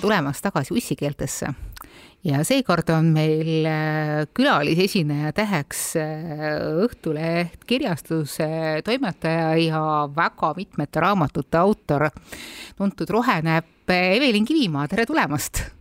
tulemast 0.00 0.42
tagasi 0.42 0.74
ussikeeltesse 0.74 1.50
ja 2.24 2.42
seekord 2.44 2.88
on 2.92 3.10
meil 3.14 3.66
äh, 3.68 4.26
külalisesineja 4.36 5.32
täheks 5.36 5.82
äh, 6.00 6.30
Õhtuleht 6.84 7.64
kirjastuse 7.68 8.80
toimetaja 8.84 9.54
ja 9.60 9.82
väga 10.16 10.54
mitmete 10.56 11.00
raamatute 11.04 11.60
autor, 11.60 12.08
tuntud 12.76 13.10
rohenäpp 13.10 13.90
Evelin 13.90 14.46
Kivimaa, 14.46 14.88
tere 14.88 15.06
tulemast! 15.08 15.79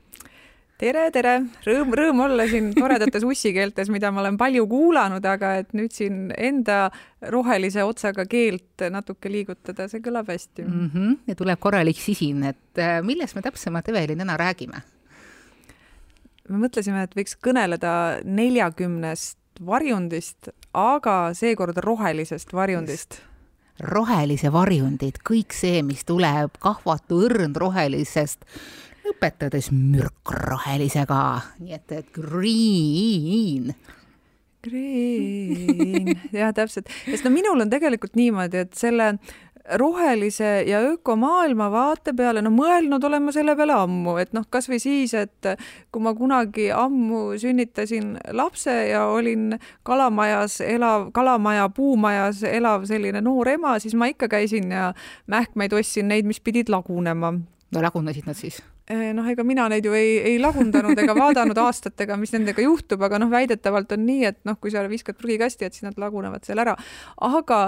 Tere, 0.80 1.08
tere, 1.14 1.34
rõõm, 1.66 1.92
rõõm 1.98 2.22
olla 2.26 2.46
siin 2.50 2.70
toredates 2.76 3.26
ussikeeltes, 3.28 3.92
mida 3.92 4.12
ma 4.16 4.24
olen 4.24 4.38
palju 4.40 4.66
kuulanud, 4.70 5.26
aga 5.28 5.56
et 5.64 5.74
nüüd 5.78 5.94
siin 5.96 6.30
enda 6.38 6.88
rohelise 7.34 7.84
otsaga 7.88 8.26
keelt 8.30 8.86
natuke 8.94 9.32
liigutada, 9.32 9.90
see 9.92 10.04
kõlab 10.06 10.32
hästi 10.32 10.66
mm. 10.66 10.90
-hmm. 10.94 11.18
ja 11.28 11.36
tuleb 11.40 11.60
korralik 11.60 12.00
sisin, 12.00 12.44
et 12.54 12.80
äh, 12.80 13.00
millest 13.04 13.36
me 13.36 13.44
täpsemalt, 13.46 13.90
Evelin, 13.92 14.24
täna 14.24 14.38
räägime? 14.40 14.84
me 16.50 16.58
mõtlesime, 16.66 17.04
et 17.06 17.16
võiks 17.16 17.36
kõneleda 17.38 18.24
neljakümnest 18.26 19.38
varjundist, 19.66 20.50
aga 20.74 21.34
seekord 21.34 21.78
rohelisest 21.78 22.54
varjundist 22.54 23.22
rohelise 23.80 24.52
varjundid, 24.52 25.22
kõik 25.24 25.56
see, 25.56 25.84
mis 25.84 26.04
tuleb 26.08 26.58
kahvatu 26.60 27.22
õrn 27.28 27.56
rohelisest 27.56 28.44
lõpetades 29.10 29.72
mürkrohelisega, 29.74 31.24
nii 31.64 31.78
et, 31.78 31.98
et 31.98 32.12
green. 32.14 33.74
Green, 34.60 36.10
jah, 36.36 36.52
täpselt, 36.52 36.90
sest 37.06 37.24
no 37.24 37.32
minul 37.32 37.64
on 37.64 37.70
tegelikult 37.72 38.18
niimoodi, 38.20 38.66
et 38.66 38.74
selle 38.76 39.14
rohelise 39.80 40.64
ja 40.68 40.80
ökomaailma 40.80 41.70
vaate 41.72 42.14
peale, 42.18 42.42
no 42.42 42.52
mõelnud 42.54 43.04
olen 43.06 43.24
ma 43.28 43.34
selle 43.36 43.54
peale 43.56 43.76
ammu, 43.78 44.16
et 44.22 44.34
noh, 44.34 44.46
kasvõi 44.50 44.80
siis, 44.82 45.14
et 45.18 45.50
kui 45.94 46.04
ma 46.04 46.14
kunagi 46.18 46.70
ammu 46.74 47.38
sünnitasin 47.40 48.16
lapse 48.36 48.74
ja 48.90 49.06
olin 49.14 49.54
kalamajas 49.88 50.60
elav, 50.66 51.10
kalamaja 51.16 51.70
puumajas 51.76 52.44
elav 52.50 52.88
selline 52.90 53.22
noor 53.26 53.54
ema, 53.54 53.78
siis 53.80 53.96
ma 53.96 54.10
ikka 54.12 54.32
käisin 54.32 54.74
ja 54.74 54.92
mähkmeid 55.30 55.76
ostsin 55.78 56.10
neid, 56.10 56.28
mis 56.28 56.42
pidid 56.42 56.74
lagunema. 56.74 57.34
no 57.72 57.86
lagunesid 57.86 58.28
nad 58.28 58.38
siis? 58.38 58.64
Eh, 58.90 59.12
noh, 59.14 59.26
ega 59.30 59.44
mina 59.46 59.68
neid 59.70 59.86
ju 59.86 59.94
ei, 59.94 60.16
ei 60.32 60.38
lagundanud 60.42 60.98
ega 60.98 61.14
vaadanud 61.14 61.60
aastatega, 61.68 62.16
mis 62.18 62.32
nendega 62.34 62.64
juhtub, 62.66 63.04
aga 63.06 63.20
noh, 63.22 63.30
väidetavalt 63.30 63.92
on 63.94 64.02
nii, 64.08 64.24
et 64.32 64.40
noh, 64.50 64.58
kui 64.58 64.74
sa 64.74 64.82
viskad 64.90 65.20
prügikasti, 65.20 65.68
et 65.68 65.78
siis 65.78 65.86
nad 65.86 66.00
lagunevad 66.02 66.48
seal 66.48 66.58
ära. 66.64 66.74
aga 67.28 67.60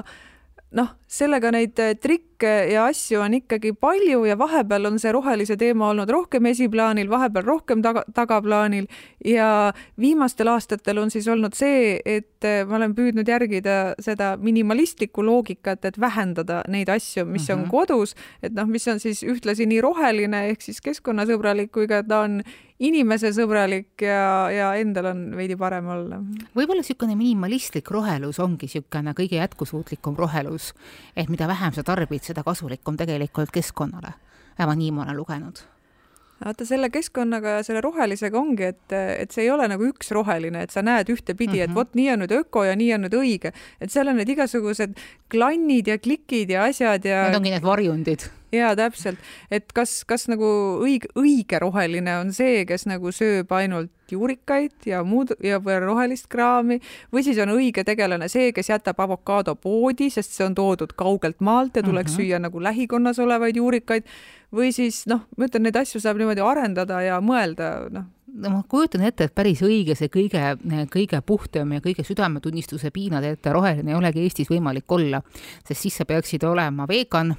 noh, 0.80 0.89
sellega 1.05 1.52
neid 1.53 1.77
eh, 1.83 1.94
trikke 2.42 2.73
ja 2.73 2.86
asju 2.89 3.22
on 3.22 3.34
ikkagi 3.38 3.73
palju 3.73 4.25
ja 4.25 4.38
vahepeal 4.38 4.86
on 4.89 5.00
see 5.00 5.11
rohelise 5.11 5.58
teema 5.58 5.89
olnud 5.92 6.09
rohkem 6.09 6.45
esiplaanil, 6.50 7.09
vahepeal 7.09 7.45
rohkem 7.45 7.81
taga, 7.81 8.03
tagaplaanil 8.14 8.88
ja 9.25 9.73
viimastel 10.00 10.48
aastatel 10.48 10.98
on 10.98 11.11
siis 11.11 11.28
olnud 11.28 11.53
see, 11.53 12.00
et 12.06 12.44
eh, 12.44 12.66
ma 12.66 12.78
olen 12.80 12.95
püüdnud 12.95 13.28
järgida 13.28 13.95
seda 14.00 14.36
minimalistlikku 14.42 15.23
loogikat, 15.23 15.86
et 15.86 16.00
vähendada 16.00 16.64
neid 16.67 16.89
asju, 16.89 17.25
mis 17.25 17.48
mm 17.48 17.48
-hmm. 17.48 17.53
on 17.53 17.61
mhm. 17.61 17.70
kodus, 17.70 18.16
et 18.42 18.53
noh, 18.53 18.66
mis 18.67 18.88
on 18.88 19.00
siis 19.00 19.23
ühtlasi 19.23 19.66
nii 19.66 19.81
roheline 19.81 20.50
ehk 20.50 20.61
siis 20.61 20.81
keskkonnasõbralik, 20.81 21.72
kui 21.72 21.88
ka 21.88 22.03
ta 22.03 22.26
on 22.26 22.42
inimesesõbralik 22.81 24.02
ja, 24.05 24.50
ja 24.53 24.70
endal 24.81 25.11
on 25.11 25.22
veidi 25.38 25.55
parem 25.59 25.89
olla. 25.94 26.17
võib-olla 26.58 26.81
niisugune 26.81 27.16
minimalistlik 27.17 27.92
rohelus 27.94 28.39
ongi 28.42 28.66
niisugune 28.70 29.14
kõige 29.17 29.38
jätkusuutlikum 29.38 30.17
rohelus, 30.17 30.72
et 31.16 31.30
mida 31.30 31.48
vähem 31.52 31.76
sa 31.77 31.83
tarbid, 31.86 32.26
seda 32.31 32.43
kasulikum 32.47 32.97
tegelikult 32.97 33.52
keskkonnale. 33.53 34.15
vähemalt 34.58 34.81
nii 34.81 34.92
ma 34.95 35.05
olen 35.05 35.17
lugenud 35.17 35.64
vaata 36.45 36.65
selle 36.65 36.89
keskkonnaga 36.89 37.58
ja 37.59 37.64
selle 37.64 37.81
rohelisega 37.86 38.39
ongi, 38.39 38.71
et, 38.71 38.93
et 38.93 39.31
see 39.33 39.45
ei 39.45 39.52
ole 39.53 39.67
nagu 39.69 39.86
üks 39.86 40.09
roheline, 40.15 40.64
et 40.65 40.73
sa 40.73 40.81
näed 40.81 41.09
ühtepidi 41.14 41.52
mm, 41.52 41.58
-hmm. 41.59 41.64
et 41.64 41.69
mhm. 41.69 41.77
vot 41.77 41.95
nii 41.95 42.09
on 42.14 42.23
nüüd 42.23 42.36
öko 42.39 42.64
ja 42.65 42.75
nii 42.75 42.93
on 42.97 43.05
nüüd 43.05 43.17
õige, 43.19 43.53
et 43.81 43.93
seal 43.93 44.09
on 44.09 44.17
need 44.17 44.30
igasugused 44.33 44.97
klannid 45.30 45.87
ja 45.87 45.97
klikid 46.02 46.49
ja 46.49 46.65
asjad 46.69 47.05
ja. 47.05 47.27
Need 47.30 47.42
ongi 47.43 47.53
need 47.53 47.67
varjundid 47.67 48.30
jaa, 48.52 48.76
täpselt, 48.76 49.20
et 49.52 49.72
kas, 49.76 50.02
kas 50.08 50.28
nagu 50.32 50.48
õige, 50.84 51.10
õige 51.20 51.60
roheline 51.62 52.17
on 52.20 52.34
see, 52.36 52.66
kes 52.70 52.86
nagu 52.89 53.12
sööb 53.16 53.52
ainult 53.56 53.92
juurikaid 54.12 54.88
ja 54.89 55.02
muud 55.08 55.34
ja 55.44 55.60
rohelist 55.80 56.28
kraami 56.32 56.82
või 57.14 57.23
siis 57.23 57.40
on 57.44 57.54
õige 57.56 57.86
tegelane 57.88 58.28
see, 58.32 58.52
kes 58.56 58.72
jätab 58.73 59.00
avokaado 59.00 59.56
poodi, 59.56 60.10
sest 60.11 60.36
see 60.36 60.45
on 60.45 60.56
toodud 60.58 60.94
kaugelt 61.00 61.40
maalt 61.40 61.80
ja 61.80 61.84
tuleks 61.84 62.11
mm 62.11 62.17
-hmm. 62.17 62.32
süüa 62.32 62.40
nagu 62.40 62.64
lähikonnas 62.64 63.20
olevaid 63.20 63.56
juurikaid 63.56 64.04
või 64.52 64.72
siis 64.76 65.06
noh, 65.08 65.23
ma 65.38 65.48
ütlen, 65.48 65.64
neid 65.64 65.76
asju 65.80 66.02
saab 66.04 66.20
niimoodi 66.20 66.44
arendada 66.44 67.02
ja 67.02 67.22
mõelda, 67.22 67.90
noh. 67.92 68.10
No 68.32 68.50
ma 68.50 68.61
kujutan 68.64 69.02
ette, 69.04 69.26
et 69.28 69.36
päris 69.36 69.60
õige 69.60 69.95
see 69.95 70.08
kõige, 70.08 70.40
kõige 70.94 71.20
puhtam 71.26 71.73
ja 71.76 71.82
kõige 71.84 72.04
südametunnistuse 72.08 72.92
piinade 72.95 73.34
ette 73.36 73.52
roheline 73.52 73.92
ei 73.92 73.98
olegi 73.98 74.23
Eestis 74.23 74.48
võimalik 74.48 74.88
olla, 74.88 75.20
sest 75.67 75.82
siis 75.82 75.98
sa 76.00 76.06
peaksid 76.08 76.44
olema 76.48 76.88
vegan 76.88 77.36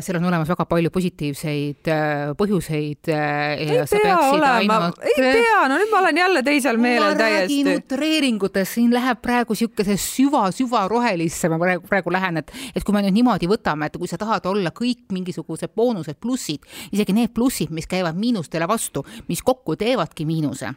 seal 0.00 0.16
on 0.16 0.24
olemas 0.24 0.48
väga 0.48 0.64
palju 0.68 0.90
positiivseid 0.94 1.90
äh, 1.92 2.32
põhjuseid. 2.38 3.10
Äh, 3.12 3.60
ei 3.60 3.80
pea 3.90 4.16
olema. 4.30 4.78
ainult..., 4.78 5.02
ei 5.04 5.16
pea, 5.18 5.64
no 5.68 5.78
nüüd 5.80 5.90
ma 5.92 6.00
olen 6.00 6.20
jälle 6.20 6.42
teisel 6.46 6.78
meelel 6.80 7.16
täiesti. 7.18 7.76
utreeringutes, 7.76 8.74
siin 8.78 8.94
läheb 8.94 9.20
praegu 9.24 9.52
niisuguse 9.54 9.96
süva-süva 10.00 10.86
rohelisse, 10.90 11.50
ma 11.52 11.58
praegu, 11.60 11.86
praegu 11.90 12.14
lähen, 12.14 12.40
et, 12.40 12.52
et 12.74 12.86
kui 12.86 12.96
me 12.96 13.02
nüüd 13.04 13.18
niimoodi 13.18 13.48
võtame, 13.50 13.90
et 13.90 13.98
kui 14.00 14.10
sa 14.10 14.18
tahad 14.20 14.46
olla 14.50 14.72
kõik 14.74 15.12
mingisugused 15.12 15.74
boonused, 15.76 16.18
plussid, 16.22 16.64
isegi 16.94 17.16
need 17.16 17.34
plussid, 17.36 17.74
mis 17.74 17.88
käivad 17.90 18.16
miinustele 18.18 18.68
vastu, 18.70 19.04
mis 19.28 19.42
kokku 19.44 19.76
teevadki 19.80 20.26
miinuse, 20.28 20.72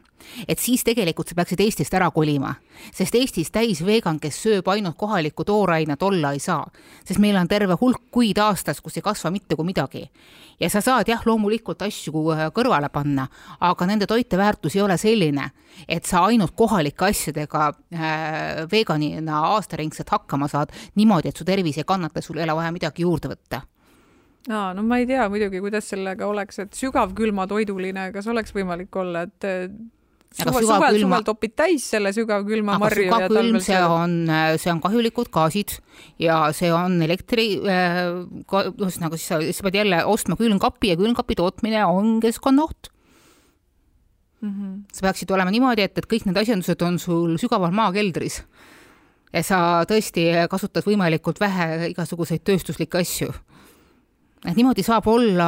et 0.47 0.59
siis 0.59 0.83
tegelikult 0.87 1.31
sa 1.31 1.37
peaksid 1.37 1.63
Eestist 1.63 1.95
ära 1.97 2.09
kolima, 2.11 2.53
sest 2.91 3.15
Eestis 3.15 3.51
täis 3.53 3.83
vegan, 3.85 4.19
kes 4.19 4.41
sööb 4.43 4.67
ainult 4.73 4.97
kohalikku 4.99 5.45
toorainet, 5.47 6.03
olla 6.03 6.33
ei 6.35 6.43
saa, 6.43 6.65
sest 7.05 7.21
meil 7.23 7.39
on 7.39 7.47
terve 7.47 7.77
hulk 7.79 8.09
kuid 8.11 8.37
aastas, 8.41 8.81
kus 8.81 8.96
ei 8.97 9.05
kasva 9.05 9.31
mitte 9.33 9.55
kui 9.55 9.65
midagi. 9.65 10.03
ja 10.59 10.69
sa 10.69 10.81
saad 10.81 11.07
jah, 11.07 11.21
loomulikult 11.25 11.81
asju 11.85 12.23
äh, 12.33 12.43
kõrvale 12.53 12.89
panna, 12.93 13.27
aga 13.59 13.85
nende 13.85 14.07
toiteväärtus 14.09 14.75
ei 14.75 14.81
ole 14.81 14.97
selline, 14.97 15.51
et 15.87 16.05
sa 16.05 16.25
ainult 16.25 16.55
kohalike 16.55 17.05
asjadega 17.05 17.67
äh, 17.69 18.65
veganina 18.71 19.43
aastaringselt 19.53 20.09
hakkama 20.09 20.47
saad 20.47 20.73
niimoodi, 20.95 21.29
et 21.29 21.37
su 21.37 21.45
tervis 21.45 21.77
ei 21.77 21.87
kannata, 21.87 22.21
sul 22.21 22.37
ei 22.37 22.47
ole 22.47 22.57
vaja 22.61 22.71
midagi 22.71 23.05
juurde 23.05 23.33
võtta 23.33 23.61
aa, 24.49 24.71
no 24.73 24.83
ma 24.83 24.97
ei 25.01 25.05
tea 25.07 25.27
muidugi, 25.29 25.59
kuidas 25.63 25.89
sellega 25.91 26.27
oleks, 26.27 26.59
et 26.63 26.73
sügavkülmatoiduline, 26.77 28.11
kas 28.15 28.27
oleks 28.31 28.55
võimalik 28.55 28.95
olla, 28.95 29.25
et 29.27 29.47
suvel, 30.35 30.65
suvel, 30.67 30.99
suvel 31.01 31.25
topid 31.25 31.53
täis 31.57 31.85
selle 31.93 32.11
sügavkülma 32.15 32.77
marju 32.81 33.07
ja 33.07 33.19
talvel 33.23 33.57
see 33.63 33.79
on, 33.79 34.17
see 34.59 34.73
on 34.73 34.81
kahjulikud 34.83 35.31
gaasid 35.33 35.77
ja 36.21 36.39
see 36.55 36.69
on 36.73 36.99
elektri 37.05 37.47
äh,, 37.63 38.03
ühesõnaga 38.45 39.17
siis 39.17 39.31
sa, 39.31 39.41
siis 39.43 39.59
sa 39.59 39.67
pead 39.67 39.81
jälle 39.81 40.03
ostma 40.05 40.37
külmkapi 40.39 40.93
ja 40.93 40.99
külmkapi 40.99 41.39
tootmine 41.39 41.85
on 41.87 42.17
keskkonnaoht 42.23 42.91
mm. 44.41 44.49
-hmm. 44.49 44.73
sa 44.93 45.07
peaksid 45.07 45.31
olema 45.31 45.51
niimoodi, 45.51 45.87
et, 45.87 45.97
et 45.97 46.09
kõik 46.09 46.27
need 46.27 46.37
asjandused 46.37 46.81
on 46.81 46.99
sul 46.99 47.37
sügaval 47.41 47.71
maakeldris 47.71 48.43
ja 49.33 49.43
sa 49.43 49.59
tõesti 49.89 50.29
kasutad 50.49 50.85
võimalikult 50.85 51.39
vähe 51.39 51.89
igasuguseid 51.91 52.43
tööstuslikke 52.47 53.01
asju 53.01 53.33
et 54.45 54.53
niimoodi 54.57 54.83
saab 54.85 55.07
olla 55.09 55.47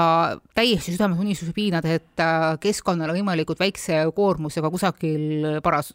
täiesti 0.57 0.93
südametunnistuse 0.95 1.53
piinad, 1.53 1.85
et 1.85 2.23
äh, 2.23 2.45
keskkonnale 2.61 3.13
võimalikult 3.13 3.61
väikse 3.61 4.01
koormusega 4.15 4.71
kusagil 4.73 5.59
paras, 5.65 5.91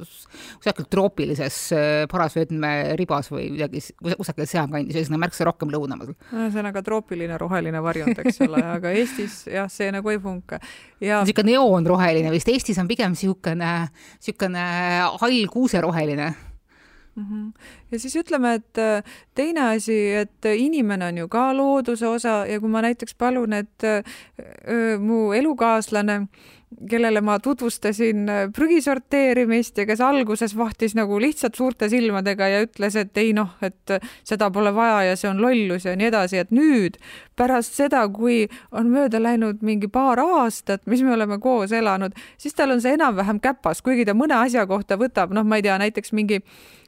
kusagil 0.61 0.87
troopilises 0.91 1.59
äh, 1.75 2.05
parasvöötme 2.11 2.95
ribas 3.01 3.33
või 3.35 3.49
midagi 3.57 3.83
kusagil 4.05 4.47
sealkandis, 4.51 4.95
ühesõnaga 5.01 5.25
märksa 5.27 5.49
rohkem 5.49 5.75
lõunamal. 5.75 6.15
ühesõnaga 6.31 6.85
troopiline 6.87 7.39
roheline 7.41 7.83
varjund, 7.83 8.23
eks 8.23 8.43
ole, 8.47 8.63
aga 8.77 8.95
Eestis 8.95 9.43
jah, 9.51 9.71
see 9.73 9.91
nagu 9.95 10.15
ei 10.15 10.23
funka 10.23 10.63
ja.... 11.03 11.25
niisugune 11.25 11.55
neoonroheline 11.55 12.31
vist, 12.35 12.51
Eestis 12.55 12.79
on 12.79 12.91
pigem 12.91 13.17
niisugune, 13.17 13.77
niisugune 14.23 14.67
hall 15.19 15.47
kuuseroheline. 15.51 16.33
Ja 17.91 17.99
siis 17.99 18.17
ütleme, 18.17 18.55
et 18.55 18.79
äh, 18.79 19.03
teine 19.35 19.69
asi, 19.75 19.99
et 20.25 20.51
inimene 20.57 21.07
on 21.13 21.19
ju 21.19 21.29
ka 21.29 21.53
looduse 21.57 22.09
osa 22.09 22.45
ja 22.47 22.61
kui 22.61 22.69
ma 22.69 22.83
näiteks 22.83 23.15
palun, 23.15 23.53
et 23.53 23.85
öö, 23.85 24.03
äh, 24.39 24.99
mu 25.01 25.33
elukaaslane 25.33 26.27
kellele 26.91 27.21
ma 27.21 27.39
tutvustasin 27.39 28.29
äh, 28.29 28.51
prügisorteerimist 28.57 29.79
ja 29.79 29.87
kes 29.87 30.01
alguses 30.01 30.57
vahtis 30.57 30.95
nagu 30.99 31.21
lihtsalt 31.21 31.55
suurte 31.55 31.89
silmadega 31.89 32.49
ja 32.49 32.63
ütles, 32.67 32.97
et 32.99 33.17
ei 33.17 33.33
noh, 33.33 33.55
et 33.63 33.95
seda 34.27 34.51
pole 34.51 34.75
vaja 34.75 35.11
ja 35.11 35.17
see 35.17 35.31
on 35.31 35.43
lollus 35.43 35.87
ja 35.87 35.95
nii 35.97 36.11
edasi, 36.11 36.43
et 36.43 36.51
nüüd 36.51 36.99
pärast 37.39 37.79
seda, 37.79 38.03
kui 38.09 38.49
on 38.73 38.91
mööda 38.91 39.23
läinud 39.23 39.63
mingi 39.63 39.89
paar 39.89 40.19
aastat, 40.25 40.83
mis 40.91 41.03
me 41.03 41.15
oleme 41.15 41.39
koos 41.39 41.73
elanud, 41.73 42.15
siis 42.39 42.55
tal 42.59 42.75
on 42.75 42.83
see 42.83 42.99
enam-vähem 42.99 43.41
käpas, 43.45 43.83
kuigi 43.83 44.07
ta 44.09 44.17
mõne 44.19 44.39
asja 44.43 44.67
kohta 44.67 44.99
võtab, 44.99 45.35
noh, 45.35 45.47
ma 45.47 45.61
ei 45.61 45.67
tea, 45.67 45.79
näiteks 45.79 46.15
mingi 46.17 46.43
äh, 46.43 46.84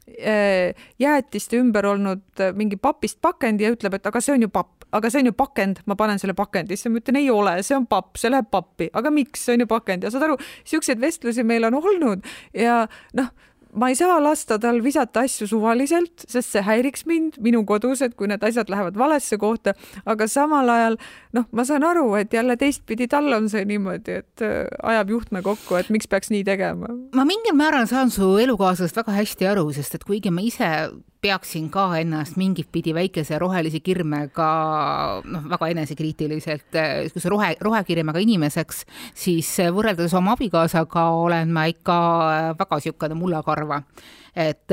jäätiste 0.98 1.58
ümber 1.58 1.86
olnud 1.90 2.40
äh, 2.40 2.52
mingi 2.54 2.76
papist 2.76 3.18
pakendi 3.20 3.66
ja 3.66 3.72
ütleb, 3.74 3.96
et 3.98 4.06
aga 4.06 4.20
see 4.22 4.36
on 4.36 4.44
ju 4.46 4.50
papp, 4.52 4.86
aga 4.94 5.10
see 5.10 5.24
on 5.24 5.30
ju 5.32 5.34
pakend, 5.36 5.82
ma 5.86 5.96
panen 5.98 6.20
selle 6.22 6.36
pakendisse, 6.38 6.90
ma 6.90 7.02
ütlen 7.02 7.18
ei 7.20 7.30
ole, 7.30 7.56
see 7.66 7.76
on 7.76 7.88
papp, 7.90 8.14
see 8.20 8.30
läheb 8.30 8.48
pappi, 8.50 8.88
aga 8.94 9.10
miks, 9.10 9.42
see 9.46 9.56
on 9.56 9.66
ju 9.66 9.70
pakend. 9.70 10.06
Ja 10.06 10.14
saad 10.14 10.28
aru, 10.28 10.38
siukseid 10.64 11.02
vestlusi 11.02 11.44
meil 11.46 11.66
on 11.66 11.80
olnud. 11.82 12.24
Ja 12.54 12.84
noh 13.18 13.34
ma 13.76 13.90
ei 13.92 13.96
saa 13.98 14.16
lasta 14.22 14.58
tal 14.60 14.80
visata 14.84 15.24
asju 15.26 15.48
suvaliselt, 15.50 16.24
sest 16.28 16.54
see 16.54 16.64
häiriks 16.64 17.06
mind 17.08 17.38
minu 17.44 17.62
kodus, 17.68 18.02
et 18.04 18.16
kui 18.16 18.28
need 18.30 18.44
asjad 18.46 18.70
lähevad 18.72 18.98
valesse 18.98 19.38
kohta, 19.40 19.76
aga 20.08 20.28
samal 20.30 20.70
ajal 20.72 20.98
noh, 21.36 21.46
ma 21.52 21.66
saan 21.68 21.84
aru, 21.86 22.08
et 22.20 22.32
jälle 22.32 22.56
teistpidi 22.60 23.08
tal 23.12 23.30
on 23.36 23.50
see 23.52 23.64
niimoodi, 23.68 24.20
et 24.22 24.44
äh, 24.44 24.64
ajab 24.94 25.12
juhtme 25.16 25.42
kokku, 25.46 25.78
et 25.80 25.90
miks 25.92 26.08
peaks 26.08 26.32
nii 26.32 26.44
tegema. 26.46 26.90
ma 27.14 27.26
mingil 27.28 27.56
määral 27.58 27.88
saan 27.90 28.10
su 28.10 28.36
elukaaslasest 28.42 29.02
väga 29.02 29.18
hästi 29.20 29.52
aru, 29.52 29.68
sest 29.76 29.98
et 29.98 30.08
kuigi 30.08 30.32
ma 30.32 30.44
ise 30.44 30.72
peaksin 31.20 31.68
ka 31.72 31.88
ennast 32.00 32.36
mingit 32.40 32.68
pidi 32.72 32.94
väikese 32.96 33.38
rohelise 33.40 33.80
kirmega, 33.84 34.48
noh, 35.24 35.46
väga 35.50 35.70
enesekriitiliselt, 35.74 36.68
niisuguse 36.76 37.32
rohe, 37.32 37.52
rohekirmega 37.62 38.22
inimeseks, 38.22 38.84
siis 39.16 39.50
võrreldes 39.74 40.14
oma 40.18 40.36
abikaasaga 40.36 41.08
olen 41.22 41.54
ma 41.54 41.66
ikka 41.72 41.96
väga 42.58 42.80
niisugune 42.82 43.18
mullakarva. 43.18 43.82
et 44.36 44.68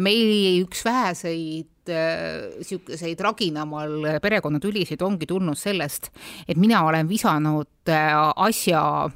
meil 0.00 0.62
üks 0.64 0.84
väheseid 0.84 1.68
niisuguseid 1.84 3.20
raginamaal 3.20 4.20
perekonnatülisid 4.22 5.02
ongi 5.02 5.26
tulnud 5.26 5.58
sellest, 5.58 6.08
et 6.48 6.56
mina 6.56 6.84
olen 6.86 7.08
visanud 7.08 7.92
asja 7.92 9.10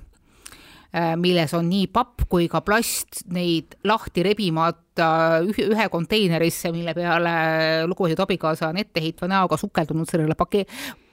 milles 1.21 1.53
on 1.57 1.67
nii 1.69 1.89
papp 1.93 2.25
kui 2.31 2.47
ka 2.49 2.63
plast, 2.65 3.27
neid 3.35 3.77
lahti 3.85 4.23
rebimata 4.25 5.09
ühe 5.45 5.89
konteinerisse, 5.93 6.71
mille 6.73 6.95
peale 6.97 7.33
lugupeetud 7.89 8.23
abikaasa 8.25 8.71
on 8.71 8.81
etteheitva 8.81 9.29
näoga 9.29 9.59
sukeldunud 9.61 10.09
sellele 10.09 10.37
pake-, 10.39 10.65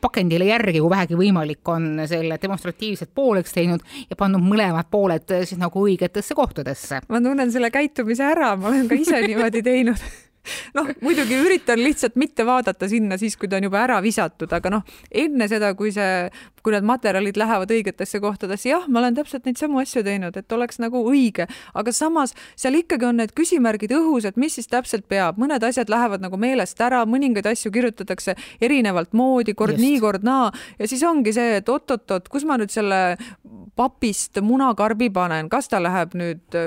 pakendile 0.01 0.47
järgi, 0.47 0.79
kui 0.79 0.93
vähegi 0.93 1.19
võimalik 1.19 1.73
on, 1.73 1.89
selle 2.09 2.39
demonstratiivselt 2.41 3.11
pooleks 3.15 3.55
teinud 3.55 3.83
ja 4.09 4.19
pannud 4.19 4.43
mõlemad 4.43 4.87
pooled 4.91 5.35
siis 5.43 5.59
nagu 5.59 5.87
õigetesse 5.87 6.37
kohtadesse. 6.37 7.03
ma 7.09 7.23
tunnen 7.23 7.51
selle 7.51 7.71
käitumise 7.73 8.27
ära, 8.27 8.53
ma 8.55 8.71
olen 8.71 8.87
ka 8.87 8.99
ise 8.99 9.19
niimoodi 9.27 9.63
teinud 9.65 10.07
noh, 10.77 10.89
muidugi 11.03 11.37
üritan 11.39 11.81
lihtsalt 11.81 12.17
mitte 12.19 12.45
vaadata 12.47 12.87
sinna 12.91 13.17
siis, 13.21 13.37
kui 13.39 13.49
ta 13.49 13.59
on 13.59 13.67
juba 13.67 13.81
ära 13.83 13.99
visatud, 14.03 14.51
aga 14.53 14.71
noh, 14.73 14.83
enne 15.09 15.47
seda, 15.51 15.73
kui 15.77 15.93
see, 15.95 16.29
kui 16.63 16.75
need 16.75 16.87
materjalid 16.87 17.37
lähevad 17.39 17.71
õigetesse 17.75 18.21
kohtadesse, 18.23 18.69
jah, 18.71 18.87
ma 18.87 19.01
olen 19.01 19.17
täpselt 19.17 19.47
neid 19.47 19.59
samu 19.59 19.81
asju 19.81 20.03
teinud, 20.05 20.37
et 20.39 20.55
oleks 20.55 20.79
nagu 20.83 21.03
õige, 21.09 21.47
aga 21.73 21.95
samas 21.95 22.35
seal 22.55 22.79
ikkagi 22.79 23.09
on 23.09 23.21
need 23.21 23.35
küsimärgid 23.37 23.95
õhus, 23.97 24.27
et 24.29 24.39
mis 24.39 24.55
siis 24.59 24.69
täpselt 24.71 25.07
peab, 25.11 25.39
mõned 25.41 25.63
asjad 25.63 25.91
lähevad 25.91 26.23
nagu 26.23 26.39
meelest 26.39 26.79
ära, 26.83 27.03
mõningaid 27.09 27.47
asju 27.53 27.71
kirjutatakse 27.73 28.37
erinevalt 28.63 29.13
moodi, 29.17 29.55
kord 29.57 29.77
Just. 29.77 29.83
nii, 29.83 29.99
kord 30.03 30.27
naa. 30.27 30.51
Ja 30.79 30.89
siis 30.89 31.03
ongi 31.07 31.33
see, 31.35 31.59
et 31.59 31.69
oot-oot-oot, 31.69 32.29
kus 32.31 32.47
ma 32.47 32.57
nüüd 32.61 32.73
selle 32.73 33.01
papist 33.75 34.37
munakarbi 34.41 35.09
panen, 35.13 35.49
kas 35.49 35.69
ta 35.71 35.81
läheb 35.81 36.13
nüüd 36.17 36.57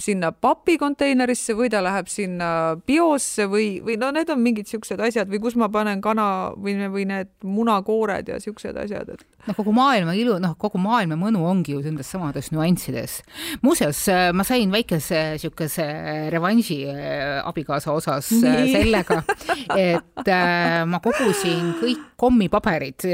sinna 0.00 0.32
papikonteinerisse 0.32 1.54
või 1.58 1.70
ta 1.72 1.82
läheb 1.84 2.08
sinna 2.10 2.50
biosse 2.86 3.46
või, 3.50 3.80
või 3.84 3.98
no 4.00 4.10
need 4.14 4.30
on 4.32 4.42
mingid 4.42 4.70
siuksed 4.70 5.00
asjad 5.00 5.30
või 5.30 5.42
kus 5.42 5.56
ma 5.60 5.70
panen 5.72 6.02
kana 6.04 6.26
või, 6.56 6.76
või 6.90 7.06
need 7.10 7.32
munakoored 7.44 8.28
ja 8.28 8.40
siuksed 8.42 8.76
asjad, 8.80 9.14
et. 9.14 9.26
Noh, 9.46 9.56
kogu 9.56 9.72
maailma 9.74 10.14
ilu, 10.18 10.36
noh, 10.42 10.54
kogu 10.60 10.80
maailma 10.82 11.16
mõnu 11.20 11.42
ongi 11.48 11.74
ju 11.74 11.82
nendes 11.84 12.10
samades 12.12 12.50
nüanssides. 12.54 13.20
muuseas, 13.62 14.02
ma 14.36 14.44
sain 14.46 14.70
väikese 14.72 15.22
siukese 15.40 15.86
revanši 16.32 16.78
äh, 16.90 17.40
abikaasa 17.46 17.92
osas 17.92 18.30
äh, 18.32 18.60
Nii. 18.64 18.72
sellega, 18.76 19.22
et 19.76 20.28
äh, 20.28 20.84
ma 20.86 21.00
kogusin 21.04 21.74
kõik 21.80 22.06
kommipaberid 22.20 23.06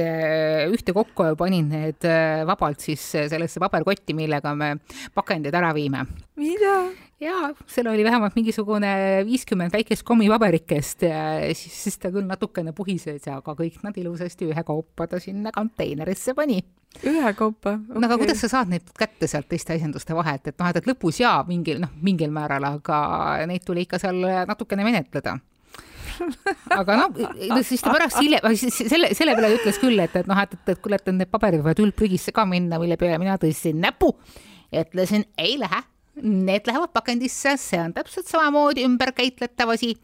ühtekokku 0.74 1.28
ja 1.28 1.36
panin 1.38 1.68
need 1.70 2.06
vabalt 2.48 2.82
siis 2.82 3.04
sellesse 3.14 3.62
paberkotti, 3.62 4.16
millega 4.18 4.50
me 4.58 4.72
pakendid 5.14 5.54
ära 5.54 5.70
viime. 5.76 6.02
mida? 6.34 6.80
Jaa, 7.20 7.50
seal 7.70 7.88
oli 7.90 8.04
vähemalt 8.04 8.36
mingisugune 8.36 8.92
viiskümmend 9.26 9.72
väikest 9.72 10.04
kommipaberikest 10.06 11.06
ja 11.08 11.20
siis, 11.56 11.76
siis 11.86 11.98
ta 12.00 12.10
küll 12.12 12.26
natukene 12.28 12.74
puhises, 12.76 13.24
aga 13.32 13.56
kõik 13.56 13.80
nad 13.86 13.96
ilusasti 13.96 14.50
ühekaupa 14.50 15.08
ta 15.10 15.20
sinna 15.22 15.52
konteinerisse 15.54 16.34
pani. 16.36 16.60
ühekaupa 17.02 17.76
okay.? 17.78 18.00
no 18.00 18.04
aga 18.04 18.20
kuidas 18.20 18.44
sa 18.44 18.52
saad 18.52 18.72
neid 18.72 18.92
kätte 18.98 19.28
sealt 19.30 19.48
teiste 19.48 19.76
asenduste 19.76 20.16
vahelt, 20.16 20.52
et 20.52 20.60
noh, 20.60 20.68
et 20.68 20.88
lõpus 20.88 21.22
jaa, 21.22 21.40
mingil, 21.48 21.80
noh, 21.80 21.92
mingil 22.04 22.32
määral, 22.32 22.68
aga 22.68 23.00
neid 23.48 23.64
tuli 23.64 23.86
ikka 23.88 24.00
seal 24.02 24.20
natukene 24.48 24.84
menetleda 24.84 25.38
aga 26.80 27.00
noh, 27.00 27.18
siis 27.64 27.80
ta 27.84 27.96
pärast 27.96 28.20
hiljem, 28.20 28.44
selle, 28.60 29.12
selle 29.16 29.36
peale 29.36 29.56
ütles 29.56 29.80
küll, 29.80 30.00
et, 30.04 30.20
et 30.20 30.28
noh, 30.28 30.44
et, 30.44 30.52
et, 30.52 30.76
et 30.76 30.84
kuule, 30.84 31.00
et 31.00 31.12
need 31.16 31.32
paberid 31.32 31.64
võivad 31.64 31.80
üldprügisse 31.84 32.32
ka 32.36 32.44
minna, 32.48 32.80
mille 32.80 33.00
peale 33.00 33.20
mina 33.20 33.40
tõstsin 33.40 33.80
näpu 33.80 34.12
ja 34.72 34.84
ütlesin, 34.84 35.28
ei 35.40 35.56
lähe 35.60 35.84
need 36.22 36.68
lähevad 36.68 36.92
pakendisse, 36.94 37.56
see 37.60 37.80
on 37.80 37.94
täpselt 37.96 38.28
samamoodi 38.30 38.84
ümberkäitletav 38.86 39.74
asi. 39.74 39.94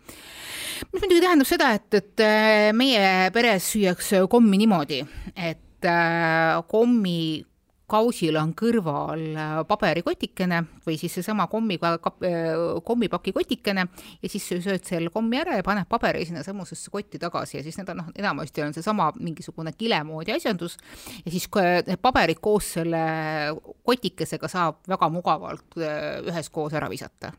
mis 0.93 1.01
muidugi 1.01 1.23
tähendab 1.23 1.49
seda, 1.49 1.71
et, 1.79 1.89
et 1.95 2.25
äh, 2.25 2.73
meie 2.77 3.31
peres 3.33 3.71
süüakse 3.73 4.25
kommi 4.31 4.59
niimoodi, 4.65 5.03
et 5.37 5.89
äh, 5.89 6.59
kommi 6.69 7.45
kausil 7.93 8.37
on 8.41 8.53
kõrval 8.57 9.23
äh, 9.37 9.55
paberikotikene 9.69 10.63
või 10.87 10.97
siis 11.01 11.19
seesama 11.19 11.47
kommi, 11.53 11.79
äh, 11.83 11.99
kommipaki 12.87 13.35
kotikene 13.37 13.87
ja 14.23 14.31
siis 14.33 14.47
sa 14.49 14.61
sööd 14.65 14.87
selle 14.89 15.13
kommi 15.15 15.41
ära 15.41 15.59
ja 15.59 15.67
paned 15.67 15.89
paberi 15.91 16.25
sinna 16.29 16.45
samusesse 16.47 16.93
kotti 16.93 17.21
tagasi 17.23 17.59
ja 17.59 17.65
siis 17.67 17.79
need 17.81 17.93
on 17.93 18.03
noh, 18.03 18.11
enamasti 18.19 18.65
on 18.65 18.75
seesama 18.77 19.11
mingisugune 19.21 19.75
kile 19.77 20.03
moodi 20.09 20.35
asjandus 20.37 20.79
ja 21.25 21.33
siis 21.33 21.49
need 21.87 22.01
paberid 22.03 22.41
koos 22.43 22.75
selle 22.79 23.03
kotikesega 23.87 24.51
saab 24.51 24.83
väga 24.89 25.11
mugavalt 25.13 25.81
äh, 25.81 26.21
üheskoos 26.29 26.77
ära 26.79 26.91
visata. 26.93 27.33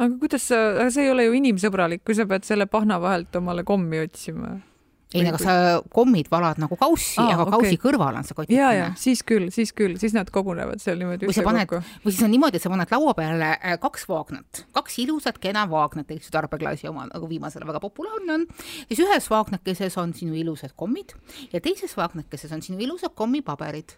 Aga 0.00 0.16
kuidas 0.16 0.46
sa, 0.48 0.88
see 0.88 1.04
ei 1.04 1.12
ole 1.12 1.26
ju 1.26 1.36
inimsõbralik, 1.36 2.02
kui 2.06 2.16
sa 2.16 2.24
pead 2.28 2.46
selle 2.48 2.64
pahna 2.70 2.96
vahelt 3.02 3.36
omale 3.36 3.66
kommi 3.68 4.00
otsima 4.00 4.56
ei, 5.14 5.24
aga 5.26 5.40
sa 5.40 5.54
kommid 5.92 6.30
valad 6.30 6.60
nagu 6.62 6.76
kaussi, 6.78 7.18
aga 7.22 7.44
okay. 7.46 7.54
kausi 7.56 7.80
kõrval 7.82 8.18
on 8.20 8.26
see 8.26 8.36
kotikene. 8.38 8.60
ja, 8.60 8.70
ja 8.76 8.88
siis 8.98 9.22
küll, 9.26 9.48
siis 9.54 9.72
küll, 9.76 9.96
siis 10.00 10.14
nad 10.16 10.30
kogunevad 10.34 10.82
seal 10.82 11.00
niimoodi 11.00 11.28
või 11.30 11.36
sa 11.36 11.46
paned, 11.46 11.74
või 12.04 12.14
siis 12.14 12.22
on 12.26 12.32
niimoodi, 12.34 12.60
et 12.60 12.66
sa 12.66 12.72
paned 12.72 12.94
laua 12.94 13.14
peale 13.18 13.50
äh, 13.56 13.78
kaks 13.82 14.06
vaagnat, 14.10 14.64
kaks 14.76 15.00
ilusat 15.04 15.40
kena 15.42 15.66
vaagnat, 15.70 16.10
eks 16.14 16.30
ju, 16.30 16.34
tarbeklaasi 16.36 16.90
oma, 16.90 17.08
nagu 17.10 17.30
viimasel 17.30 17.66
väga 17.68 17.82
populaarne 17.82 18.38
on. 18.38 18.46
siis 18.86 19.02
ühes 19.06 19.26
vaagnakeses 19.32 19.98
on 20.02 20.14
sinu 20.16 20.38
ilusad 20.38 20.76
kommid 20.78 21.16
ja 21.54 21.62
teises 21.64 21.96
vaagnakeses 21.98 22.54
on 22.54 22.62
sinu 22.64 22.78
ilusad 22.86 23.16
kommipaberid 23.18 23.96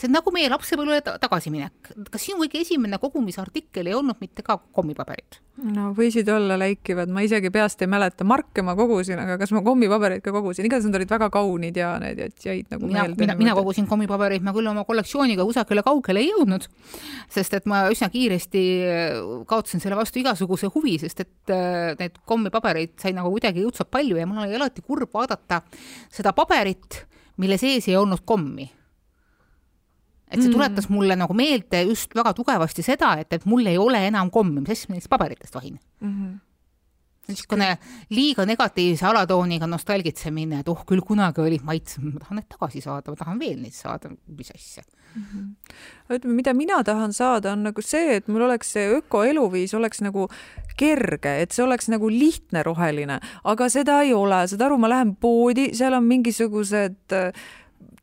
see 0.00 0.08
on 0.08 0.16
nagu 0.16 0.32
meie 0.34 0.48
lapsepõlve 0.50 1.00
tagasiminek. 1.20 1.92
kas 2.10 2.24
sinu 2.24 2.40
kõige 2.44 2.62
esimene 2.64 2.98
kogumisartikkel 3.02 3.90
ei 3.90 3.96
olnud 3.96 4.20
mitte 4.22 4.44
ka 4.46 4.56
kommipaberid? 4.72 5.40
no 5.60 5.90
võisid 5.96 6.28
olla 6.32 6.56
läikivad, 6.60 7.10
ma 7.12 7.24
isegi 7.26 7.50
peast 7.52 7.82
ei 7.84 7.90
mäleta, 7.90 8.24
marke 8.24 8.64
ma 8.64 8.72
kogusin, 8.78 9.20
aga 9.20 9.36
kas 9.40 9.52
ma 9.52 9.60
kommipabereid 9.66 10.22
ka 10.24 10.32
kogusin, 10.32 10.64
igatahes 10.64 10.88
nad 10.88 10.96
olid 11.00 11.12
väga 11.12 11.28
kaunid 11.34 11.76
ja 11.76 11.90
need 12.00 12.22
jäid 12.44 12.70
nagu 12.72 12.88
mina, 12.88 13.04
meelde. 13.04 13.20
mina, 13.20 13.36
mina 13.42 13.56
kogusin 13.58 13.88
kommipabereid, 13.90 14.44
ma 14.46 14.54
küll 14.56 14.70
oma 14.72 14.86
kollektsiooniga 14.88 15.44
kusagile 15.48 15.84
kaugele 15.84 16.24
ei 16.24 16.32
jõudnud, 16.32 16.64
sest 17.32 17.58
et 17.60 17.68
ma 17.70 17.82
üsna 17.92 18.08
kiiresti 18.12 18.64
kaotasin 19.50 19.84
selle 19.84 20.00
vastu 20.00 20.22
igasuguse 20.22 20.72
huvi, 20.72 20.96
sest 21.02 21.24
et 21.26 21.54
äh, 21.54 21.92
need 22.00 22.20
kommipabereid 22.24 22.96
sai 23.02 23.12
nagu 23.16 23.32
kuidagi 23.34 23.66
õudselt 23.66 23.92
palju 23.92 24.20
ja 24.20 24.28
mul 24.30 24.46
oli 24.46 24.56
alati 24.56 24.84
kurb 24.86 25.12
vaadata 25.12 25.60
seda 26.08 26.32
paberit, 26.36 27.04
mille 27.40 27.60
sees 27.60 27.88
ei 27.90 28.00
olnud 28.00 28.24
kommi 28.24 28.70
et 30.30 30.38
see 30.38 30.48
mm. 30.48 30.54
tuletas 30.54 30.88
mulle 30.88 31.16
nagu 31.18 31.34
meelde 31.34 31.82
just 31.88 32.14
väga 32.14 32.32
tugevasti 32.38 32.84
seda, 32.86 33.16
et, 33.20 33.32
et 33.32 33.48
mul 33.50 33.66
ei 33.66 33.78
ole 33.78 34.06
enam 34.06 34.30
kommi, 34.30 34.62
mis 34.62 34.76
asja 34.76 34.92
ma 34.92 34.98
neist 34.98 35.10
paberitest 35.10 35.54
vahin 35.54 35.78
mm. 36.00 36.14
-hmm 36.14 36.38
niisugune 37.30 37.78
liiga 38.10 38.44
negatiivse 38.46 39.06
alatooniga 39.06 39.66
nostalgitsemine, 39.70 40.60
et 40.60 40.70
oh 40.72 40.82
küll 40.88 41.02
kunagi 41.06 41.42
olid 41.44 41.64
maitsed, 41.66 42.02
ma 42.04 42.22
tahan 42.22 42.40
need 42.40 42.48
tagasi 42.50 42.82
saada, 42.84 43.12
ma 43.12 43.20
tahan 43.20 43.40
veel 43.40 43.60
neid 43.62 43.76
saada, 43.76 44.10
mis 44.26 44.50
asja 44.54 44.82
mm. 44.82 45.22
-hmm. 45.22 45.76
ütleme, 46.16 46.34
mida 46.34 46.54
mina 46.54 46.82
tahan 46.84 47.12
saada, 47.12 47.52
on 47.52 47.62
nagu 47.68 47.82
see, 47.82 48.16
et 48.16 48.28
mul 48.28 48.46
oleks 48.48 48.72
see 48.72 48.88
ökoeluviis 48.98 49.74
oleks 49.74 50.00
nagu 50.00 50.28
kerge, 50.76 51.40
et 51.42 51.52
see 51.52 51.64
oleks 51.64 51.88
nagu 51.88 52.08
lihtne 52.08 52.62
roheline, 52.62 53.20
aga 53.44 53.68
seda 53.68 54.02
ei 54.02 54.14
ole, 54.14 54.46
saad 54.48 54.60
aru, 54.66 54.78
ma 54.78 54.88
lähen 54.88 55.16
poodi, 55.16 55.70
seal 55.74 55.94
on 55.94 56.04
mingisugused 56.04 57.12
äh, 57.12 57.32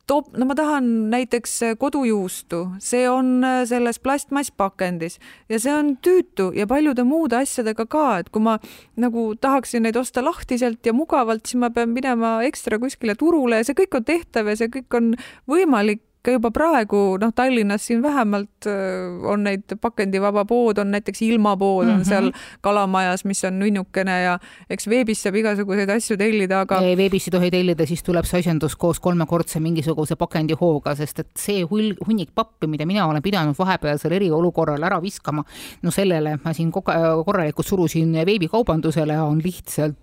top, 0.07 0.31
no 0.37 0.47
ma 0.47 0.55
tahan 0.55 0.87
näiteks 1.11 1.53
äh, 1.67 1.75
kodujuustu, 1.79 2.63
see 2.83 3.03
on 3.09 3.43
äh, 3.43 3.61
selles 3.69 3.99
plastmasspakendis. 3.99 5.19
Ja 5.49 5.59
see 5.59 5.73
on 5.75 5.95
tüütu 6.03 6.49
ja 6.55 6.67
paljude 6.67 7.03
muude 7.07 7.41
asjadega 7.41 7.85
ka, 7.85 8.07
et 8.21 8.31
kui 8.31 8.43
ma 8.43 8.57
nagu 8.99 9.29
tahaksin 9.41 9.85
neid 9.85 9.99
osta 9.99 10.23
lahtiselt 10.25 10.85
ja 10.85 10.95
mugavalt, 10.95 11.45
siis 11.45 11.59
ma 11.61 11.71
pean 11.75 11.93
minema 11.95 12.37
ekstra 12.47 12.79
kuskile 12.81 13.17
turule 13.19 13.61
ja 13.61 13.67
see 13.67 13.77
kõik 13.77 13.99
on 13.99 14.07
tehtav 14.07 14.51
ja 14.51 14.57
see 14.59 14.71
kõik 14.79 14.99
on 14.99 15.13
võimalik 15.49 16.06
ikka 16.27 16.36
juba 16.36 16.51
praegu, 16.51 17.15
noh, 17.22 17.31
Tallinnas 17.31 17.86
siin 17.88 18.01
vähemalt 18.03 18.67
äh, 18.67 19.07
on 19.31 19.46
neid 19.48 19.77
pakendivaba 19.79 20.43
pood, 20.46 20.77
on 20.77 20.91
näiteks 20.91 21.22
ilmapood 21.22 21.86
mm 21.86 21.91
-hmm. 21.91 21.93
on 21.93 22.00
mhm. 22.00 22.10
seal 22.10 22.31
Kalamajas, 22.62 23.25
mis 23.25 23.43
on 23.43 23.60
nunnukene 23.60 24.22
ja 24.22 24.39
eks 24.69 24.88
veebis 24.88 25.24
saab 25.24 25.36
igasuguseid 25.36 25.89
asju 25.89 26.17
tellida, 26.17 26.62
aga. 26.62 26.81
veebis 26.81 27.27
ei 27.27 27.31
tohi 27.31 27.51
tellida, 27.51 27.86
siis 27.86 28.03
tuleb 28.03 28.25
see 28.25 28.39
asjandus 28.39 28.75
koos 28.75 29.00
kolmekordse 29.00 29.60
mingisuguse 29.60 30.15
pakendihooga, 30.15 30.96
sest 30.96 31.19
et 31.19 31.31
see 31.38 31.63
hull, 31.63 31.93
hunnik 32.07 32.36
pappi, 32.36 32.67
mida 32.67 32.86
mina 32.86 33.07
olen 33.07 33.22
pidanud 33.22 33.55
vahepealsel 33.57 34.12
eriolukorral 34.12 34.84
ära 34.84 35.01
viskama, 35.01 35.43
no 35.81 35.91
sellele 35.91 36.39
ma 36.43 36.53
siin 36.53 36.72
korralikult 36.72 37.67
surusin 37.67 38.13
veebikaubandusele, 38.25 39.22
on 39.22 39.41
lihtsalt 39.43 39.96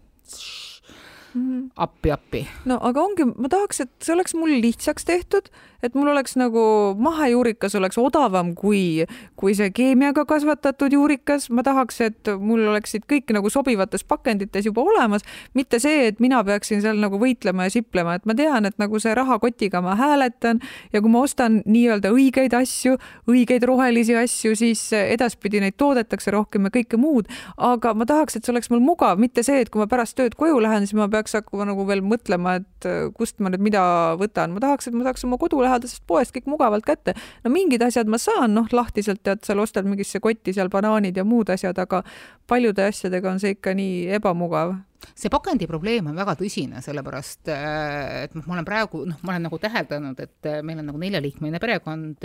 mm. 1.34 1.70
appi, 1.76 2.10
appi. 2.10 2.42
no 2.68 2.78
aga 2.88 3.02
ongi, 3.02 3.26
ma 3.34 3.50
tahaks, 3.52 3.84
et 3.84 3.92
see 4.04 4.14
oleks 4.14 4.34
mul 4.38 4.54
lihtsaks 4.62 5.06
tehtud, 5.08 5.50
et 5.84 5.94
mul 5.94 6.08
oleks 6.14 6.38
nagu 6.40 6.64
mahejuurikas 6.98 7.74
oleks 7.76 7.98
odavam 8.00 8.54
kui, 8.56 9.04
kui 9.36 9.54
see 9.56 9.70
keemiaga 9.74 10.24
kasvatatud 10.28 10.92
juurikas. 10.96 11.50
ma 11.50 11.62
tahaks, 11.66 12.00
et 12.00 12.30
mul 12.40 12.64
oleksid 12.72 13.04
kõik 13.10 13.32
nagu 13.36 13.50
sobivates 13.52 14.04
pakendites 14.08 14.64
juba 14.66 14.84
olemas, 14.84 15.24
mitte 15.54 15.78
see, 15.82 16.08
et 16.08 16.20
mina 16.24 16.42
peaksin 16.44 16.82
seal 16.84 17.00
nagu 17.02 17.18
võitlema 17.20 17.68
ja 17.68 17.74
siplema, 17.74 18.16
et 18.16 18.26
ma 18.26 18.36
tean, 18.38 18.64
et 18.68 18.78
nagu 18.80 19.00
see 19.02 19.14
rahakotiga 19.14 19.82
ma 19.84 19.96
hääletan 19.98 20.62
ja 20.92 21.02
kui 21.04 21.12
ma 21.12 21.24
ostan 21.26 21.60
nii-öelda 21.66 22.12
õigeid 22.14 22.56
asju, 22.56 22.96
õigeid 23.30 23.66
rohelisi 23.68 24.16
asju, 24.18 24.54
siis 24.58 24.86
edaspidi 24.96 25.60
neid 25.60 25.76
toodetakse 25.80 26.32
rohkem 26.34 26.68
ja 26.68 26.74
kõike 26.74 27.00
muud. 27.00 27.28
aga 27.56 27.94
ma 27.94 28.06
tahaks, 28.08 28.36
et 28.36 28.44
see 28.44 28.52
oleks 28.52 28.70
mul 28.72 28.82
mugav, 28.84 29.20
mitte 29.20 29.44
see, 29.46 29.60
et 29.60 29.70
kui 29.70 29.82
ma 29.82 29.88
pärast 29.90 30.16
tööd 30.16 30.34
koju 30.38 30.60
lähen, 30.62 30.86
siis 30.86 30.96
ma 30.96 31.08
peaks 31.10 31.36
hakkama 31.36 31.68
nagu 31.68 31.84
veel 31.88 32.02
mõtlema, 32.04 32.58
et 32.62 32.88
kust 33.18 33.40
ma 33.40 33.52
nüüd 33.52 33.62
mida 33.64 33.84
võtan, 34.20 34.54
ma 34.54 34.62
tahaks, 34.62 34.88
et 34.88 34.96
ma 34.96 35.06
saaks 35.06 35.24
oma 35.28 35.38
kodulähedasest 35.74 36.06
poest 36.06 36.34
kõik 36.34 36.48
mugavalt 36.50 36.84
kätte. 36.84 37.14
no 37.44 37.50
mingid 37.50 37.82
asjad 37.82 38.08
ma 38.08 38.18
saan, 38.18 38.54
noh, 38.54 38.66
lahtiselt 38.72 39.22
tead, 39.22 39.44
seal 39.44 39.58
ostad 39.58 39.86
mingisse 39.86 40.20
kotti 40.20 40.52
seal 40.52 40.68
banaanid 40.68 41.16
ja 41.16 41.24
muud 41.24 41.50
asjad, 41.50 41.78
aga 41.78 42.02
paljude 42.46 42.84
asjadega 42.84 43.30
on 43.30 43.40
see 43.40 43.56
ikka 43.56 43.74
nii 43.74 44.14
ebamugav 44.18 44.76
see 45.14 45.28
pakendi 45.28 45.66
probleem 45.68 46.06
on 46.08 46.16
väga 46.16 46.36
tõsine, 46.40 46.80
sellepärast 46.80 47.50
äh, 47.52 48.24
et 48.24 48.36
noh, 48.36 48.44
ma 48.46 48.56
olen 48.56 48.68
praegu, 48.68 49.02
noh, 49.04 49.18
ma 49.22 49.34
olen 49.34 49.44
nagu 49.48 49.58
täheldanud, 49.60 50.20
et 50.20 50.48
äh, 50.48 50.62
meil 50.64 50.80
on 50.80 50.88
nagu 50.88 51.00
neljaliikmeline 51.00 51.60
perekond, 51.60 52.24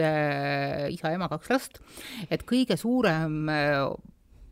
isa, 0.93 1.11
ema, 1.11 1.27
kaks 1.31 1.51
last, 1.51 1.81
et 2.29 2.45
kõige 2.47 2.77
suurem 2.79 3.49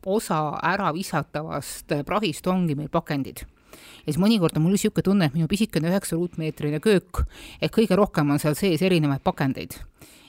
osa 0.07 0.41
ära 0.63 0.91
visatavast 0.95 1.95
prahist 2.07 2.47
ongi 2.47 2.75
meil 2.79 2.91
pakendid 2.91 3.45
ja 3.73 4.07
siis 4.07 4.21
mõnikord 4.21 4.57
on 4.57 4.65
mul 4.65 4.75
niisugune 4.77 5.03
tunne, 5.03 5.29
et 5.29 5.35
minu 5.37 5.47
pisikene 5.51 5.91
üheksa 5.91 6.17
ruutmeetrine 6.17 6.79
köök, 6.83 7.23
et 7.61 7.73
kõige 7.73 7.97
rohkem 7.99 8.31
on 8.31 8.39
seal 8.43 8.55
sees 8.59 8.81
erinevaid 8.81 9.23
pakendeid 9.25 9.79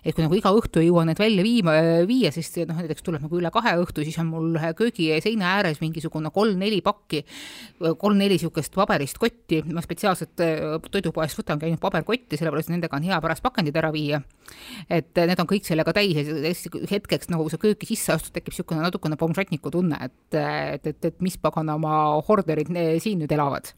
et 0.09 0.17
kui 0.17 0.25
nagu 0.25 0.37
iga 0.39 0.53
õhtu 0.57 0.81
ei 0.81 0.89
jõua 0.89 1.05
need 1.09 1.21
välja 1.21 1.45
viima, 1.45 1.75
viia, 2.09 2.33
siis 2.33 2.49
noh, 2.65 2.79
näiteks 2.81 3.05
tuleb 3.05 3.25
nagu 3.27 3.41
üle 3.41 3.51
kahe 3.53 3.75
õhtu, 3.83 4.05
siis 4.07 4.17
on 4.23 4.31
mul 4.33 4.59
köögi 4.79 5.11
seina 5.25 5.53
ääres 5.59 5.83
mingisugune 5.83 6.33
kolm-neli 6.35 6.81
pakki, 6.85 7.25
kolm-neli 7.79 8.39
niisugust 8.39 8.75
paberist 8.79 9.19
kotti, 9.21 9.61
ma 9.75 9.83
spetsiaalselt 9.85 10.43
äh, 10.45 10.77
toidupoest 10.93 11.41
võtangi 11.41 11.69
ainult 11.69 11.83
paberkotti, 11.83 12.39
sellepärast 12.39 12.71
nendega 12.73 12.97
on 12.97 13.09
hea 13.09 13.19
pärast 13.25 13.43
pakendid 13.45 13.77
ära 13.77 13.91
viia. 13.95 14.23
et 14.89 15.17
need 15.17 15.41
on 15.41 15.49
kõik 15.49 15.67
sellega 15.67 15.93
täis 15.93 16.17
ja 16.17 16.53
hetkeks 16.91 17.29
nagu 17.33 17.49
sa 17.51 17.59
kööki 17.61 17.89
sisse 17.89 18.15
astud, 18.15 18.33
tekib 18.33 18.55
niisugune 18.55 18.85
natukene 18.85 19.19
pomžatniku 19.21 19.73
tunne, 19.75 19.99
et, 20.01 20.39
et, 20.39 20.87
et, 20.87 21.11
et 21.11 21.21
mis 21.25 21.37
paganama 21.37 22.21
horderid 22.29 22.71
siin 23.03 23.21
nüüd 23.23 23.35
elavad. 23.35 23.75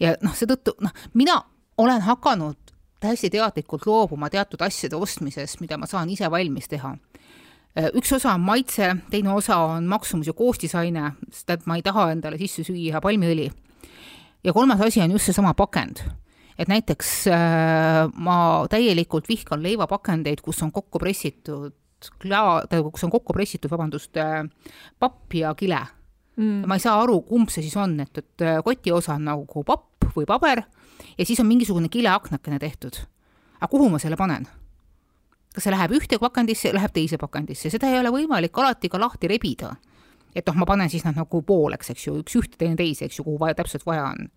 ja 0.00 0.14
noh, 0.22 0.36
seetõttu 0.36 0.76
noh, 0.84 0.92
mina 1.14 1.40
olen 1.80 2.04
hakanud 2.06 2.73
täiesti 3.04 3.30
teadlikult 3.32 3.86
loobuma 3.88 4.30
teatud 4.32 4.62
asjade 4.64 4.96
ostmisest, 4.96 5.60
mida 5.64 5.78
ma 5.80 5.88
saan 5.90 6.10
ise 6.12 6.30
valmis 6.30 6.68
teha. 6.70 6.94
üks 7.98 8.12
osa 8.14 8.36
on 8.36 8.44
maitse, 8.46 8.92
teine 9.10 9.32
osa 9.34 9.56
on 9.66 9.86
maksumus 9.90 10.28
ja 10.30 10.34
koostisaine, 10.36 11.12
sest 11.30 11.50
et 11.50 11.64
ma 11.66 11.76
ei 11.76 11.82
taha 11.82 12.10
endale 12.14 12.38
sisse 12.38 12.62
süüa 12.66 13.00
palmiõli. 13.02 13.50
ja 14.44 14.52
kolmas 14.52 14.80
asi 14.80 15.02
on 15.02 15.16
just 15.16 15.30
seesama 15.30 15.54
pakend 15.54 16.04
et 16.58 16.70
näiteks 16.70 17.26
äh, 17.34 18.10
ma 18.14 18.36
täielikult 18.70 19.28
vihkan 19.28 19.62
leivapakendeid, 19.62 20.40
kus 20.44 20.62
on 20.62 20.72
kokku 20.72 21.00
pressitud 21.02 21.74
kla-, 22.22 22.62
kus 22.92 23.04
on 23.06 23.12
kokku 23.12 23.34
pressitud, 23.34 23.70
vabandust 23.72 24.16
äh,, 24.20 24.44
papp 24.98 25.34
ja 25.34 25.54
kile 25.58 25.80
mm.. 26.36 26.62
ma 26.68 26.78
ei 26.78 26.84
saa 26.84 27.00
aru, 27.02 27.20
kumb 27.26 27.50
see 27.52 27.64
siis 27.66 27.76
on, 27.80 27.98
et, 28.04 28.22
et 28.22 28.46
koti 28.64 28.94
osa 28.94 29.18
on 29.18 29.28
nagu 29.32 29.66
papp 29.66 30.10
või 30.14 30.28
paber 30.28 30.62
ja 31.18 31.26
siis 31.26 31.40
on 31.40 31.46
mingisugune 31.46 31.88
kileaknakene 31.88 32.58
tehtud. 32.58 33.00
aga 33.60 33.70
kuhu 33.70 33.88
ma 33.88 33.98
selle 33.98 34.16
panen? 34.16 34.46
kas 35.54 35.64
see 35.64 35.72
läheb 35.72 35.92
ühte 35.94 36.18
pakendisse, 36.18 36.72
läheb 36.74 36.92
teise 36.92 37.18
pakendisse, 37.18 37.70
seda 37.70 37.90
ei 37.90 38.00
ole 38.00 38.10
võimalik 38.10 38.58
alati 38.58 38.88
ka 38.88 39.00
lahti 39.00 39.28
rebida. 39.30 39.74
et 40.34 40.46
noh, 40.46 40.56
ma 40.56 40.66
panen 40.66 40.90
siis 40.90 41.04
nad 41.04 41.16
nagu 41.16 41.42
pooleks, 41.42 41.90
eks 41.90 42.06
ju, 42.06 42.16
üks 42.22 42.40
ühte, 42.40 42.58
teine 42.58 42.76
teise, 42.76 43.04
eks 43.04 43.18
ju, 43.18 43.24
kuhu 43.24 43.38
vaja, 43.38 43.54
täpselt 43.54 43.86
vaja 43.86 44.10
on 44.10 44.28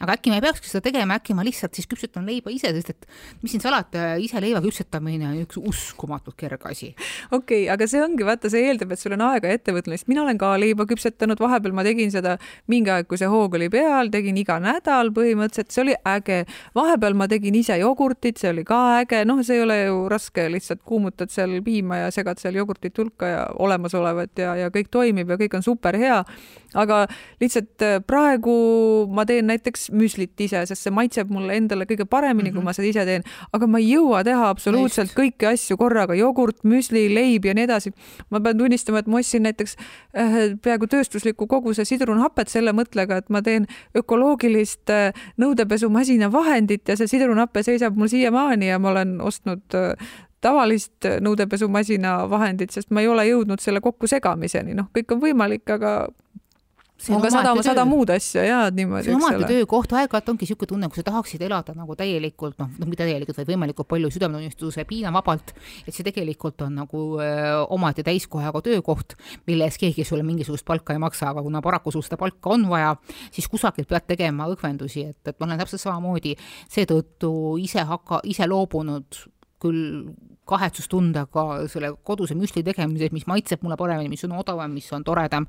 aga 0.00 0.16
äkki 0.16 0.32
ma 0.32 0.38
ei 0.38 0.44
peakski 0.44 0.70
seda 0.70 0.84
tegema, 0.86 1.18
äkki 1.20 1.34
ma 1.36 1.44
lihtsalt 1.44 1.76
siis 1.76 1.88
küpsetan 1.90 2.24
leiba 2.28 2.52
ise, 2.52 2.72
sest 2.76 2.94
et 2.94 3.06
mis 3.42 3.52
siin 3.52 3.62
salata, 3.62 4.14
ise 4.22 4.40
leiva 4.40 4.62
küpsetamine 4.64 5.28
on 5.28 5.38
üks 5.42 5.58
uskumatult 5.60 6.38
kerge 6.40 6.70
asi. 6.70 6.90
okei 7.30 7.66
okay,, 7.66 7.68
aga 7.72 7.88
see 7.90 8.00
ongi, 8.02 8.24
vaata, 8.26 8.50
see 8.52 8.64
eeldab, 8.70 8.94
et 8.94 9.02
sul 9.02 9.14
on 9.16 9.24
aega 9.28 9.50
ettevõtmist, 9.52 10.08
mina 10.08 10.24
olen 10.24 10.40
ka 10.40 10.54
leiba 10.60 10.86
küpsetanud, 10.88 11.40
vahepeal 11.40 11.76
ma 11.76 11.84
tegin 11.84 12.12
seda 12.14 12.36
mingi 12.72 12.92
aeg, 12.94 13.08
kui 13.10 13.20
see 13.20 13.28
hoog 13.30 13.58
oli 13.58 13.68
peal, 13.72 14.08
tegin 14.12 14.38
iga 14.40 14.56
nädal 14.62 15.12
põhimõtteliselt, 15.16 15.74
see 15.74 15.84
oli 15.84 15.98
äge. 16.08 16.40
vahepeal 16.76 17.18
ma 17.18 17.28
tegin 17.28 17.60
ise 17.60 17.76
jogurtit, 17.80 18.40
see 18.40 18.54
oli 18.54 18.64
ka 18.64 18.80
äge, 19.02 19.22
noh, 19.28 19.44
see 19.44 19.60
ei 19.60 19.66
ole 19.66 19.78
ju 19.82 20.00
raske, 20.12 20.48
lihtsalt 20.54 20.80
kuumutad 20.86 21.32
seal 21.34 21.58
piima 21.66 22.06
ja 22.06 22.10
segad 22.14 22.40
seal 22.40 22.56
jogurtit 22.56 22.96
hulka 22.98 23.28
ja 23.28 23.44
olemasolevat 23.60 24.40
ja, 24.40 24.56
ja 24.64 24.72
kõik 24.72 24.88
toimib 24.88 25.28
ja 25.28 25.36
kõik 25.40 25.60
on 25.60 25.66
super 25.66 25.98
hea. 26.00 26.22
Aga 26.74 27.04
lihtsalt 27.40 27.82
äh, 27.82 27.98
praegu 28.06 28.54
ma 29.10 29.24
teen 29.26 29.48
näiteks 29.50 29.88
müslit 29.96 30.38
ise, 30.40 30.62
sest 30.68 30.86
see 30.86 30.94
maitseb 30.94 31.30
mulle 31.32 31.56
endale 31.58 31.86
kõige 31.88 32.06
paremini 32.06 32.50
mm, 32.50 32.52
-hmm. 32.52 32.54
kui 32.54 32.60
mhm. 32.60 32.68
ma 32.70 32.72
seda 32.76 32.88
ise 32.88 33.04
teen, 33.08 33.26
aga 33.52 33.66
ma 33.66 33.80
ei 33.82 33.90
jõua 33.90 34.22
teha 34.24 34.48
absoluutselt 34.48 35.14
kõiki 35.16 35.48
asju 35.50 35.76
korraga, 35.80 36.14
jogurt, 36.14 36.62
müsli, 36.64 37.08
leib 37.14 37.44
ja 37.44 37.54
nii 37.54 37.64
edasi. 37.64 37.92
ma 38.30 38.40
pean 38.40 38.58
tunnistama, 38.58 38.98
et 38.98 39.06
ma 39.06 39.18
ostsin 39.18 39.42
näiteks 39.42 39.76
äh, 40.14 40.38
peaaegu 40.62 40.86
tööstusliku 40.86 41.46
koguse 41.46 41.84
sidrunhapet 41.84 42.48
selle 42.48 42.72
mõttega, 42.72 43.16
et 43.16 43.30
ma 43.30 43.42
teen 43.42 43.66
ökoloogilist 43.96 44.90
äh, 44.90 45.12
nõudepesumasina 45.36 46.32
vahendit 46.32 46.88
ja 46.88 46.96
see 46.96 47.06
sidrunhape 47.06 47.62
seisab 47.62 47.96
mul 47.96 48.08
siiamaani 48.08 48.68
ja 48.68 48.78
ma 48.78 48.90
olen 48.90 49.20
ostnud 49.20 49.78
tavalist 50.40 51.06
nõudepesumasina 51.20 52.24
vahendit, 52.30 52.72
sest 52.72 52.90
ma 52.90 53.04
ei 53.04 53.08
ole 53.08 53.26
jõudnud 53.28 53.60
selle 53.60 53.82
kokkusegamiseni, 53.84 54.74
noh, 54.76 54.88
kõik 54.96 55.12
on 55.14 55.20
võimalik, 55.20 55.66
aga 55.68 56.08
on 57.08 57.22
ka 57.22 57.30
sada, 57.32 57.54
sada 57.64 57.84
muud 57.88 58.10
asja 58.12 58.44
ja 58.44 58.58
niimoodi. 58.74 59.06
see 59.08 59.14
on 59.14 59.22
omaette 59.22 59.48
töökoht, 59.48 59.92
aeg-ajalt 59.96 60.28
ongi 60.32 60.44
niisugune 60.44 60.70
tunne, 60.72 60.90
kui 60.90 61.00
sa 61.00 61.06
tahaksid 61.06 61.42
elada 61.46 61.74
nagu 61.76 61.96
täielikult 61.98 62.58
noh, 62.60 62.68
noh 62.80 62.90
mitte 62.90 63.06
täielikult, 63.06 63.38
vaid 63.40 63.48
võimalikult 63.48 63.88
palju 63.90 64.10
südametunnistuse 64.12 64.84
piinavabalt, 64.88 65.54
et 65.86 65.96
see 65.96 66.06
tegelikult 66.06 66.66
on 66.66 66.76
nagu 66.82 67.02
öö, 67.22 67.64
omaette 67.76 68.04
täiskohaga 68.06 68.62
töökoht, 68.66 69.16
mille 69.48 69.68
eest 69.68 69.80
keegi 69.80 70.04
sulle 70.04 70.26
mingisugust 70.26 70.66
palka 70.68 70.96
ei 70.96 71.02
maksa, 71.02 71.30
aga 71.32 71.44
kuna 71.46 71.64
paraku 71.64 71.94
sul 71.94 72.04
seda 72.06 72.20
palka 72.20 72.54
on 72.56 72.68
vaja, 72.70 72.94
siis 73.32 73.48
kusagilt 73.48 73.88
pead 73.90 74.08
tegema 74.12 74.50
õhvendusi, 74.52 75.08
et, 75.14 75.20
et 75.24 75.40
ma 75.40 75.48
olen 75.48 75.64
täpselt 75.64 75.84
samamoodi 75.86 76.36
seetõttu 76.68 77.32
ise 77.64 77.86
hakka, 77.88 78.20
ise 78.28 78.48
loobunud 78.50 79.24
küll 79.60 80.10
kahetsustundega 80.50 81.46
selle 81.70 81.92
koduse 82.06 82.34
müsli 82.34 82.64
tegemises, 82.66 83.12
mis 83.14 83.28
maitseb 83.30 83.62
mulle 83.62 83.78
paremini, 83.78 84.10
mis 84.10 84.24
on 84.26 84.34
odavam, 84.40 84.72
mis 84.74 84.88
on 84.96 85.04
toredam 85.06 85.46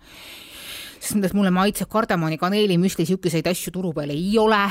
sest 1.01 1.17
nendest 1.17 1.35
mulle 1.37 1.51
maitseb 1.53 1.89
kardamoni, 1.89 2.37
kaneeli, 2.37 2.77
müsli, 2.77 3.05
niisuguseid 3.05 3.47
asju 3.49 3.73
turu 3.73 3.93
peal 3.97 4.13
ei 4.13 4.37
ole. 4.37 4.61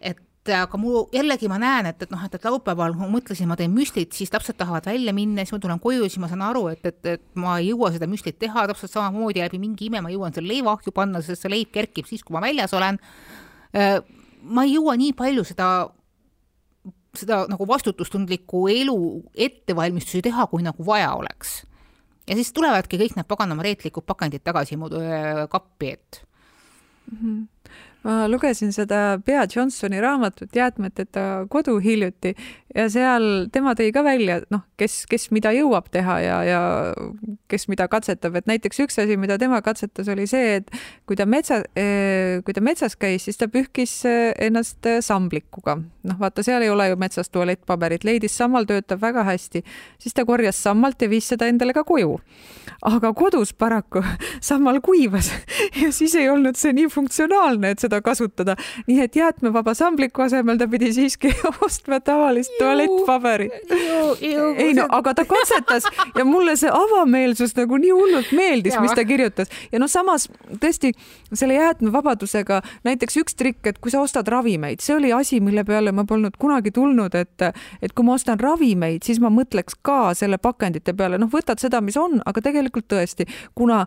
et 0.00 0.52
aga 0.56 0.78
mu 0.80 1.02
jällegi 1.12 1.48
ma 1.52 1.58
näen, 1.60 1.90
et, 1.90 2.02
et 2.02 2.10
noh, 2.10 2.20
et, 2.24 2.34
et 2.34 2.46
laupäeval 2.46 2.94
ma 2.96 3.08
mõtlesin, 3.12 3.48
ma 3.50 3.58
teen 3.60 3.74
müslit, 3.74 4.14
siis 4.16 4.30
lapsed 4.32 4.56
tahavad 4.56 4.86
välja 4.88 5.12
minna, 5.12 5.44
siis 5.44 5.52
ma 5.52 5.60
tulen 5.60 5.82
koju, 5.82 6.06
siis 6.08 6.16
ma 6.22 6.30
saan 6.30 6.46
aru, 6.46 6.62
et, 6.72 6.80
et, 6.86 7.00
et 7.12 7.24
ma 7.38 7.58
ei 7.60 7.68
jõua 7.68 7.90
seda 7.92 8.08
müslit 8.08 8.38
teha 8.40 8.64
täpselt 8.70 8.94
samamoodi 8.94 9.44
läbi 9.44 9.60
mingi 9.60 9.90
ime, 9.90 10.00
ma 10.00 10.12
jõuan 10.12 10.32
selle 10.32 10.48
leiva 10.48 10.72
ahju 10.72 10.94
panna, 10.96 11.20
sest 11.24 11.44
see 11.44 11.52
leib 11.52 11.74
kerkib 11.74 12.08
siis, 12.08 12.24
kui 12.24 12.34
ma 12.36 12.40
väljas 12.46 12.72
olen. 12.78 12.96
Äh, 13.76 13.98
ma 14.48 14.64
ei 14.64 14.78
jõua 14.78 14.96
nii 15.02 15.12
palju 15.18 15.44
seda 15.50 15.68
seda 17.16 17.44
nagu 17.50 17.66
vastutustundlikku 17.68 18.68
elu 18.70 18.98
ettevalmistusi 19.34 20.22
teha, 20.22 20.46
kui 20.46 20.62
nagu 20.62 20.86
vaja 20.86 21.12
oleks 21.18 21.60
ja 22.28 22.36
siis 22.38 22.52
tulevadki 22.54 22.98
kõik 23.00 23.16
need 23.18 23.28
paganama 23.30 23.64
reetlikud 23.66 24.06
pakendid 24.06 24.44
tagasi 24.46 24.78
mu 24.78 24.90
kappi, 25.50 25.94
et 25.96 26.22
mm. 27.12 27.18
-hmm 27.18 27.46
ma 28.04 28.28
lugesin 28.28 28.72
seda 28.72 29.18
Bea 29.24 29.46
Johnsoni 29.56 30.00
raamatut 30.00 30.56
Jäätmeteta 30.56 31.46
kodu 31.50 31.78
hiljuti 31.78 32.34
ja 32.74 32.86
seal 32.90 33.48
tema 33.52 33.74
tõi 33.78 33.90
ka 33.94 34.02
välja, 34.06 34.40
noh, 34.52 34.62
kes, 34.78 35.02
kes 35.10 35.28
mida 35.34 35.50
jõuab 35.54 35.90
teha 35.92 36.16
ja, 36.22 36.36
ja 36.46 36.60
kes 37.50 37.66
mida 37.70 37.86
katsetab, 37.90 38.36
et 38.38 38.46
näiteks 38.50 38.82
üks 38.84 39.00
asi, 39.02 39.16
mida 39.20 39.38
tema 39.40 39.58
katsetas, 39.64 40.08
oli 40.12 40.26
see, 40.30 40.60
et 40.60 40.70
kui 41.08 41.18
ta 41.18 41.26
metsa, 41.26 41.60
kui 42.46 42.56
ta 42.56 42.62
metsas 42.64 42.94
käis, 43.00 43.26
siis 43.26 43.40
ta 43.40 43.50
pühkis 43.50 43.96
ennast 44.06 44.86
samblikuga. 45.04 45.80
noh, 46.06 46.16
vaata, 46.20 46.44
seal 46.46 46.62
ei 46.64 46.70
ole 46.70 46.88
ju 46.92 46.98
metsas 47.00 47.30
tualettpaberit, 47.34 48.06
leidis 48.06 48.36
sammal 48.38 48.68
töötab 48.68 49.02
väga 49.02 49.26
hästi, 49.26 49.64
siis 49.98 50.14
ta 50.14 50.24
korjas 50.28 50.62
sammalt 50.62 51.02
ja 51.02 51.10
viis 51.10 51.28
seda 51.28 51.50
endale 51.50 51.74
ka 51.76 51.84
koju. 51.84 52.20
aga 52.86 53.12
kodus 53.14 53.52
paraku 53.52 54.04
sammal 54.50 54.80
kuivas 54.80 55.32
ja 55.82 55.90
siis 55.92 56.14
ei 56.14 56.30
olnud 56.30 56.56
see 56.56 56.72
nii 56.76 56.88
funktsionaalne, 56.88 57.74
et 57.74 57.82
seda 57.90 58.00
kasutada, 58.06 58.56
nii 58.86 59.00
et 59.02 59.16
jäätmevaba 59.16 59.74
sambliku 59.74 60.22
asemel 60.22 60.58
ta 60.58 60.68
pidi 60.70 60.92
siiski 60.94 61.32
ostma 61.66 62.00
tavalist 62.00 62.52
tualettpaberit. 62.58 63.52
ei 64.56 64.74
no 64.74 64.86
aga 64.88 65.14
ta 65.14 65.24
katsetas 65.24 65.88
ja 66.14 66.24
mulle 66.24 66.56
see 66.56 66.70
avameelsus 66.70 67.56
nagu 67.58 67.78
nii 67.80 67.90
hullult 67.90 68.32
meeldis, 68.36 68.78
mis 68.80 68.94
ta 68.94 69.04
kirjutas. 69.04 69.50
Ja 69.72 69.80
noh, 69.82 69.90
samas 69.90 70.28
tõesti 70.62 70.92
selle 71.32 71.58
jäätmevabadusega 71.58 72.60
näiteks 72.86 73.18
üks 73.22 73.36
trikk, 73.38 73.66
et 73.66 73.80
kui 73.82 73.90
sa 73.90 74.02
ostad 74.04 74.28
ravimeid, 74.30 74.82
see 74.84 74.94
oli 74.96 75.12
asi, 75.12 75.40
mille 75.42 75.64
peale 75.66 75.92
ma 75.92 76.06
polnud 76.06 76.38
kunagi 76.38 76.70
tulnud, 76.74 77.14
et 77.18 77.46
et 77.82 77.94
kui 77.94 78.06
ma 78.06 78.14
ostan 78.14 78.38
ravimeid, 78.40 79.02
siis 79.06 79.20
ma 79.22 79.30
mõtleks 79.32 79.78
ka 79.82 80.12
selle 80.18 80.38
pakendite 80.38 80.94
peale, 80.94 81.18
noh, 81.18 81.30
võtad 81.32 81.58
seda, 81.62 81.80
mis 81.82 81.96
on, 81.98 82.20
aga 82.26 82.42
tegelikult 82.44 82.86
tõesti, 82.90 83.26
kuna 83.58 83.82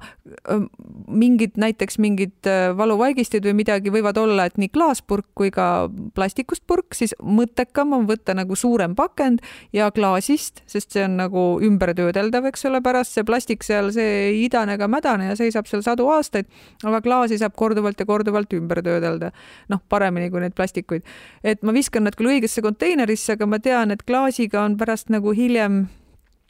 mingid 1.07 1.57
näiteks 1.59 1.99
mingid 2.01 2.49
valuvaigistid 2.77 3.45
või 3.45 3.57
midagi 3.61 3.92
võivad 3.93 4.17
olla, 4.19 4.47
et 4.49 4.57
nii 4.59 4.71
klaaspurk 4.73 5.27
kui 5.37 5.51
ka 5.53 5.87
plastikust 6.17 6.65
purk, 6.67 6.95
siis 6.97 7.15
mõttekam 7.23 7.93
on 7.97 8.07
võtta 8.09 8.35
nagu 8.37 8.57
suurem 8.59 8.95
pakend 8.97 9.43
ja 9.75 9.89
klaasist, 9.93 10.63
sest 10.69 10.95
see 10.95 11.05
on 11.07 11.17
nagu 11.21 11.45
ümbertöödeldav, 11.63 12.49
eks 12.51 12.67
ole, 12.69 12.81
pärast 12.85 13.17
see 13.17 13.25
plastik 13.27 13.65
seal, 13.65 13.91
see 13.95 14.09
ei 14.29 14.43
idane 14.45 14.77
ega 14.77 14.89
mädane 14.91 15.31
ja 15.31 15.39
seisab 15.39 15.69
seal 15.69 15.85
sadu 15.85 16.09
aastaid, 16.13 16.49
aga 16.83 17.01
klaasi 17.05 17.39
saab 17.41 17.57
korduvalt 17.59 17.99
ja 17.99 18.09
korduvalt 18.09 18.53
ümber 18.57 18.83
töödelda. 18.85 19.31
noh, 19.69 19.81
paremini 19.89 20.29
kui 20.31 20.43
neid 20.43 20.55
plastikuid. 20.57 21.03
et 21.43 21.63
ma 21.63 21.73
viskan 21.73 22.03
nad 22.03 22.15
küll 22.15 22.35
õigesse 22.35 22.61
konteinerisse, 22.61 23.37
aga 23.37 23.47
ma 23.47 23.59
tean, 23.59 23.91
et 23.91 24.03
klaasiga 24.03 24.63
on 24.63 24.77
pärast 24.77 25.09
nagu 25.13 25.31
hiljem 25.31 25.85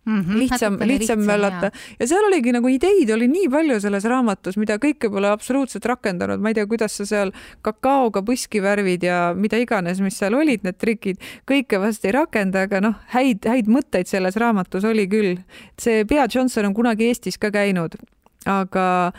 Mm 0.05 0.22
-hmm, 0.22 0.38
lihtsam, 0.38 0.77
lihtsam 0.79 1.19
möllata. 1.19 1.72
ja 2.00 2.07
seal 2.07 2.25
oligi 2.27 2.51
nagu 2.51 2.67
ideid 2.67 3.10
oli 3.15 3.27
nii 3.27 3.50
palju 3.50 3.79
selles 3.79 4.03
raamatus, 4.03 4.57
mida 4.57 4.75
kõike 4.75 5.10
pole 5.10 5.29
absoluutselt 5.31 5.86
rakendanud, 5.86 6.41
ma 6.43 6.51
ei 6.51 6.57
tea, 6.57 6.65
kuidas 6.67 6.98
sa 6.98 7.05
seal 7.05 7.31
kakaoga 7.62 8.19
põski 8.19 8.62
värvid 8.62 9.03
ja 9.03 9.33
mida 9.36 9.57
iganes, 9.57 10.01
mis 10.03 10.17
seal 10.19 10.36
olid, 10.36 10.60
need 10.63 10.75
trikid, 10.77 11.22
kõike 11.48 11.79
vast 11.79 12.05
ei 12.05 12.12
rakenda, 12.12 12.65
aga 12.67 12.81
noh, 12.81 12.95
häid, 13.15 13.48
häid 13.48 13.72
mõtteid 13.72 14.12
selles 14.12 14.36
raamatus 14.36 14.83
oli 14.83 15.07
küll. 15.07 15.38
see 15.79 16.03
Bea 16.03 16.27
Johnson 16.36 16.65
on 16.65 16.74
kunagi 16.74 17.07
Eestis 17.07 17.38
ka 17.38 17.51
käinud, 17.51 17.95
aga 18.45 19.13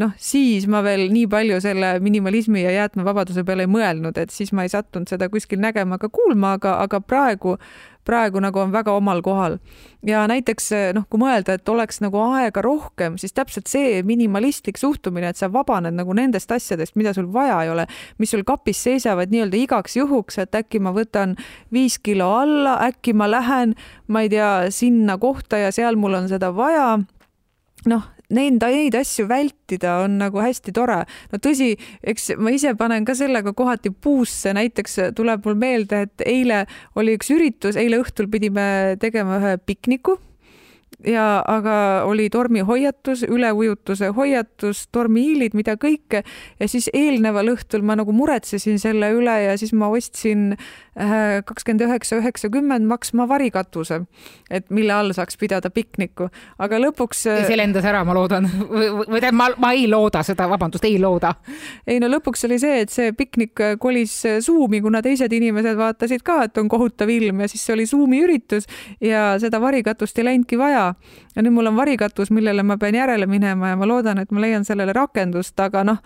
noh, 0.00 0.12
siis 0.20 0.66
ma 0.70 0.82
veel 0.84 1.08
nii 1.12 1.26
palju 1.30 1.60
selle 1.64 1.94
minimalismi 2.02 2.64
ja 2.64 2.74
jäätmevabaduse 2.78 3.44
peale 3.46 3.66
ei 3.66 3.70
mõelnud, 3.70 4.18
et 4.20 4.34
siis 4.34 4.52
ma 4.56 4.66
ei 4.66 4.72
sattunud 4.72 5.10
seda 5.10 5.30
kuskil 5.32 5.62
nägema 5.62 6.00
ega 6.00 6.10
kuulma, 6.12 6.56
aga, 6.58 6.78
aga 6.84 7.00
praegu 7.00 7.56
praegu 8.04 8.40
nagu 8.40 8.58
on 8.58 8.72
väga 8.72 8.92
omal 8.96 9.22
kohal. 9.22 9.58
ja 10.06 10.22
näiteks 10.28 10.70
noh, 10.96 11.04
kui 11.12 11.20
mõelda, 11.20 11.58
et 11.58 11.68
oleks 11.68 12.00
nagu 12.00 12.16
aega 12.32 12.62
rohkem, 12.64 13.18
siis 13.20 13.34
täpselt 13.36 13.68
see 13.68 14.00
minimalistlik 14.06 14.80
suhtumine, 14.80 15.28
et 15.28 15.36
sa 15.36 15.50
vabaned 15.52 15.94
nagu 15.94 16.14
nendest 16.16 16.52
asjadest, 16.52 16.96
mida 16.96 17.12
sul 17.14 17.28
vaja 17.32 17.58
ei 17.64 17.70
ole, 17.70 17.84
mis 18.18 18.32
sul 18.32 18.44
kapis 18.48 18.80
seisavad 18.86 19.32
nii-öelda 19.32 19.60
igaks 19.60 19.98
juhuks, 20.00 20.40
et 20.40 20.56
äkki 20.56 20.80
ma 20.80 20.94
võtan 20.96 21.36
viis 21.72 21.98
kilo 22.00 22.30
alla, 22.38 22.78
äkki 22.88 23.12
ma 23.12 23.28
lähen, 23.30 23.76
ma 24.08 24.24
ei 24.24 24.32
tea, 24.32 24.70
sinna 24.72 25.18
kohta 25.20 25.60
ja 25.60 25.72
seal 25.72 26.00
mul 26.00 26.16
on 26.22 26.32
seda 26.32 26.54
vaja 26.56 26.94
noh, 27.90 28.08
neid, 28.36 28.60
neid 28.62 28.96
asju 28.98 29.26
vältida 29.30 29.98
on 30.04 30.18
nagu 30.20 30.42
hästi 30.42 30.74
tore. 30.76 31.02
no 31.32 31.42
tõsi, 31.42 31.74
eks 32.02 32.32
ma 32.38 32.54
ise 32.54 32.74
panen 32.78 33.04
ka 33.04 33.16
sellega 33.18 33.52
kohati 33.56 33.90
puusse, 33.90 34.54
näiteks 34.56 34.98
tuleb 35.18 35.46
mul 35.46 35.58
meelde, 35.60 36.06
et 36.08 36.26
eile 36.26 36.64
oli 36.94 37.18
üks 37.18 37.30
üritus, 37.34 37.78
eile 37.80 38.00
õhtul 38.02 38.30
pidime 38.30 38.96
tegema 39.00 39.40
ühe 39.40 39.56
pikniku 39.66 40.18
ja 41.06 41.42
aga 41.46 42.04
oli 42.08 42.28
tormihoiatus, 42.30 43.24
üleujutuse 43.28 44.10
hoiatus, 44.16 44.86
tormihiilid, 44.92 45.56
mida 45.56 45.76
kõike 45.80 46.22
ja 46.60 46.68
siis 46.68 46.90
eelneval 46.92 47.54
õhtul 47.54 47.84
ma 47.86 47.96
nagu 47.98 48.12
muretsesin 48.12 48.78
selle 48.82 49.12
üle 49.16 49.36
ja 49.46 49.56
siis 49.60 49.72
ma 49.72 49.88
ostsin 49.92 50.56
Äh, 51.00 51.40
kakskümmend 51.46 51.80
üheksa, 51.86 52.16
üheksakümmend 52.18 52.84
maksma 52.84 53.24
varikatuse, 53.28 54.02
et 54.50 54.66
mille 54.74 54.92
all 54.92 55.14
saaks 55.16 55.38
pidada 55.40 55.70
pikniku, 55.70 56.26
aga 56.58 56.80
lõpuks. 56.82 57.22
see 57.46 57.56
lendas 57.56 57.86
ära, 57.88 58.02
ma 58.04 58.12
loodan, 58.12 58.48
või 58.50 59.20
tähendab, 59.22 59.38
ma, 59.38 59.46
ma 59.62 59.70
ei 59.78 59.86
looda 59.88 60.20
seda, 60.26 60.48
vabandust, 60.50 60.84
ei 60.84 60.98
looda. 61.00 61.30
ei 61.86 62.02
no 62.02 62.10
lõpuks 62.10 62.44
oli 62.48 62.58
see, 62.60 62.82
et 62.82 62.92
see 62.92 63.14
piknik 63.16 63.62
kolis 63.80 64.16
Zoomi, 64.44 64.82
kuna 64.84 65.00
teised 65.00 65.32
inimesed 65.32 65.78
vaatasid 65.78 66.26
ka, 66.26 66.42
et 66.50 66.58
on 66.58 66.68
kohutav 66.68 67.08
ilm 67.08 67.46
ja 67.46 67.48
siis 67.48 67.62
see 67.64 67.78
oli 67.78 67.86
Zoomi 67.86 68.20
üritus 68.26 68.66
ja 69.00 69.38
seda 69.40 69.62
varikatust 69.62 70.18
ei 70.18 70.26
läinudki 70.26 70.58
vaja. 70.60 70.89
Ja 71.36 71.44
nüüd 71.44 71.54
mul 71.56 71.70
on 71.70 71.78
varikatus, 71.78 72.32
millele 72.34 72.64
ma 72.66 72.78
pean 72.80 72.98
järele 72.98 73.26
minema 73.30 73.74
ja 73.74 73.78
ma 73.80 73.88
loodan, 73.88 74.18
et 74.22 74.30
ma 74.30 74.42
leian 74.44 74.66
sellele 74.68 74.94
rakendust, 74.96 75.58
aga 75.60 75.84
noh 75.86 76.02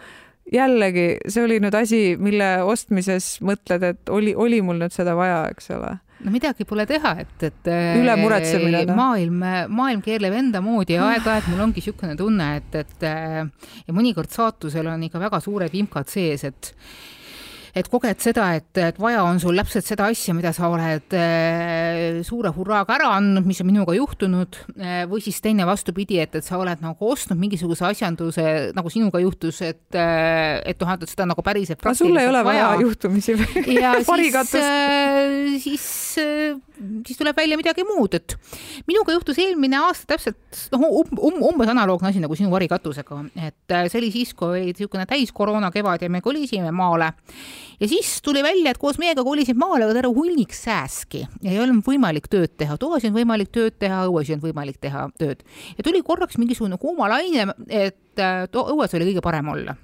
jällegi, 0.53 1.07
see 1.31 1.45
oli 1.45 1.61
nüüd 1.63 1.75
asi, 1.79 2.01
mille 2.21 2.49
ostmises 2.69 3.39
mõtled, 3.45 3.85
et 3.95 4.13
oli, 4.13 4.35
oli 4.37 4.61
mul 4.65 4.83
nüüd 4.83 4.95
seda 4.95 5.17
vaja, 5.17 5.45
eks 5.55 5.71
ole. 5.77 5.95
No 6.25 6.33
midagi 6.33 6.65
pole 6.69 6.87
teha, 6.89 7.11
et, 7.21 7.35
et 7.45 7.71
üle 8.01 8.15
muretsemine 8.17 8.85
no.. 8.89 8.95
maailm, 8.97 9.43
maailm 9.77 10.03
keerleb 10.05 10.37
enda 10.39 10.63
moodi 10.65 10.97
ja 10.97 11.09
aeg-ajalt 11.11 11.51
mul 11.53 11.65
ongi 11.67 11.83
niisugune 11.83 12.15
tunne, 12.17 12.47
et, 12.61 12.79
et 12.81 13.05
ja 13.05 13.97
mõnikord 13.97 14.33
saatusel 14.33 14.89
on 14.93 15.05
ikka 15.09 15.21
väga 15.21 15.41
suured 15.45 15.75
vimkad 15.75 16.09
sees, 16.13 16.47
et 16.49 16.73
et 17.75 17.89
koged 17.91 18.21
seda, 18.23 18.49
et, 18.59 18.71
et 18.79 18.99
vaja 19.03 19.25
on 19.27 19.41
sul 19.43 19.59
täpselt 19.59 19.87
seda 19.89 20.07
asja, 20.13 20.35
mida 20.37 20.53
sa 20.55 20.69
oled 20.71 21.17
äh, 21.19 22.21
suure 22.27 22.53
hurraaga 22.55 22.95
ära 22.99 23.11
andnud, 23.19 23.47
mis 23.49 23.61
on 23.65 23.71
minuga 23.71 23.97
juhtunud 23.97 24.59
äh,, 24.79 25.03
või 25.11 25.25
siis 25.25 25.41
teine 25.45 25.67
vastupidi, 25.67 26.21
et, 26.23 26.37
et 26.39 26.47
sa 26.47 26.61
oled 26.63 26.85
nagu 26.85 27.11
ostnud 27.11 27.41
mingisuguse 27.41 27.87
asjanduse, 27.89 28.47
nagu 28.77 28.93
sinuga 28.95 29.23
juhtus, 29.25 29.61
et 29.67 29.99
äh,, 29.99 30.61
et 30.71 30.81
noh, 30.81 30.95
et 30.95 31.11
seda 31.11 31.27
nagu 31.31 31.43
päriselt 31.47 31.83
aga 31.83 31.97
sul 31.99 32.15
ei 32.21 32.31
ole 32.31 32.45
vaja 32.47 32.71
juhtumisi 32.83 33.35
või? 33.41 33.67
ja 33.83 33.97
siis, 34.05 34.55
siis 35.65 35.89
siis 37.07 37.19
tuleb 37.19 37.37
välja 37.37 37.57
midagi 37.59 37.85
muud, 37.87 38.15
et 38.19 38.37
minuga 38.89 39.15
juhtus 39.15 39.39
eelmine 39.43 39.79
aasta 39.87 40.15
täpselt 40.15 40.65
noh 40.75 40.87
um, 40.89 41.19
um, 41.19 41.43
umbes 41.51 41.71
analoogne 41.71 42.11
asi 42.11 42.23
nagu 42.23 42.37
sinu 42.39 42.51
varikatusega, 42.55 43.21
et 43.49 43.77
see 43.91 44.01
oli 44.01 44.11
siis, 44.15 44.35
kui 44.37 44.51
oli 44.51 44.73
niisugune 44.73 45.07
täis 45.11 45.33
koroona 45.35 45.71
kevad 45.75 46.03
ja 46.03 46.11
me 46.11 46.23
kolisime 46.25 46.73
maale. 46.75 47.13
Ja 47.81 47.89
siis 47.91 48.17
tuli 48.25 48.43
välja, 48.45 48.73
et 48.73 48.81
koos 48.81 48.99
meiega 49.03 49.25
kolisid 49.27 49.59
maale 49.61 49.89
ka 49.89 49.97
terve 49.97 50.13
hunnik 50.17 50.55
sääski. 50.57 51.25
Ja 51.43 51.53
ei 51.53 51.61
olnud 51.63 51.85
võimalik 51.87 52.29
tööd 52.33 52.57
teha, 52.59 52.77
toas 52.81 53.05
ei 53.05 53.11
olnud 53.11 53.23
võimalik 53.23 53.53
tööd 53.55 53.79
teha, 53.81 54.05
õues 54.09 54.29
ei 54.29 54.37
olnud 54.37 54.49
võimalik 54.49 54.79
teha 54.83 55.09
tööd. 55.21 55.43
Ja 55.79 55.87
tuli 55.87 56.03
korraks 56.07 56.39
mingisugune 56.41 56.79
kuumalaine, 56.81 57.49
et 57.69 58.23
äh, 58.23 58.45
õues 58.49 58.95
oli 58.97 59.11
kõige 59.11 59.25
parem 59.25 59.51
olla. 59.55 59.77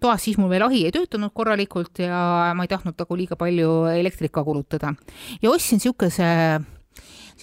Toas 0.00 0.24
siis 0.26 0.36
mul 0.40 0.50
veel 0.50 0.64
ahi 0.66 0.82
ei 0.88 0.92
töötanud 0.92 1.32
korralikult 1.32 2.00
ja 2.02 2.52
ma 2.56 2.66
ei 2.66 2.70
tahtnud 2.70 2.98
nagu 2.98 3.16
liiga 3.16 3.38
palju 3.40 3.84
elektrit 3.94 4.32
ka 4.34 4.42
kulutada. 4.44 4.92
ja 5.40 5.50
ostsin 5.50 5.78
niisuguse 5.78 6.26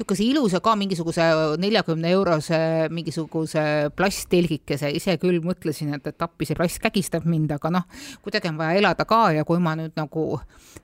niisuguse 0.02 0.26
ilusa 0.26 0.60
ka 0.64 0.74
mingisuguse 0.76 1.22
neljakümne 1.62 2.10
eurose 2.16 2.58
mingisuguse 2.90 3.92
plasttelgikese, 3.96 4.90
ise 4.98 5.18
küll 5.22 5.42
mõtlesin, 5.46 5.94
et, 5.96 6.08
et 6.10 6.26
appi 6.26 6.48
see 6.50 6.58
plast 6.58 6.82
kägistab 6.82 7.28
mind, 7.30 7.52
aga 7.54 7.70
noh, 7.78 7.86
kuidagi 8.24 8.50
on 8.50 8.58
vaja 8.58 8.80
elada 8.80 9.06
ka. 9.06 9.32
Ja 9.36 9.46
kui 9.46 9.62
ma 9.62 9.76
nüüd 9.78 9.94
nagu 10.00 10.40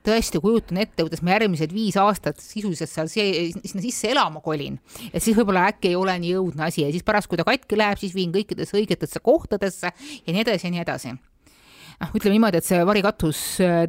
tõesti 0.06 0.40
kujutan 0.42 0.78
ette, 0.84 1.02
kuidas 1.02 1.22
ma 1.24 1.34
järgmised 1.34 1.74
viis 1.74 1.98
aastat 1.98 2.38
sisuliselt 2.42 2.92
seal 2.92 3.10
see, 3.10 3.48
sinna 3.64 3.82
sisse 3.82 4.12
elama 4.12 4.42
kolin, 4.44 4.78
et 5.10 5.22
siis 5.24 5.36
võib-olla 5.36 5.68
äkki 5.72 5.92
ei 5.92 5.98
ole 5.98 6.14
nii 6.22 6.36
õudne 6.38 6.68
asi. 6.68 6.84
Ja 6.84 6.92
siis 6.94 7.06
pärast, 7.06 7.30
kui 7.30 7.40
ta 7.40 7.46
katki 7.48 7.78
läheb, 7.78 7.98
siis 8.00 8.14
viin 8.14 8.34
kõikidesse 8.34 8.78
õigetesse 8.78 9.22
kohtadesse 9.24 9.90
ja 9.90 10.30
nii 10.30 10.44
edasi 10.44 10.68
ja 10.68 10.74
nii 10.76 10.84
edasi. 10.84 11.16
Noh, 11.98 12.14
ütleme 12.14 12.36
niimoodi, 12.36 12.60
et 12.60 12.66
see 12.68 12.78
varikatus, 12.86 13.40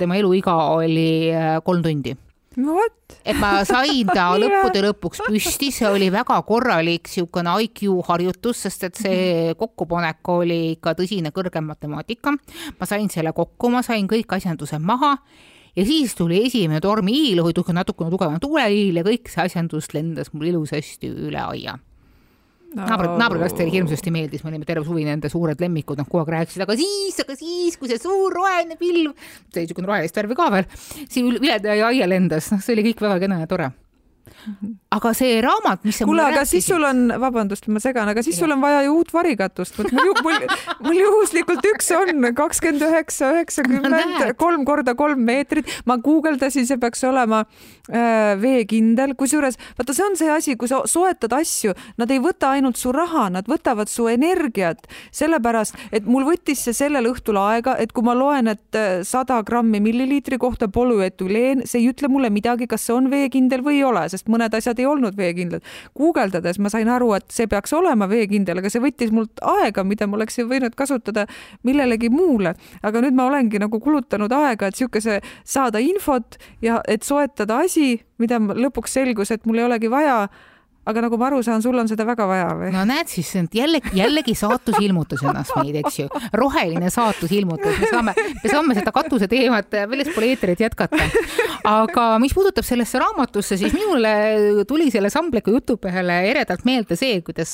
tema 0.01 0.17
eluiga 0.17 0.55
oli 0.73 1.29
äh, 1.29 1.59
kolm 1.61 1.85
tundi 1.85 2.15
vot. 2.57 3.17
et 3.25 3.37
ma 3.37 3.63
sain 3.67 4.07
ta 4.09 4.31
lõppude 4.41 4.81
lõpuks 4.87 5.21
püsti, 5.27 5.71
see 5.75 5.89
oli 5.89 6.09
väga 6.13 6.39
korralik 6.47 7.09
niisugune 7.09 7.55
IQ 7.65 7.99
harjutus, 8.07 8.65
sest 8.65 8.87
et 8.89 8.99
see 8.99 9.53
kokkupanek 9.59 10.33
oli 10.33 10.59
ikka 10.77 10.95
tõsine 10.99 11.33
kõrgem 11.35 11.69
matemaatika. 11.69 12.35
ma 12.79 12.89
sain 12.89 13.09
selle 13.09 13.33
kokku, 13.33 13.69
ma 13.69 13.83
sain 13.85 14.07
kõik 14.07 14.37
asjandused 14.39 14.81
maha 14.81 15.17
ja 15.75 15.85
siis 15.85 16.15
tuli 16.15 16.45
esimene 16.47 16.81
tormihiil, 16.81 17.43
või 17.43 17.75
natukene 17.75 18.11
tugevam 18.11 18.39
tuuleiil 18.41 18.99
ja 18.99 19.05
kõik 19.05 19.29
see 19.31 19.45
asjandus 19.45 19.93
lendas 19.93 20.33
mul 20.33 20.49
ilusasti 20.51 21.11
üle 21.29 21.39
aia. 21.43 21.77
Naabrid, 22.77 23.15
naabrilastele 23.19 23.73
hirmsasti 23.73 24.13
meeldis, 24.13 24.43
me 24.43 24.51
olime 24.53 24.67
terve 24.67 24.85
suvi 24.87 25.05
nende 25.07 25.31
suured 25.31 25.61
lemmikud, 25.61 25.99
nad 25.99 26.09
kogu 26.09 26.23
aeg 26.23 26.33
rääkisid, 26.35 26.63
aga 26.65 26.77
siis, 26.79 27.19
aga 27.23 27.37
siis, 27.39 27.77
kui 27.79 27.91
see 27.91 28.01
suur 28.01 28.35
roheline 28.35 28.77
pilv, 28.79 29.13
see 29.49 29.65
niisugune 29.65 29.89
rohelist 29.89 30.21
värvi 30.21 30.37
ka 30.37 30.49
veel, 30.53 30.71
siin 31.09 31.29
vileda 31.35 31.77
ja 31.79 31.89
aia 31.89 32.09
lendas, 32.09 32.51
noh, 32.53 32.61
see 32.63 32.77
oli 32.77 32.89
kõik 32.91 33.05
väga 33.07 33.21
kena 33.25 33.41
ja 33.43 33.49
tore 33.49 33.71
aga 34.89 35.11
see 35.17 35.37
raamat, 35.43 35.83
mis 35.85 35.99
sa 35.99 36.07
kuule, 36.07 36.23
aga 36.23 36.41
rääkisid... 36.41 36.55
siis 36.55 36.69
sul 36.71 36.85
on, 36.87 37.03
vabandust, 37.21 37.67
ma 37.69 37.81
segan, 37.83 38.09
aga 38.09 38.23
siis 38.25 38.37
ja. 38.37 38.43
sul 38.43 38.55
on 38.55 38.63
vaja 38.63 38.81
ju 38.87 38.95
uut 38.97 39.11
varikatust, 39.13 39.77
mul, 39.93 40.13
mul, 40.25 40.47
mul 40.87 40.97
juhuslikult 40.97 41.65
üks 41.73 41.91
on 41.97 42.29
kakskümmend 42.37 42.85
üheksa, 42.87 43.31
üheksakümmend, 43.37 44.23
kolm 44.41 44.65
korda 44.67 44.95
kolm 44.97 45.21
meetrit. 45.25 45.69
ma 45.85 45.99
guugeldasin, 46.01 46.65
see 46.67 46.79
peaks 46.81 47.03
olema 47.07 47.43
äh, 47.45 48.33
veekindel, 48.41 49.13
kusjuures 49.19 49.59
vaata, 49.77 49.95
see 49.95 50.05
on 50.07 50.17
see 50.19 50.31
asi, 50.33 50.57
kui 50.59 50.71
sa 50.71 50.81
soetad 50.89 51.33
asju, 51.37 51.75
nad 52.01 52.11
ei 52.11 52.21
võta 52.23 52.53
ainult 52.57 52.79
su 52.81 52.93
raha, 52.95 53.27
nad 53.33 53.49
võtavad 53.49 53.91
su 53.91 54.09
energiat, 54.11 54.89
sellepärast 55.15 55.77
et 55.93 56.09
mul 56.09 56.25
võttis 56.27 56.65
see 56.65 56.75
sellel 56.75 57.11
õhtul 57.11 57.37
aega, 57.41 57.77
et 57.77 57.93
kui 57.93 58.05
ma 58.05 58.17
loen, 58.17 58.51
et 58.55 58.79
äh, 58.79 59.01
sada 59.07 59.39
grammi 59.45 59.81
milliliitri 59.83 60.41
kohta 60.41 60.67
polüetüleen, 60.73 61.65
see 61.69 61.83
ei 61.83 61.91
ütle 61.93 62.09
mulle 62.11 62.33
midagi, 62.33 62.67
kas 62.69 62.87
see 62.87 62.97
on 62.97 63.09
veekindel 63.13 63.63
või 63.65 63.79
ei 63.79 63.85
ole, 63.87 64.07
sest 64.11 64.18
mõned 64.27 64.53
asjad 64.55 64.79
ei 64.79 64.85
olnud 64.89 65.17
veekindlad. 65.17 65.63
guugeldades 65.95 66.59
ma 66.59 66.69
sain 66.69 66.89
aru, 66.89 67.13
et 67.13 67.25
see 67.31 67.47
peaks 67.47 67.73
olema 67.73 68.09
veekindel, 68.09 68.59
aga 68.59 68.69
see 68.69 68.83
võttis 68.83 69.11
mult 69.15 69.39
aega, 69.41 69.83
mida 69.83 70.07
ma 70.07 70.17
oleks 70.19 70.39
võinud 70.39 70.75
kasutada 70.75 71.25
millelegi 71.63 72.09
muule. 72.09 72.55
aga 72.83 73.01
nüüd 73.01 73.13
ma 73.13 73.27
olengi 73.29 73.59
nagu 73.59 73.79
kulutanud 73.79 74.31
aega, 74.31 74.67
et 74.67 74.79
niisuguse 74.79 75.21
saada 75.43 75.79
infot 75.79 76.37
ja 76.61 76.81
et 76.87 77.03
soetada 77.03 77.59
asi, 77.63 78.01
mida 78.17 78.39
lõpuks 78.39 78.95
selgus, 78.99 79.31
et 79.31 79.45
mul 79.45 79.59
ei 79.59 79.67
olegi 79.69 79.91
vaja 79.91 80.27
aga 80.89 81.03
nagu 81.05 81.19
ma 81.21 81.27
aru 81.29 81.41
saan, 81.45 81.61
sul 81.63 81.77
on 81.79 81.89
seda 81.89 82.05
väga 82.07 82.25
vaja 82.29 82.47
või? 82.57 82.71
no 82.73 82.83
näed 82.89 83.09
siis, 83.11 83.29
jällegi, 83.53 83.93
jällegi 83.97 84.35
saatus 84.37 84.79
ilmutas 84.81 85.21
ennast 85.25 85.53
meid, 85.59 85.77
eks 85.83 85.99
ju. 86.01 86.07
roheline 86.39 86.89
saatus 86.93 87.33
ilmutas, 87.35 87.77
me 87.81 87.89
saame, 87.91 88.15
me 88.17 88.51
saame 88.51 88.77
seda 88.77 88.93
katuse 88.95 89.29
teemat 89.31 89.77
väljaspool 89.91 90.27
eetrit 90.29 90.63
jätkata. 90.65 90.99
aga 91.69 92.05
mis 92.23 92.33
puudutab 92.35 92.65
sellesse 92.65 93.01
raamatusse, 93.01 93.57
siis 93.59 93.75
minule 93.75 94.65
tuli 94.69 94.89
selle 94.93 95.11
Sambliku 95.13 95.53
jutupeale 95.53 96.21
eredalt 96.29 96.65
meelde 96.67 96.97
see, 96.99 97.19
kuidas, 97.25 97.53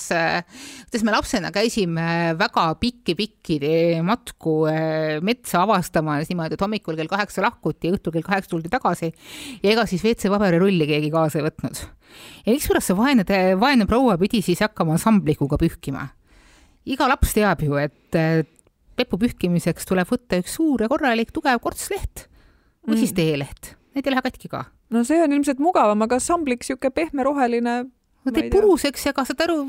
kuidas 0.86 1.06
me 1.08 1.16
lapsena 1.16 1.52
käisime 1.56 2.36
väga 2.40 2.68
pikki-pikki 2.80 3.60
matku 4.06 4.58
eh, 4.72 5.20
metsa 5.26 5.64
avastamas 5.66 6.32
niimoodi, 6.32 6.56
et 6.58 6.66
hommikul 6.66 7.00
kell 7.00 7.12
kaheksa 7.12 7.44
lahkuti, 7.46 7.92
õhtul 7.96 8.16
kell 8.16 8.28
kaheksa 8.28 8.54
tuldi 8.56 8.72
tagasi 8.72 9.12
ja 9.64 9.74
ega 9.74 9.86
siis 9.90 10.06
WC-paberirulli 10.06 10.88
keegi 10.90 11.12
kaasa 11.14 11.42
ei 11.42 11.48
võtnud 11.50 11.84
ja 12.46 12.54
mikspärast 12.54 12.92
see 12.92 12.98
vaene, 12.98 13.26
vaene 13.62 13.88
proua 13.90 14.18
pidi 14.22 14.42
siis 14.46 14.62
hakkama 14.66 15.00
samblikuga 15.02 15.60
pühkima? 15.62 16.10
iga 16.86 17.08
laps 17.10 17.34
teab 17.34 17.64
ju, 17.66 17.80
et 17.82 18.20
pepu 18.96 19.20
pühkimiseks 19.20 19.88
tuleb 19.90 20.08
võtta 20.10 20.40
üks 20.42 20.56
suur 20.58 20.86
ja 20.86 20.90
korralik 20.92 21.34
tugev 21.36 21.60
kortsleht 21.64 22.28
või 22.86 22.96
mm. 22.96 23.02
siis 23.02 23.14
teeleht, 23.18 23.76
need 23.96 24.08
ei 24.08 24.14
lähe 24.14 24.26
katki 24.26 24.52
ka. 24.52 24.66
no 24.94 25.04
see 25.08 25.22
on 25.24 25.34
ilmselt 25.36 25.62
mugavam, 25.64 26.06
aga 26.06 26.22
samblik 26.24 26.66
sihuke 26.68 26.94
pehme 26.94 27.26
roheline 27.28 27.76
no 28.26 28.34
teeb 28.34 28.52
puruseks 28.54 29.10
ja 29.10 29.14
ka 29.16 29.26
saad 29.28 29.44
aru, 29.46 29.60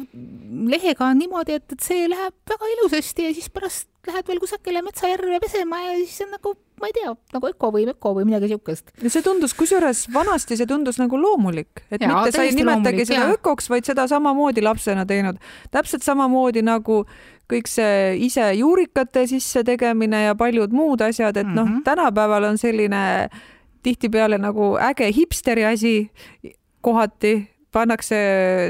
lehega 0.70 1.11
on 1.11 1.20
niimoodi, 1.20 1.59
et, 1.61 1.66
et 1.72 1.85
see 1.85 2.06
läheb 2.11 2.37
väga 2.52 2.72
ilusasti 2.76 3.28
ja 3.28 3.35
siis 3.37 3.50
pärast 3.52 3.88
lähed 4.10 4.28
veel 4.28 4.40
kusagile 4.42 4.82
metsajärve 4.86 5.40
pesema 5.42 5.80
ja 5.82 5.94
siis 5.98 6.20
on 6.24 6.32
nagu, 6.34 6.52
ma 6.80 6.90
ei 6.90 6.96
tea, 6.96 7.14
nagu 7.34 7.50
öko 7.50 7.70
või 7.74 7.86
möko 7.88 8.12
või 8.16 8.26
midagi 8.28 8.50
siukest. 8.52 8.92
ja 9.02 9.12
see 9.12 9.24
tundus, 9.24 9.54
kusjuures 9.58 10.06
vanasti 10.14 10.58
see 10.58 10.68
tundus 10.70 11.00
nagu 11.02 11.20
loomulik, 11.20 11.84
et 11.90 12.04
ja, 12.04 12.10
mitte 12.10 12.36
sa 12.36 12.44
ei 12.46 12.54
nimetagi 12.56 13.06
seda 13.08 13.30
ökoks, 13.34 13.70
vaid 13.72 13.88
seda 13.88 14.06
samamoodi 14.10 14.64
lapsena 14.64 15.06
teinud. 15.06 15.40
täpselt 15.74 16.06
samamoodi 16.06 16.62
nagu 16.66 17.02
kõik 17.50 17.70
see 17.70 18.16
ise 18.26 18.46
juurikate 18.58 19.26
sisse 19.30 19.62
tegemine 19.66 20.24
ja 20.26 20.38
paljud 20.38 20.72
muud 20.74 21.02
asjad, 21.02 21.36
et 21.36 21.46
mm 21.46 21.52
-hmm. 21.52 21.56
noh, 21.56 21.68
mhm. 21.68 21.82
tänapäeval 21.82 22.44
on 22.44 22.58
selline 22.58 23.28
tihtipeale 23.82 24.38
nagu 24.38 24.76
äge 24.82 25.12
hipsteri 25.12 25.64
asi 25.64 26.10
kohati 26.80 27.55
pannakse 27.76 28.18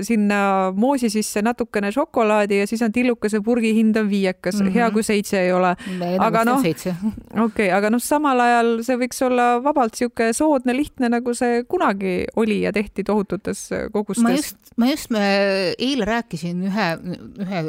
sinna 0.07 0.73
moosi 0.77 1.11
sisse 1.13 1.43
natukene 1.45 1.93
šokolaadi 1.95 2.61
ja 2.63 2.67
siis 2.69 2.83
on 2.83 2.95
tillukese 2.95 3.41
purgi 3.45 3.73
hind 3.77 3.97
on 4.01 4.11
viiekas 4.11 4.59
mm, 4.59 4.67
-hmm. 4.67 4.75
hea 4.75 4.91
kui 4.91 5.03
seitse 5.07 5.41
ei 5.41 5.53
ole. 5.53 5.75
aga 6.19 6.45
noh, 6.49 6.65
okei 7.47 7.71
aga 7.71 7.91
noh, 7.91 8.03
samal 8.03 8.41
ajal 8.41 8.73
see 8.87 8.99
võiks 9.01 9.23
olla 9.27 9.47
vabalt 9.63 9.95
sihuke 9.99 10.33
soodne, 10.37 10.75
lihtne, 10.77 11.11
nagu 11.13 11.35
see 11.35 11.63
kunagi 11.69 12.17
oli 12.37 12.61
ja 12.65 12.73
tehti 12.73 13.05
tohututes 13.05 13.69
kogustes. 13.93 14.25
ma 14.25 14.35
just, 14.35 14.57
ma 14.77 14.91
just 14.91 15.11
me 15.15 15.25
eile 15.79 16.09
rääkisin 16.09 16.67
ühe, 16.71 16.89
ühe 17.47 17.63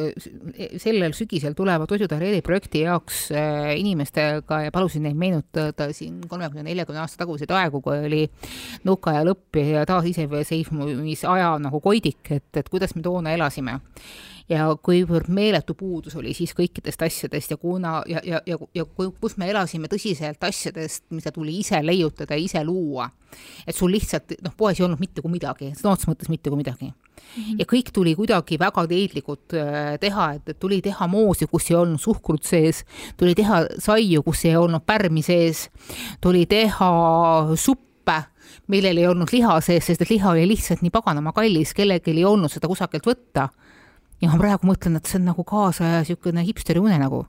sellel 0.81 1.13
sügisel 1.17 1.53
tuleva 1.57 1.87
toidutareli 1.89 2.41
projekti 2.45 2.85
jaoks 2.85 3.27
äh, 3.31 3.75
inimestega 3.77 4.61
ja 4.67 4.73
palusin 4.73 5.05
neid 5.07 5.17
meenutada 5.19 5.91
siin 5.93 6.19
kolmekümne, 6.27 6.65
neljakümne 6.69 7.03
aasta 7.03 7.23
taguseid 7.23 7.51
aegu, 7.53 7.81
kui 7.85 8.01
oli 8.07 8.23
nõukaaja 8.87 9.23
lõpp 9.27 9.61
ja 9.61 9.85
taasiseseisvumis 9.89 11.26
aja 11.27 11.53
nagu 11.61 11.81
koidik, 11.83 12.31
et, 12.31 12.49
et 12.57 12.69
kuidas 12.69 12.95
me 12.95 13.03
toona 13.05 13.35
elasime. 13.35 13.79
ja 14.47 14.69
kuivõrd 14.79 15.27
meeletu 15.27 15.73
puudus 15.75 16.15
oli 16.15 16.31
siis 16.33 16.53
kõikidest 16.55 17.01
asjadest 17.03 17.51
ja 17.51 17.57
kuna 17.59 17.97
ja, 18.07 18.21
ja, 18.23 18.39
ja, 18.47 18.57
ja 18.73 18.85
kus 18.87 19.35
me 19.37 19.49
elasime 19.51 19.89
tõsiselt 19.91 20.43
asjadest, 20.47 21.03
mida 21.11 21.33
tuli 21.35 21.57
ise 21.59 21.81
leiutada 21.83 22.35
ja 22.35 22.43
ise 22.43 22.63
luua. 22.63 23.09
et 23.67 23.75
sul 23.75 23.91
lihtsalt 23.91 24.37
noh, 24.41 24.55
poes 24.57 24.79
ei 24.79 24.85
olnud 24.85 25.03
mitte 25.03 25.21
kui 25.21 25.31
midagi, 25.31 25.73
sõna 25.75 25.93
otseses 25.93 26.13
mõttes 26.13 26.31
mitte 26.31 26.49
kui 26.49 26.63
midagi 26.63 26.93
Mm 27.17 27.43
-hmm. 27.43 27.55
ja 27.59 27.65
kõik 27.65 27.91
tuli 27.93 28.15
kuidagi 28.15 28.59
väga 28.59 28.87
teadlikult 28.87 29.53
äh, 29.53 29.99
teha, 29.99 30.33
et, 30.33 30.59
tuli 30.59 30.81
teha 30.81 31.07
moosi, 31.07 31.47
kus 31.47 31.71
ei 31.71 31.77
olnud 31.77 31.99
suhkrut 31.99 32.43
sees, 32.43 32.85
tuli 33.17 33.35
teha 33.35 33.65
saiu, 33.79 34.23
kus 34.23 34.45
ei 34.45 34.55
olnud 34.55 34.81
pärmi 34.85 35.21
sees, 35.21 35.69
tuli 36.21 36.45
teha 36.45 36.91
suppe 37.55 37.86
millel 38.67 38.97
ei 38.97 39.07
olnud 39.07 39.31
liha 39.33 39.59
sees, 39.61 39.85
sest 39.85 40.03
et 40.03 40.11
liha 40.11 40.33
oli 40.33 40.47
lihtsalt 40.47 40.83
nii 40.85 40.93
paganama 40.93 41.33
kallis, 41.35 41.73
kellelgi 41.77 42.15
ei 42.15 42.25
olnud 42.25 42.51
seda 42.51 42.67
kusagilt 42.67 43.07
võtta. 43.07 43.49
ja 44.21 44.29
ma 44.31 44.37
praegu 44.41 44.67
mõtlen, 44.67 44.97
et 44.97 45.05
see 45.05 45.19
on 45.19 45.29
nagu 45.31 45.43
kaasaja 45.43 46.01
niisugune 46.01 46.45
hipsteri 46.45 46.81
unenägu 46.81 47.25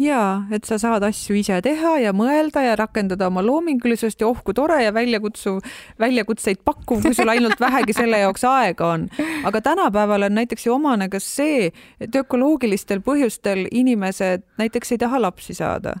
jaa, 0.00 0.46
et 0.52 0.64
sa 0.68 0.78
saad 0.80 1.04
asju 1.06 1.36
ise 1.40 1.58
teha 1.64 1.96
ja 2.04 2.12
mõelda 2.16 2.62
ja 2.64 2.76
rakendada 2.78 3.28
oma 3.28 3.42
loomingulisust 3.44 4.22
ja 4.22 4.28
oh 4.30 4.38
kui 4.44 4.56
tore 4.56 4.80
ja 4.82 4.92
väljakutsuv, 4.96 5.60
väljakutseid 6.00 6.62
pakkuv, 6.64 7.02
kui 7.04 7.16
sul 7.16 7.32
ainult 7.32 7.60
vähegi 7.60 7.96
selle 7.96 8.22
jaoks 8.22 8.44
aega 8.48 8.92
on. 8.94 9.08
aga 9.44 9.60
tänapäeval 9.70 10.28
on 10.28 10.38
näiteks 10.40 10.66
ju 10.66 10.74
omane 10.74 11.10
ka 11.12 11.20
see, 11.20 11.70
et 12.00 12.16
ökoloogilistel 12.16 13.04
põhjustel 13.04 13.66
inimesed 13.70 14.46
näiteks 14.60 14.96
ei 14.96 15.02
taha 15.04 15.20
lapsi 15.22 15.54
saada 15.54 15.98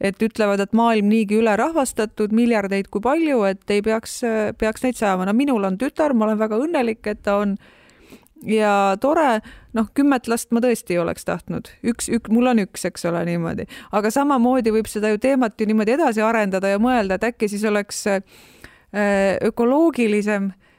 et 0.00 0.22
ütlevad, 0.22 0.62
et 0.64 0.72
maailm 0.76 1.10
niigi 1.12 1.38
ülerahvastatud, 1.40 2.32
miljardeid 2.36 2.88
kui 2.92 3.02
palju, 3.04 3.42
et 3.50 3.74
ei 3.74 3.82
peaks, 3.84 4.20
peaks 4.58 4.86
neid 4.86 4.96
saama. 5.00 5.26
no 5.28 5.34
minul 5.36 5.66
on 5.68 5.76
tütar, 5.80 6.14
ma 6.14 6.28
olen 6.28 6.40
väga 6.40 6.60
õnnelik, 6.60 7.04
et 7.06 7.22
ta 7.26 7.40
on. 7.42 7.58
Ja 8.40 8.96
tore, 8.96 9.42
noh, 9.76 9.90
kümmet 9.92 10.24
last 10.32 10.48
ma 10.56 10.62
tõesti 10.64 10.94
ei 10.94 11.02
oleks 11.02 11.26
tahtnud, 11.28 11.66
üks, 11.84 12.06
ük, 12.08 12.30
mul 12.32 12.48
on 12.48 12.62
üks, 12.62 12.86
eks 12.88 13.04
ole, 13.10 13.20
niimoodi, 13.28 13.66
aga 13.92 14.08
samamoodi 14.14 14.72
võib 14.72 14.88
seda 14.88 15.10
ju 15.12 15.20
teemat 15.20 15.60
ju 15.60 15.66
niimoodi 15.68 15.92
edasi 15.98 16.24
arendada 16.24 16.70
ja 16.72 16.78
mõelda, 16.80 17.18
et 17.20 17.26
äkki 17.28 17.50
siis 17.52 17.66
oleks 17.68 18.06
äh, 18.08 18.24
ökoloogilisem. 19.44 20.48
äh, 20.54 20.69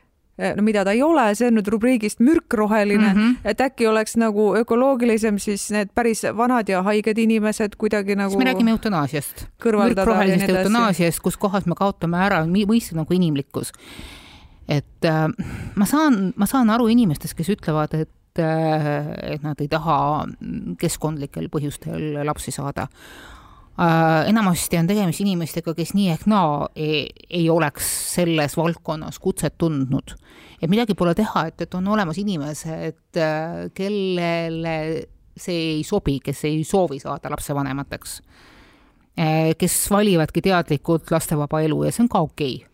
no 0.56 0.64
mida 0.66 0.84
ta 0.86 0.94
ei 0.96 1.02
ole, 1.06 1.26
see 1.38 1.50
on 1.50 1.58
nüüd 1.60 1.70
rubriigist 1.72 2.22
mürkroheline 2.24 3.10
mm, 3.14 3.20
-hmm. 3.20 3.50
et 3.52 3.62
äkki 3.62 3.88
oleks 3.88 4.18
nagu 4.18 4.52
ökoloogilisem 4.58 5.40
siis 5.40 5.70
need 5.72 5.92
päris 5.96 6.24
vanad 6.38 6.70
ja 6.70 6.82
haiged 6.84 7.18
inimesed 7.18 7.76
kuidagi 7.78 8.16
nagu. 8.16 8.38
me 8.38 8.46
räägime 8.46 8.72
eutanaasiast. 8.72 9.46
mürkrohelisest 9.66 10.50
eutanaasiast, 10.50 11.20
kus 11.20 11.38
kohas 11.38 11.66
me 11.66 11.76
kaotame 11.76 12.18
ära 12.18 12.46
mõiste 12.46 12.96
nagu 12.96 13.14
inimlikkus. 13.14 13.72
et 14.68 15.06
äh, 15.06 15.28
ma 15.76 15.86
saan, 15.86 16.34
ma 16.36 16.46
saan 16.46 16.70
aru 16.70 16.88
inimestest, 16.88 17.34
kes 17.38 17.50
ütlevad, 17.50 17.94
et 17.94 18.40
äh, 18.40 19.34
et 19.34 19.44
nad 19.44 19.62
ei 19.62 19.68
taha 19.68 20.28
keskkondlikel 20.80 21.50
põhjustel 21.50 22.26
lapsi 22.26 22.52
saada 22.52 22.88
enamasti 24.28 24.78
on 24.78 24.90
tegemist 24.90 25.24
inimestega, 25.24 25.74
kes 25.78 25.94
nii 25.98 26.10
ehk 26.14 26.28
naa 26.30 26.68
ei, 26.76 27.06
ei 27.30 27.48
oleks 27.50 27.88
selles 28.14 28.58
valdkonnas 28.58 29.20
kutset 29.20 29.58
tundnud. 29.58 30.16
et 30.62 30.70
midagi 30.70 30.94
pole 30.94 31.16
teha, 31.18 31.48
et, 31.50 31.62
et 31.62 31.74
on 31.74 31.88
olemas 31.88 32.18
inimesed, 32.22 33.00
äh, 33.18 33.72
kellele 33.74 34.76
see 35.38 35.62
ei 35.78 35.84
sobi, 35.84 36.20
kes 36.22 36.44
ei 36.46 36.64
soovi 36.64 37.00
saada 37.00 37.32
lapsevanemateks. 37.34 38.22
Äh, 39.18 39.54
kes 39.58 39.78
valivadki 39.92 40.42
teadlikult 40.42 41.10
lastevaba 41.12 41.62
elu 41.66 41.84
ja 41.84 41.92
see 41.92 42.06
on 42.06 42.12
ka 42.12 42.22
okei 42.28 42.56
okay 42.62 42.72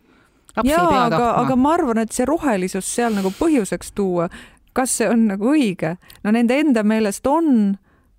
jaa, 0.68 1.06
aga, 1.06 1.32
aga 1.42 1.56
ma 1.56 1.74
arvan, 1.76 2.02
et 2.02 2.14
see 2.14 2.26
rohelisus 2.28 2.86
seal 2.88 3.14
nagu 3.16 3.30
põhjuseks 3.34 3.92
tuua, 3.96 4.28
kas 4.76 4.98
see 5.00 5.08
on 5.10 5.26
nagu 5.32 5.52
õige, 5.54 5.96
no 6.24 6.34
nende 6.34 6.58
enda 6.58 6.84
meelest 6.86 7.26
on 7.30 7.78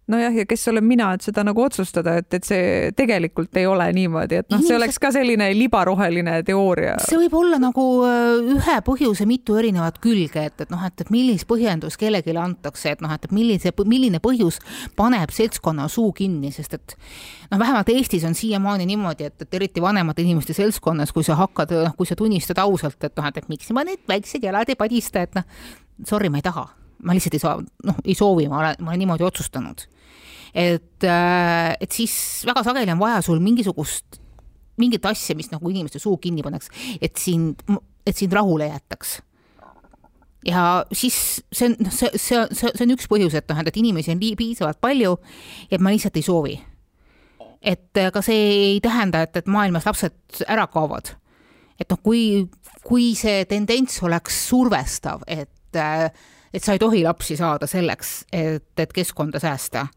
nojah, 0.10 0.36
ja 0.41 0.45
kes 0.50 0.67
olen 0.72 0.86
mina, 0.86 1.12
et 1.15 1.26
seda 1.26 1.43
nagu 1.45 1.62
otsustada, 1.63 2.15
et, 2.19 2.28
et 2.34 2.45
see 2.48 2.91
tegelikult 2.98 3.56
ei 3.60 3.67
ole 3.69 3.86
niimoodi, 3.95 4.39
et 4.41 4.50
noh, 4.52 4.62
see 4.65 4.76
oleks 4.78 5.00
ka 5.02 5.12
selline 5.13 5.50
libaroheline 5.58 6.39
teooria. 6.48 6.95
see 7.06 7.19
võib 7.22 7.36
olla 7.41 7.60
nagu 7.62 7.86
äh, 8.08 8.54
ühe 8.56 8.78
põhjuse 8.86 9.28
mitu 9.30 9.60
erinevat 9.60 10.00
külge, 10.04 10.48
et, 10.50 10.65
et 10.65 10.74
noh, 10.74 10.82
et, 10.86 11.06
et 11.06 11.12
millist 11.13 11.48
põhjendus 11.50 12.00
kellelegi 12.00 12.36
antakse, 12.39 12.95
et 12.95 13.04
noh, 13.06 13.13
et, 13.13 13.28
et 13.28 13.36
millise, 13.36 13.74
milline 13.86 14.22
põhjus 14.24 14.60
paneb 14.98 15.34
seltskonna 15.36 15.88
suu 15.91 16.12
kinni, 16.17 16.54
sest 16.56 16.76
et 16.80 16.98
noh, 17.52 17.60
vähemalt 17.62 17.93
Eestis 17.93 18.26
on 18.28 18.38
siiamaani 18.38 18.89
niimoodi, 18.89 19.30
et, 19.30 19.45
et 19.45 19.60
eriti 19.62 19.84
vanemate 19.84 20.26
inimeste 20.26 20.58
seltskonnas, 20.58 21.13
kui 21.13 21.28
sa 21.28 21.38
hakkad, 21.39 21.76
noh, 21.86 21.95
kui 21.98 22.10
sa 22.10 22.17
tunnistad 22.19 22.62
ausalt, 22.65 23.00
et 23.06 23.15
noh, 23.19 23.30
et, 23.30 23.39
et 23.43 23.52
miks 23.52 23.69
ma 23.76 23.86
need 23.88 24.04
väiksed 24.10 24.43
jalad 24.45 24.69
ei 24.69 24.80
padista, 24.80 25.26
et 25.26 25.38
noh, 25.38 25.48
sorry, 26.08 26.34
ma 26.34 26.41
ei 26.41 26.50
taha 26.50 26.67
ma 27.00 27.15
lihtsalt 27.15 27.36
ei 27.38 27.39
saa, 27.39 27.60
noh, 27.88 28.00
ei 28.04 28.12
soovi, 28.17 28.50
ma 28.52 28.58
olen, 28.60 28.82
ma 28.84 28.91
olen 28.91 29.00
niimoodi 29.06 29.24
otsustanud 29.24 29.86
et, 30.53 31.03
äh, 31.03 31.75
et 31.79 31.91
siis 31.91 32.13
väga 32.47 32.63
sageli 32.65 32.91
on 32.93 33.01
vaja 33.01 33.21
sul 33.25 33.41
mingisugust, 33.43 34.19
mingit 34.79 35.05
asja, 35.05 35.35
mis 35.35 35.51
nagu 35.51 35.69
inimeste 35.69 35.99
suu 35.99 36.17
kinni 36.17 36.43
paneks, 36.45 36.71
et 37.01 37.17
sind, 37.19 37.63
et 38.07 38.15
sind 38.15 38.33
rahule 38.33 38.69
jätaks 38.71 39.19
ja 40.47 40.85
siis 40.95 41.43
see 41.51 41.67
on, 41.67 41.75
noh, 41.83 41.91
see, 41.91 42.12
see, 42.15 42.39
see, 42.55 42.71
see 42.71 42.85
on 42.85 42.95
üks 42.95 43.09
põhjus, 43.12 43.35
et 43.35 43.49
noh, 43.51 43.59
et 43.59 43.79
inimesi 43.81 44.13
on 44.13 44.21
piisavalt 44.39 44.79
palju, 44.81 45.17
et 45.67 45.83
ma 45.83 45.91
lihtsalt 45.91 46.19
ei 46.19 46.25
soovi. 46.25 46.59
et 47.59 47.99
ka 48.13 48.21
see 48.23 48.43
ei 48.55 48.75
tähenda, 48.79 49.25
et, 49.27 49.35
et 49.35 49.47
maailmas 49.51 49.83
lapsed 49.85 50.43
ära 50.47 50.67
kaovad. 50.71 51.12
et 51.79 51.91
noh, 51.91 51.99
kui, 52.03 52.47
kui 52.88 53.12
see 53.19 53.43
tendents 53.51 53.99
oleks 54.07 54.45
survestav, 54.47 55.27
et 55.27 55.75
äh, 55.75 56.07
et 56.53 56.63
sa 56.63 56.73
ei 56.73 56.81
tohi 56.81 57.03
lapsi 57.05 57.38
saada 57.38 57.67
selleks, 57.69 58.13
et, 58.33 58.71
et 58.77 58.93
keskkonda 58.93 59.41
säästa. 59.41 59.88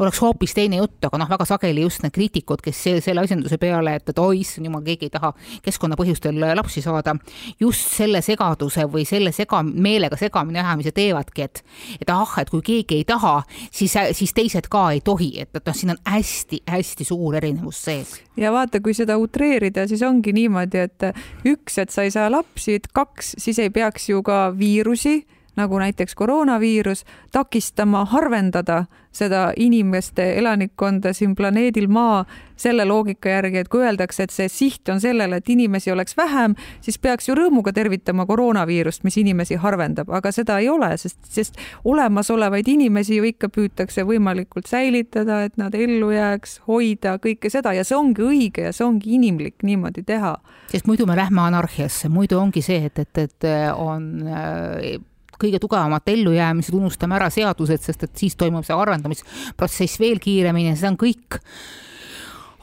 Oleks 0.00 0.20
hoopis 0.22 0.54
teine 0.56 0.80
jutt, 0.80 0.98
aga 1.06 1.20
noh, 1.20 1.28
väga 1.30 1.46
sageli 1.48 1.84
just 1.84 2.04
need 2.04 2.14
kriitikud, 2.14 2.62
kes 2.64 2.82
selle 3.04 3.24
asjanduse 3.24 3.58
peale, 3.60 3.94
et, 3.98 4.12
et 4.12 4.20
oi 4.22 4.40
issand 4.40 4.68
jumal, 4.68 4.82
keegi 4.86 5.08
ei 5.08 5.14
taha 5.14 5.32
keskkonnapõhjustel 5.64 6.40
lapsi 6.56 6.82
saada, 6.84 7.14
just 7.60 7.90
selle 7.94 8.22
segaduse 8.24 8.86
või 8.90 9.06
selle 9.08 9.32
sega, 9.36 9.62
meelega 9.64 10.18
segamini 10.20 10.62
ajamise 10.62 10.94
teevadki, 10.96 11.48
et 11.48 11.64
et 12.00 12.12
ah, 12.12 12.36
et 12.40 12.50
kui 12.50 12.62
keegi 12.64 13.00
ei 13.00 13.06
taha, 13.08 13.40
siis, 13.72 13.94
siis 14.16 14.34
teised 14.36 14.70
ka 14.72 14.90
ei 14.94 15.02
tohi, 15.04 15.32
et, 15.42 15.52
et 15.54 15.66
noh, 15.66 15.76
siin 15.76 15.94
on 15.94 16.00
hästi-hästi 16.08 17.06
suur 17.08 17.36
erinevus 17.40 17.82
sees. 17.84 18.16
ja 18.40 18.52
vaata, 18.54 18.80
kui 18.80 18.94
seda 18.96 19.18
utreerida, 19.20 19.86
siis 19.90 20.02
ongi 20.06 20.34
niimoodi, 20.36 20.86
et 20.86 21.10
üks, 21.48 21.78
et 21.82 21.92
sa 21.92 22.06
ei 22.06 22.14
saa 22.14 22.30
lapsi, 22.32 22.78
et 22.80 22.88
kaks, 22.94 23.34
siis 23.38 23.58
ei 23.62 23.70
peaks 23.74 24.08
ju 24.10 24.24
ka 24.26 24.48
viirusi 24.56 25.20
nagu 25.56 25.78
näiteks 25.78 26.14
koroonaviirus, 26.14 27.04
takistama, 27.32 28.04
harvendada 28.04 28.84
seda 29.12 29.52
inimeste 29.56 30.38
elanikkonda 30.38 31.12
siin 31.12 31.34
planeedil 31.34 31.88
Maa 31.88 32.24
selle 32.60 32.84
loogika 32.84 33.28
järgi, 33.28 33.58
et 33.58 33.68
kui 33.72 33.82
öeldakse, 33.82 34.26
et 34.26 34.34
see 34.34 34.48
siht 34.52 34.88
on 34.92 35.00
sellele, 35.00 35.40
et 35.40 35.48
inimesi 35.48 35.90
oleks 35.90 36.16
vähem, 36.16 36.54
siis 36.84 36.98
peaks 37.00 37.28
ju 37.28 37.34
rõõmuga 37.34 37.72
tervitama 37.74 38.26
koroonaviirust, 38.28 39.02
mis 39.04 39.16
inimesi 39.18 39.56
harvendab, 39.62 40.12
aga 40.12 40.32
seda 40.34 40.58
ei 40.60 40.68
ole, 40.68 40.92
sest, 41.00 41.18
sest 41.24 41.58
olemasolevaid 41.88 42.68
inimesi 42.68 43.16
ju 43.16 43.26
ikka 43.32 43.48
püütakse 43.48 44.04
võimalikult 44.06 44.68
säilitada, 44.70 45.42
et 45.48 45.56
nad 45.58 45.74
ellu 45.74 46.12
jääks, 46.14 46.60
hoida 46.68 47.16
kõike 47.22 47.50
seda. 47.50 47.72
Ja 47.74 47.84
see 47.88 47.96
ongi 47.96 48.26
õige 48.28 48.68
ja 48.68 48.76
see 48.76 48.86
ongi 48.86 49.16
inimlik 49.16 49.64
niimoodi 49.66 50.04
teha. 50.06 50.36
sest 50.70 50.86
muidu 50.86 51.08
me 51.08 51.16
lähme 51.16 51.40
anarhiasse, 51.48 52.12
muidu 52.12 52.38
ongi 52.38 52.62
see, 52.62 52.84
et, 52.86 52.98
et, 52.98 53.24
et 53.24 53.48
on 53.74 54.10
äh, 54.28 55.00
kõige 55.40 55.60
tugevamat 55.62 56.10
ellujäämised, 56.12 56.74
unustame 56.76 57.16
ära 57.18 57.30
seadused, 57.32 57.82
sest 57.84 58.06
et 58.06 58.16
siis 58.20 58.36
toimub 58.38 58.66
see 58.66 58.76
arendamisprotsess 58.76 60.00
veel 60.02 60.20
kiiremini 60.22 60.72
ja 60.72 60.80
see 60.80 60.90
on 60.90 60.98
kõik 61.00 61.40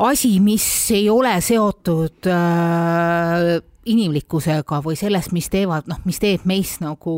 asi, 0.07 0.37
mis 0.43 0.65
ei 0.95 1.09
ole 1.09 1.33
seotud 1.41 2.29
äh, 2.29 3.57
inimlikkusega 3.87 4.81
või 4.85 4.97
sellest, 4.99 5.33
mis 5.35 5.49
teevad, 5.53 5.87
noh, 5.89 6.01
mis 6.05 6.19
teeb 6.21 6.45
meist 6.49 6.83
nagu 6.83 7.15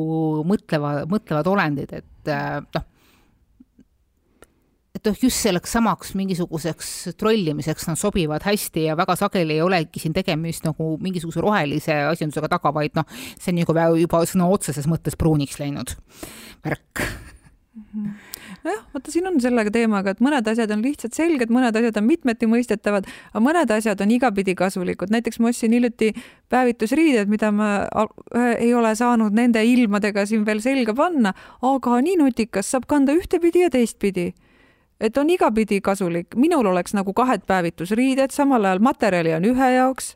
mõtleva, 0.47 1.01
mõtlevad 1.09 1.49
olendid, 1.51 1.97
et 2.01 2.31
äh, 2.31 2.61
noh 2.75 2.88
et 4.99 5.07
noh, 5.07 5.15
just 5.23 5.39
selleks 5.39 5.71
samaks 5.77 6.13
mingisuguseks 6.19 6.89
trollimiseks 7.19 7.87
nad 7.87 7.99
sobivad 7.99 8.43
hästi 8.43 8.89
ja 8.89 8.97
väga 8.99 9.15
sageli 9.19 9.55
ei 9.55 9.63
olegi 9.63 10.01
siin 10.03 10.15
tegemist 10.15 10.65
nagu 10.67 10.95
mingisuguse 11.01 11.43
rohelise 11.43 11.95
asjandusega 12.09 12.51
taga, 12.51 12.73
vaid 12.75 12.97
noh, 12.99 13.07
see 13.39 13.53
on 13.53 13.63
juba, 13.63 13.87
juba 13.99 14.23
sõna 14.27 14.49
otseses 14.51 14.89
mõttes 14.91 15.15
pruuniks 15.19 15.59
läinud 15.61 15.95
värk 16.65 17.03
mhm. 17.05 18.09
nojah, 18.65 18.81
vaata 18.91 19.13
siin 19.13 19.29
on 19.29 19.39
sellega 19.39 19.71
teemaga, 19.71 20.11
et 20.11 20.23
mõned 20.25 20.51
asjad 20.51 20.73
on 20.75 20.83
lihtsalt 20.83 21.15
selged, 21.15 21.53
mõned 21.53 21.79
asjad 21.79 22.01
on 22.01 22.07
mitmeti 22.09 22.49
mõistetavad, 22.51 23.07
aga 23.31 23.43
mõned 23.45 23.71
asjad 23.77 24.03
on 24.03 24.11
igapidi 24.17 24.57
kasulikud. 24.59 25.15
näiteks 25.15 25.39
ma 25.39 25.53
ostsin 25.53 25.77
hiljuti 25.77 26.11
päevitusriided, 26.51 27.31
mida 27.31 27.53
ma 27.55 27.71
ei 28.57 28.73
ole 28.75 28.91
saanud 28.99 29.31
nende 29.31 29.63
ilmadega 29.63 30.27
siin 30.27 30.43
veel 30.43 30.59
selga 30.65 30.97
panna, 30.97 31.33
aga 31.63 32.03
nii 32.03 32.19
nutikas, 32.19 32.75
saab 32.75 32.91
kanda 32.91 33.15
ühtepidi 33.15 33.63
ja 33.63 33.71
teistpidi 33.71 34.33
et 34.99 35.17
on 35.17 35.29
igapidi 35.29 35.81
kasulik, 35.81 36.35
minul 36.35 36.65
oleks 36.71 36.93
nagu 36.97 37.13
kahed 37.13 37.45
päevitusriided, 37.47 38.33
samal 38.35 38.65
ajal 38.65 38.83
materjali 38.83 39.33
on 39.37 39.47
ühe 39.51 39.71
jaoks, 39.75 40.15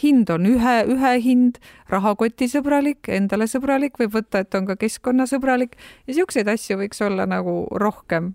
hind 0.00 0.30
on 0.32 0.46
ühe, 0.48 0.76
ühe 0.88 1.12
hind, 1.20 1.58
rahakotisõbralik, 1.92 3.10
endale 3.12 3.44
sõbralik, 3.50 3.98
võib 4.00 4.14
võtta, 4.16 4.40
et 4.40 4.54
on 4.56 4.64
ka 4.70 4.78
keskkonnasõbralik 4.80 5.76
ja 6.08 6.16
siukseid 6.16 6.48
asju 6.48 6.78
võiks 6.80 7.02
olla 7.04 7.26
nagu 7.28 7.66
rohkem. 7.80 8.32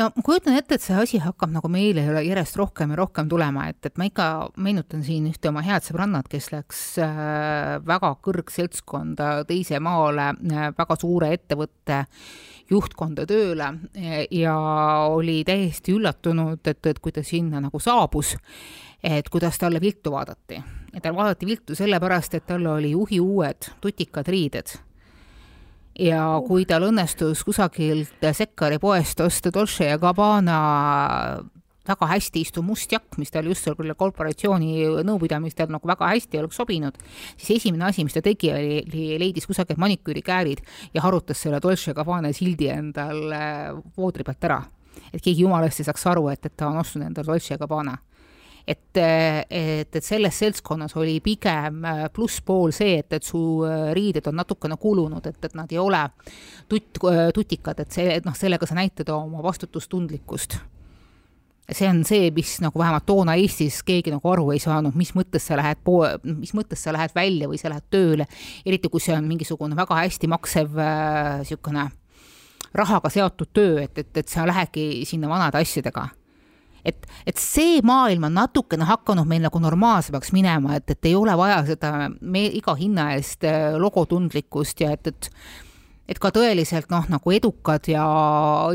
no 0.00 0.08
ma 0.16 0.24
kujutan 0.24 0.56
ette, 0.56 0.76
et 0.76 0.84
see 0.84 0.96
asi 0.96 1.20
hakkab 1.20 1.52
nagu 1.52 1.68
meile 1.68 2.06
järjest 2.24 2.56
rohkem 2.56 2.94
ja 2.94 3.00
rohkem 3.02 3.28
tulema, 3.28 3.68
et, 3.68 3.80
et 3.84 4.00
ma 4.00 4.08
ikka 4.08 4.26
meenutan 4.56 5.04
siin 5.04 5.28
ühte 5.28 5.52
oma 5.52 5.64
head 5.66 5.84
sõbrannat, 5.84 6.28
kes 6.32 6.50
läks 6.54 6.82
äh, 7.04 7.76
väga 7.84 8.14
kõrgseltskonda 8.24 9.44
teise 9.48 9.80
maale 9.84 10.32
äh, 10.32 10.70
väga 10.76 11.00
suure 11.00 11.32
ettevõtte 11.36 12.06
juhtkonda 12.70 13.26
tööle 13.26 13.68
ja 14.30 14.56
oli 15.10 15.42
täiesti 15.46 15.94
üllatunud, 15.96 16.62
et, 16.64 16.86
et 16.86 16.98
kui 16.98 17.12
ta 17.12 17.22
sinna 17.26 17.60
nagu 17.62 17.80
saabus, 17.82 18.34
et 19.02 19.28
kuidas 19.30 19.58
talle 19.58 19.80
viltu 19.80 20.12
vaadati. 20.12 20.62
ja 20.94 21.00
tal 21.00 21.16
vaadati 21.16 21.46
viltu 21.46 21.74
sellepärast, 21.74 22.34
et 22.34 22.46
tal 22.46 22.66
oli 22.66 22.90
juhi 22.90 23.20
uued 23.20 23.70
tutikad 23.80 24.28
riided 24.28 24.78
ja 25.98 26.22
kui 26.46 26.66
tal 26.68 26.88
õnnestus 26.90 27.42
kusagilt 27.44 28.24
Sekkari 28.32 28.78
poest 28.78 29.20
osta 29.20 29.52
Dolce 29.52 29.90
ja 29.90 29.98
Gabbana 29.98 30.58
väga 31.86 32.08
hästi 32.10 32.42
istuv 32.42 32.66
must 32.66 32.92
jakk, 32.92 33.18
mis 33.20 33.32
tal 33.32 33.46
just 33.50 33.66
selle 33.66 33.94
korporatsiooni 33.98 35.02
nõupidamistel 35.06 35.70
nagu 35.72 35.88
väga 35.88 36.10
hästi 36.12 36.40
oleks 36.40 36.58
sobinud, 36.60 36.98
siis 37.36 37.60
esimene 37.60 37.88
asi, 37.90 38.04
mis 38.06 38.16
ta 38.16 38.22
tegi, 38.24 38.52
oli, 38.54 39.06
leidis 39.22 39.46
kusagilt 39.48 39.80
maniküürikäärid 39.82 40.64
ja 40.94 41.04
harutas 41.04 41.42
selle 41.42 41.60
Dolce 41.62 41.94
Gabbana 41.96 42.32
sildi 42.36 42.70
endal 42.72 43.22
voodri 43.96 44.26
pealt 44.26 44.50
ära. 44.50 44.62
et 45.12 45.22
keegi 45.22 45.42
jumalast 45.42 45.80
ei 45.80 45.86
saaks 45.86 46.06
aru, 46.08 46.28
et, 46.32 46.46
et 46.46 46.54
ta 46.56 46.70
on 46.70 46.78
ostnud 46.80 47.04
endale 47.04 47.26
Dolce 47.26 47.58
Gabbana. 47.60 47.96
Et, 48.66 48.98
et, 48.98 49.94
et 49.94 50.02
selles 50.02 50.34
seltskonnas 50.34 50.96
oli 50.98 51.20
pigem 51.22 51.84
plusspool 52.12 52.72
see, 52.74 52.96
et, 52.98 53.12
et 53.12 53.22
su 53.22 53.38
riided 53.94 54.26
on 54.26 54.34
natukene 54.40 54.74
kulunud, 54.82 55.26
et, 55.30 55.38
et 55.44 55.54
nad 55.54 55.70
ei 55.70 55.78
ole 55.78 56.00
tutt, 56.66 56.98
tutikad, 57.34 57.78
et 57.84 57.92
see, 57.94 58.08
et 58.16 58.26
noh, 58.26 58.34
sellega 58.34 58.66
sa 58.66 58.74
näitad 58.74 59.12
oma 59.14 59.44
vastutustundlikkust 59.46 60.58
see 61.72 61.88
on 61.88 62.04
see, 62.06 62.30
mis 62.34 62.56
nagu 62.62 62.78
vähemalt 62.78 63.06
toona 63.06 63.34
Eestis 63.40 63.80
keegi 63.86 64.12
nagu 64.14 64.30
aru 64.30 64.50
ei 64.54 64.60
saanud, 64.62 64.94
mis 64.98 65.12
mõttes 65.16 65.46
sa 65.48 65.58
lähed 65.58 65.80
poe, 65.84 66.12
mis 66.26 66.54
mõttes 66.54 66.82
sa 66.86 66.94
lähed 66.94 67.14
välja 67.16 67.48
või 67.50 67.58
sa 67.60 67.72
lähed 67.72 67.86
tööle, 67.90 68.26
eriti 68.66 68.90
kui 68.92 69.02
see 69.02 69.16
on 69.16 69.26
mingisugune 69.26 69.78
väga 69.78 69.98
hästi 69.98 70.30
maksev 70.30 70.76
niisugune 70.78 71.88
äh, 71.88 71.94
rahaga 72.76 73.10
seotud 73.10 73.50
töö, 73.56 73.80
et, 73.82 73.98
et, 73.98 74.12
et 74.16 74.28
sa 74.28 74.46
lähedki 74.46 75.04
sinna 75.08 75.28
vanade 75.30 75.58
asjadega. 75.58 76.08
et, 76.86 77.06
et 77.26 77.40
see 77.42 77.80
maailm 77.82 78.28
on 78.28 78.36
natukene 78.38 78.86
hakanud 78.86 79.26
meil 79.26 79.42
nagu 79.42 79.58
normaalsemaks 79.58 80.30
minema, 80.30 80.76
et, 80.78 80.90
et 80.90 81.08
ei 81.10 81.16
ole 81.18 81.34
vaja 81.36 81.64
seda 81.66 82.10
me 82.20 82.44
iga 82.46 82.76
hinna 82.78 83.10
eest 83.16 83.44
äh, 83.44 83.74
logotundlikkust 83.74 84.84
ja 84.84 84.92
et, 84.94 85.10
et 85.10 85.30
et 86.08 86.20
ka 86.22 86.30
tõeliselt 86.34 86.90
noh, 86.92 87.06
nagu 87.10 87.34
edukad 87.34 87.88
ja 87.90 88.04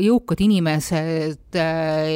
jõukad 0.02 0.42
inimesed 0.44 1.56
äh, 1.56 2.10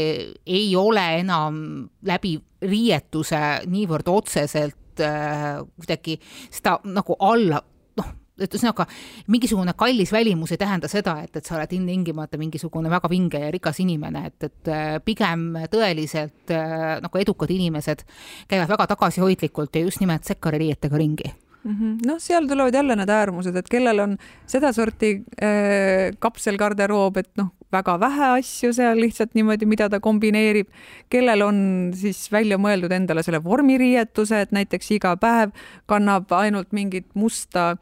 ei 0.46 0.68
ole 0.76 1.06
enam 1.22 1.62
läbi 2.06 2.36
riietuse 2.66 3.40
niivõrd 3.70 4.10
otseselt 4.12 5.02
äh, 5.04 5.56
kuidagi 5.76 6.18
seda 6.50 6.78
nagu 6.92 7.16
alla 7.20 7.62
noh, 7.96 8.12
et 8.36 8.52
ühesõnaga 8.52 8.86
mingisugune 9.32 9.72
kallis 9.78 10.12
välimus 10.12 10.52
ei 10.52 10.60
tähenda 10.60 10.90
seda, 10.92 11.16
et, 11.24 11.36
et 11.36 11.48
sa 11.48 11.56
oled 11.56 11.72
ilmtingimata 11.78 12.40
mingisugune 12.40 12.92
väga 12.92 13.10
vinge 13.12 13.40
ja 13.40 13.50
rikas 13.52 13.80
inimene, 13.84 14.26
et, 14.28 14.50
et 14.50 14.72
äh, 14.72 14.92
pigem 15.04 15.48
tõeliselt 15.72 16.52
äh, 16.54 16.96
nagu 17.04 17.22
edukad 17.22 17.52
inimesed 17.52 18.04
käivad 18.48 18.72
väga 18.76 18.90
tagasihoidlikult 18.92 19.76
ja 19.76 19.86
just 19.88 20.04
nimelt 20.04 20.28
sekkari 20.28 20.60
riietega 20.66 21.00
ringi. 21.00 21.32
Noh, 22.06 22.18
seal 22.22 22.46
tulevad 22.48 22.74
jälle 22.74 22.96
need 22.96 23.10
äärmused, 23.10 23.56
et 23.56 23.68
kellel 23.68 23.98
on 24.04 24.16
sedasorti 24.46 25.12
äh, 25.42 26.14
kapselgarderoob, 26.18 27.16
et 27.16 27.30
noh, 27.36 27.52
väga 27.72 27.96
vähe 28.00 28.30
asju 28.38 28.72
seal 28.76 29.00
lihtsalt 29.00 29.34
niimoodi, 29.34 29.66
mida 29.66 29.88
ta 29.90 30.00
kombineerib, 30.00 30.68
kellel 31.10 31.42
on 31.42 31.58
siis 31.96 32.26
välja 32.32 32.58
mõeldud 32.58 32.92
endale 32.94 33.24
selle 33.26 33.42
vormiriietuse, 33.44 34.40
et 34.46 34.52
näiteks 34.54 34.90
iga 34.96 35.16
päev 35.20 35.54
kannab 35.90 36.32
ainult 36.32 36.72
mingit 36.76 37.08
musta 37.14 37.74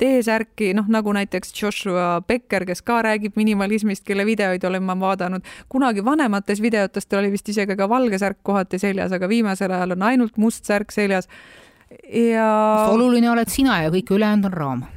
T-särki, 0.00 0.70
noh 0.72 0.86
nagu 0.88 1.12
näiteks 1.12 1.52
Joshua 1.52 2.22
Becker, 2.24 2.64
kes 2.64 2.80
ka 2.82 3.02
räägib 3.04 3.34
minimalismist, 3.36 4.04
kelle 4.08 4.24
videoid 4.24 4.64
olen 4.64 4.82
ma 4.82 4.96
vaadanud. 4.96 5.44
kunagi 5.68 6.04
vanemates 6.04 6.62
videotes 6.62 7.06
tal 7.06 7.20
oli 7.20 7.32
vist 7.34 7.48
isegi 7.48 7.76
ka 7.76 7.88
valge 7.88 8.18
särk 8.18 8.38
kohati 8.42 8.78
seljas, 8.80 9.12
aga 9.12 9.28
viimasel 9.28 9.72
ajal 9.76 9.92
on 9.98 10.06
ainult 10.08 10.38
must 10.40 10.64
särk 10.64 10.92
seljas 10.92 11.28
ja. 12.12 12.48
oluline 12.92 13.30
oled 13.30 13.52
sina 13.52 13.82
ja 13.84 13.92
kõik 13.94 14.14
ülejäänud 14.16 14.50
on 14.50 14.58
raam 14.62 14.88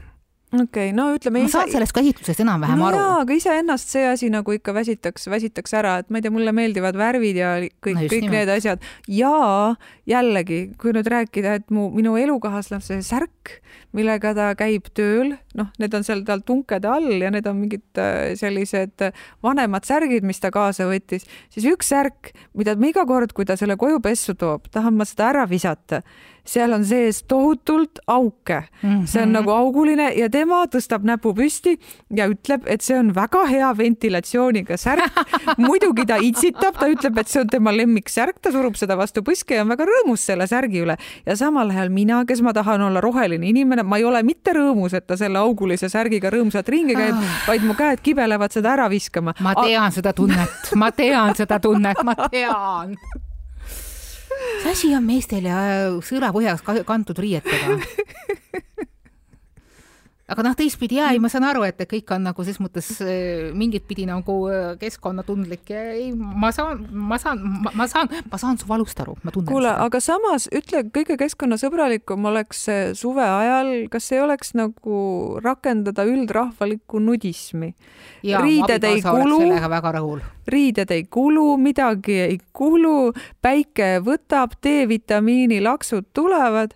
okei 0.54 0.90
okay,, 0.90 0.94
no 0.96 1.08
ütleme. 1.16 1.44
ma 1.46 1.52
saan 1.52 1.72
sellest 1.72 1.94
käsitlusest 1.96 2.44
enam-vähem 2.44 2.80
no 2.80 2.88
aru. 2.90 3.00
jaa, 3.00 3.16
aga 3.24 3.38
iseennast 3.38 3.94
see 3.94 4.04
asi 4.08 4.30
nagu 4.34 4.54
ikka 4.56 4.74
väsitaks, 4.76 5.28
väsitaks 5.32 5.76
ära, 5.80 5.96
et 6.04 6.12
ma 6.14 6.20
ei 6.20 6.26
tea, 6.26 6.34
mulle 6.34 6.54
meeldivad 6.56 6.98
värvid 7.00 7.40
ja 7.40 7.54
kõik 7.64 7.98
no, 7.98 8.06
kõik 8.12 8.28
nimelt. 8.28 8.36
need 8.38 8.52
asjad 8.54 8.86
ja 9.10 9.34
jällegi, 10.10 10.62
kui 10.82 10.94
nüüd 10.96 11.10
rääkida, 11.10 11.58
et 11.62 11.74
mu, 11.74 11.88
minu 11.96 12.16
elukaaslase 12.20 13.00
särk, 13.06 13.58
millega 13.98 14.34
ta 14.38 14.52
käib 14.60 14.90
tööl, 14.98 15.34
noh, 15.58 15.72
need 15.82 15.98
on 15.98 16.06
seal 16.06 16.24
tal 16.28 16.44
tunkede 16.46 16.90
all 16.92 17.10
ja 17.18 17.32
need 17.34 17.48
on 17.50 17.58
mingid 17.64 18.02
äh, 18.02 18.34
sellised 18.40 19.08
vanemad 19.46 19.88
särgid, 19.90 20.26
mis 20.28 20.42
ta 20.44 20.54
kaasa 20.54 20.88
võttis, 20.90 21.26
siis 21.54 21.68
üks 21.72 21.90
särk, 21.94 22.34
mida 22.58 22.78
ma 22.78 22.92
iga 22.92 23.08
kord, 23.10 23.34
kui 23.34 23.48
ta 23.50 23.58
selle 23.60 23.78
koju 23.80 24.04
pessu 24.04 24.38
toob, 24.38 24.70
tahan 24.74 24.98
ma 24.98 25.08
seda 25.08 25.32
ära 25.34 25.48
visata 25.50 26.04
seal 26.46 26.74
on 26.76 26.84
sees 26.86 27.24
tohutult 27.24 28.00
auke 28.08 28.64
mm. 28.82 28.90
-hmm. 28.90 29.06
see 29.08 29.24
on 29.24 29.32
nagu 29.32 29.52
auguline 29.52 30.12
ja 30.16 30.30
tema 30.30 30.66
tõstab 30.66 31.06
näpu 31.08 31.34
püsti 31.34 31.78
ja 32.16 32.28
ütleb, 32.28 32.68
et 32.68 32.82
see 32.82 32.98
on 33.00 33.14
väga 33.16 33.46
hea 33.48 33.72
ventilatsiooniga 33.78 34.78
särk. 34.78 35.14
muidugi 35.58 36.06
ta 36.06 36.18
itsitab, 36.22 36.78
ta 36.80 36.88
ütleb, 36.92 37.18
et 37.18 37.28
see 37.28 37.42
on 37.42 37.48
tema 37.48 37.72
lemmiksärk, 37.72 38.40
ta 38.42 38.52
surub 38.52 38.76
seda 38.76 38.98
vastu 38.98 39.24
põske 39.24 39.56
ja 39.56 39.64
on 39.64 39.72
väga 39.72 39.88
rõõmus 39.88 40.26
selle 40.26 40.48
särgi 40.48 40.84
üle. 40.84 40.98
ja 41.26 41.36
samal 41.36 41.70
ajal 41.70 41.90
mina, 41.90 42.26
kes 42.26 42.42
ma 42.42 42.54
tahan 42.54 42.82
olla 42.82 43.02
roheline 43.02 43.48
inimene, 43.48 43.84
ma 43.84 43.98
ei 43.98 44.04
ole 44.04 44.24
mitte 44.24 44.54
rõõmus, 44.54 44.94
et 44.94 45.08
ta 45.08 45.18
selle 45.18 45.40
augulise 45.40 45.90
särgiga 45.90 46.30
rõõmsalt 46.30 46.70
ringi 46.70 46.96
käib 46.96 47.16
oh., 47.16 47.36
vaid 47.48 47.64
mu 47.64 47.74
käed 47.74 48.04
kibelevad 48.04 48.52
seda 48.52 48.74
ära 48.74 48.90
viskama. 48.90 49.34
ma 49.40 49.56
tean 49.56 49.84
A 49.84 49.92
seda 49.92 50.14
tunnet, 50.14 50.74
ma 50.76 50.92
tean 50.92 51.36
seda 51.36 51.60
tunnet, 51.60 52.04
ma 52.04 52.16
tean 52.32 52.98
mis 54.44 54.72
asi 54.72 54.94
on 54.96 55.06
meestel 55.08 55.50
ja 55.50 55.60
sõõrapõhjas 56.04 56.64
kantud 56.88 57.20
riietega? 57.20 57.78
aga 60.34 60.46
noh, 60.48 60.56
teistpidi 60.58 60.98
jaa, 61.00 61.12
ei, 61.14 61.22
ma 61.22 61.30
saan 61.32 61.46
aru, 61.48 61.64
et 61.68 61.80
kõik 61.90 62.10
on 62.16 62.26
nagu 62.28 62.46
ses 62.46 62.60
mõttes 62.64 62.90
äh, 63.06 63.52
mingit 63.58 63.86
pidi 63.90 64.08
nagu 64.10 64.38
äh, 64.50 64.74
keskkonnatundlik 64.82 65.70
ja 65.74 65.84
ei, 65.94 66.10
ma 66.14 66.50
saan, 66.56 66.84
ma 66.90 67.20
saan, 67.22 67.42
ma 67.74 67.88
saan, 67.90 68.12
ma 68.32 68.40
saan 68.42 68.60
su 68.62 68.70
valust 68.70 69.00
aru, 69.04 69.16
ma 69.24 69.34
tunnen 69.34 69.52
kuule, 69.52 69.72
aga 69.86 70.02
samas 70.04 70.50
ütle, 70.54 70.86
kõige 70.94 71.18
keskkonnasõbralikum 71.22 72.30
oleks 72.32 72.66
suve 72.98 73.26
ajal, 73.26 73.74
kas 73.94 74.12
ei 74.16 74.24
oleks 74.24 74.54
nagu 74.58 75.00
rakendada 75.44 76.06
üldrahvalikku 76.10 77.02
nudismi? 77.04 77.74
riided 78.24 78.86
ei 78.88 79.02
kulu, 79.04 79.40
väga 79.70 79.92
rahul. 79.98 80.22
riided 80.50 80.92
ei 80.92 81.04
kulu, 81.06 81.58
midagi 81.62 82.20
ei 82.26 82.40
kulu, 82.56 83.14
päike 83.44 83.98
võtab, 84.04 84.58
D-vitamiini 84.64 85.62
laksud 85.64 86.10
tulevad 86.16 86.74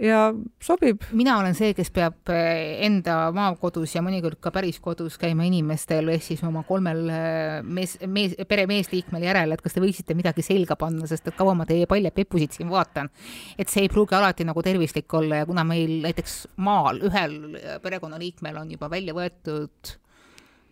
ja 0.00 0.20
sobib. 0.62 1.04
mina 1.12 1.36
olen 1.38 1.54
see, 1.56 1.74
kes 1.76 1.90
peab 1.94 2.32
eh, 2.32 2.80
enda 2.86 3.30
maakodus 3.36 3.94
ja 3.94 4.02
mõnikord 4.04 4.40
ka 4.42 4.52
päris 4.54 4.80
kodus 4.82 5.18
käima 5.20 5.44
inimestel 5.48 6.08
ehk 6.14 6.24
siis 6.24 6.42
oma 6.46 6.62
kolmel 6.68 7.02
eh, 7.12 7.60
mees, 7.62 7.96
mees, 8.08 8.36
pere 8.48 8.66
meesliikmel 8.70 9.24
järele, 9.28 9.56
et 9.56 9.64
kas 9.64 9.76
te 9.76 9.84
võiksite 9.84 10.16
midagi 10.18 10.44
selga 10.46 10.76
panna, 10.80 11.08
sest 11.10 11.28
et 11.30 11.38
kaua 11.38 11.54
ma 11.58 11.68
teie 11.68 11.88
palja 11.90 12.12
pepusid 12.16 12.56
siin 12.56 12.72
vaatan. 12.72 13.10
et 13.58 13.68
see 13.68 13.84
ei 13.86 13.92
pruugi 13.92 14.16
alati 14.16 14.46
nagu 14.48 14.62
tervislik 14.64 15.12
olla 15.14 15.42
ja 15.42 15.48
kuna 15.48 15.64
meil 15.68 16.00
näiteks 16.06 16.42
maal 16.64 17.02
ühel 17.10 17.40
perekonnaliikmel 17.82 18.62
on 18.62 18.70
juba 18.76 18.90
välja 18.90 19.16
võetud 19.16 19.98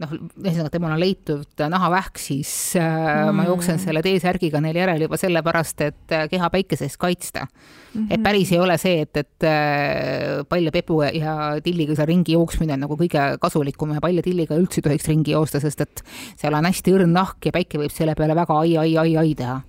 noh, 0.03 0.13
ühesõnaga 0.39 0.73
temal 0.73 0.95
on 0.95 1.01
leitud 1.03 1.63
nahavähk, 1.73 2.21
siis 2.23 2.51
mm. 2.79 3.37
ma 3.37 3.47
jooksen 3.49 3.81
selle 3.83 4.03
T-särgiga 4.05 4.61
neil 4.63 4.79
järel 4.79 5.07
juba 5.07 5.19
sellepärast, 5.21 5.85
et 5.87 6.15
äh, 6.15 6.27
keha 6.31 6.51
päikese 6.55 6.87
eest 6.89 7.01
kaitsta 7.03 7.47
mm. 7.47 7.93
-hmm. 7.95 8.11
et 8.15 8.23
päris 8.23 8.53
ei 8.55 8.61
ole 8.63 8.79
see, 8.79 9.01
et, 9.07 9.17
et 9.17 9.49
äh, 9.49 10.45
palja 10.49 10.73
pepu 10.75 11.03
ja 11.03 11.59
tilliga 11.65 11.97
seal 11.99 12.11
ringi 12.13 12.37
jooksmine 12.37 12.77
on 12.77 12.87
nagu 12.87 12.99
kõige 13.01 13.25
kasulikum 13.41 13.95
ja 13.97 14.05
palja 14.05 14.23
tilliga 14.23 14.59
üldse 14.59 14.81
ei 14.83 14.89
tohiks 14.89 15.09
ringi 15.09 15.35
joosta, 15.35 15.61
sest 15.61 15.81
et 15.81 16.05
seal 16.37 16.55
on 16.55 16.69
hästi 16.71 16.95
õrn 16.95 17.13
nahk 17.13 17.51
ja 17.51 17.53
päike 17.53 17.81
võib 17.81 17.95
selle 17.95 18.15
peale 18.15 18.39
väga 18.39 18.61
ai, 18.61 18.77
ai, 18.77 18.97
ai, 18.97 19.17
ai 19.17 19.35
teha 19.35 19.61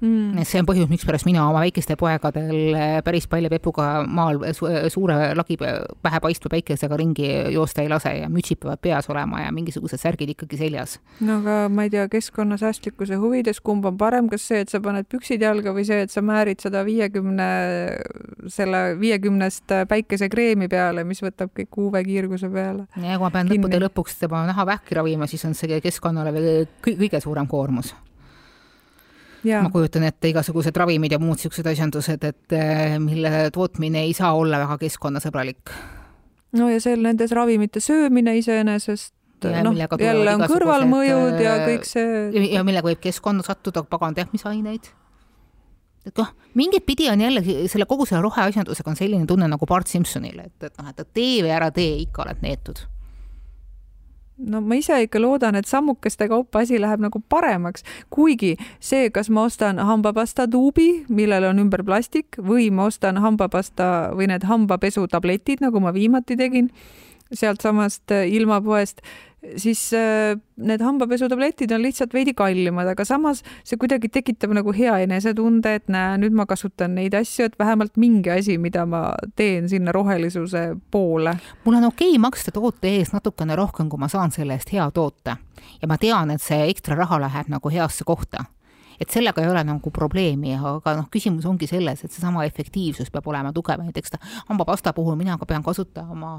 mm.. 0.00 0.44
see 0.48 0.60
on 0.60 0.68
põhjus, 0.68 0.88
mikspärast 0.90 1.26
mina 1.28 1.44
oma 1.48 1.62
väikeste 1.64 1.96
poegadel 2.00 2.74
eh, 2.74 2.96
päris 3.04 3.26
palja 3.30 3.50
pepuga 3.52 3.88
maal 4.08 4.40
suure 4.92 5.18
lagi 5.38 5.58
pähe 5.60 6.20
paistva 6.24 6.52
päikesega 6.54 6.98
ringi 7.00 7.28
joosta 7.54 7.84
ei 7.84 7.90
lase 7.92 8.14
ja 8.18 8.30
mütsid 8.32 8.60
peavad 8.62 8.82
peas 8.82 9.10
olema 9.12 9.44
ja 9.44 9.52
mingisugused 9.54 10.00
särgid 10.00 10.34
ikkagi 10.34 10.60
seljas. 10.60 10.98
no 11.20 11.40
aga 11.40 11.56
ma 11.72 11.86
ei 11.86 11.94
tea, 11.94 12.06
keskkonnasäästlikkuse 12.12 13.20
huvides, 13.20 13.60
kumb 13.64 13.86
on 13.88 13.98
parem, 14.00 14.28
kas 14.32 14.46
see, 14.50 14.64
et 14.64 14.72
sa 14.72 14.82
paned 14.84 15.08
püksid 15.10 15.44
jalga 15.44 15.74
või 15.76 15.86
see, 15.88 16.02
et 16.06 16.12
sa 16.12 16.24
määrid 16.24 16.62
sada 16.64 16.84
viiekümne, 16.86 17.48
selle 18.52 18.82
viiekümnest 19.00 19.76
päikesekreemi 19.90 20.70
peale, 20.72 21.04
mis 21.08 21.22
võtab 21.24 21.54
kõik 21.56 21.80
UV-kiirguse 21.84 22.52
peale? 22.52 22.86
ja 22.96 23.16
kui 23.16 23.26
ma 23.26 23.34
pean 23.34 23.50
lõppude 23.50 23.82
lõpuks 23.86 24.20
tema 24.20 24.44
nahavähki 24.50 24.98
ravima, 24.98 25.28
siis 25.30 25.44
on 25.48 25.56
see 25.58 25.80
keskkonnale 25.84 26.34
veel 26.34 26.70
kõige 26.84 27.20
suurem 27.22 27.48
koormus 27.50 27.94
Ja. 29.44 29.62
ma 29.64 29.70
kujutan 29.72 30.04
ette 30.04 30.28
igasugused 30.28 30.76
ravimid 30.76 31.14
ja 31.14 31.20
muud 31.20 31.38
niisugused 31.38 31.68
asjandused, 31.70 32.26
et 32.28 32.56
eh, 32.56 32.98
mille 33.00 33.48
tootmine 33.54 34.04
ei 34.04 34.12
saa 34.16 34.34
olla 34.36 34.60
väga 34.64 34.76
keskkonnasõbralik. 34.82 35.72
no 36.58 36.68
ja 36.68 36.80
seal 36.82 37.00
nendes 37.04 37.32
ravimite 37.36 37.80
söömine 37.80 38.36
iseenesest 38.36 39.14
noh, 39.64 39.76
jälle 40.00 40.34
on 40.36 40.44
kõrvalmõjud 40.44 41.40
ja 41.40 41.56
eh, 41.56 41.66
kõik 41.70 41.88
see. 41.88 42.46
ja 42.52 42.64
millega 42.66 42.90
võib 42.90 43.00
keskkonda 43.00 43.46
sattuda 43.46 43.84
pagan 43.88 44.16
teab 44.18 44.34
mis 44.36 44.44
aineid. 44.48 44.92
et 46.04 46.16
noh, 46.20 46.32
mingit 46.54 46.84
pidi 46.86 47.08
on 47.08 47.20
jälle 47.24 47.44
selle 47.68 47.88
kogu 47.88 48.06
selle 48.08 48.22
roheasjandusega 48.26 48.92
on 48.92 49.00
selline 49.00 49.26
tunne 49.30 49.48
nagu 49.48 49.66
Bart 49.66 49.88
Simpsonile, 49.88 50.50
et, 50.52 50.68
et 50.68 50.80
noh, 50.80 50.92
et 50.92 51.04
tee 51.14 51.40
või 51.40 51.54
ära 51.56 51.72
tee, 51.72 51.96
ikka 52.04 52.26
oled 52.26 52.44
neetud 52.44 52.89
no 54.40 54.60
ma 54.60 54.78
ise 54.80 54.96
ikka 55.04 55.20
loodan, 55.20 55.58
et 55.58 55.68
sammukeste 55.68 56.28
kaupa 56.30 56.64
asi 56.64 56.80
läheb 56.80 57.02
nagu 57.04 57.22
paremaks, 57.28 57.84
kuigi 58.10 58.56
see, 58.80 59.10
kas 59.14 59.30
ma 59.30 59.44
ostan 59.48 59.78
hambapasta 59.78 60.48
tuubi, 60.50 61.04
millel 61.08 61.50
on 61.50 61.62
ümber 61.62 61.84
plastik 61.86 62.38
või 62.38 62.70
ma 62.74 62.88
ostan 62.90 63.20
hambapasta 63.20 64.10
või 64.16 64.30
need 64.32 64.46
hambapesutabletid, 64.48 65.64
nagu 65.64 65.82
ma 65.82 65.94
viimati 65.96 66.38
tegin 66.40 66.70
sealtsamast 67.30 68.10
ilmapoest 68.10 69.04
siis 69.56 69.92
äh, 69.96 70.36
need 70.56 70.82
hambapesutabletid 70.84 71.72
on 71.72 71.82
lihtsalt 71.82 72.14
veidi 72.14 72.34
kallimad, 72.36 72.90
aga 72.92 73.04
samas 73.08 73.42
see 73.64 73.78
kuidagi 73.80 74.10
tekitab 74.12 74.52
nagu 74.56 74.74
hea 74.76 74.98
enesetunde, 75.06 75.74
et 75.80 75.88
näe, 75.92 76.18
nüüd 76.20 76.36
ma 76.36 76.46
kasutan 76.50 76.94
neid 76.98 77.16
asju, 77.16 77.48
et 77.48 77.58
vähemalt 77.58 77.96
mingi 78.00 78.32
asi, 78.34 78.58
mida 78.60 78.84
ma 78.86 79.06
teen 79.36 79.68
sinna 79.72 79.94
rohelisuse 79.96 80.64
poole. 80.90 81.36
mul 81.64 81.80
on 81.80 81.90
okei 81.90 82.14
okay 82.14 82.22
maksta 82.22 82.52
toote 82.54 82.92
eest 82.98 83.16
natukene 83.16 83.56
rohkem, 83.56 83.88
kui 83.88 84.00
ma 84.00 84.08
saan 84.08 84.34
selle 84.34 84.58
eest 84.58 84.72
hea 84.72 84.90
toote 84.94 85.36
ja 85.82 85.88
ma 85.88 85.98
tean, 85.98 86.30
et 86.30 86.42
see 86.42 86.68
ekstra 86.68 86.98
raha 86.98 87.20
läheb 87.20 87.52
nagu 87.52 87.72
heasse 87.72 88.04
kohta 88.04 88.44
et 89.00 89.10
sellega 89.10 89.42
ei 89.42 89.48
ole 89.48 89.62
nagu 89.64 89.92
probleemi, 89.94 90.52
aga 90.56 90.94
noh, 90.98 91.08
küsimus 91.12 91.46
ongi 91.48 91.68
selles, 91.70 92.04
et 92.04 92.12
seesama 92.12 92.44
efektiivsus 92.48 93.10
peab 93.12 93.28
olema 93.32 93.52
tugev, 93.56 93.80
näiteks 93.86 94.18
hambapasta 94.50 94.92
puhul 94.96 95.16
mina 95.20 95.38
ka 95.40 95.48
pean 95.48 95.64
kasutama 95.64 96.34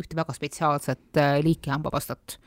ühte 0.00 0.16
väga 0.16 0.36
spetsiaalset 0.36 1.20
äh, 1.20 1.38
liiki 1.44 1.72
hambapastat. 1.74 2.38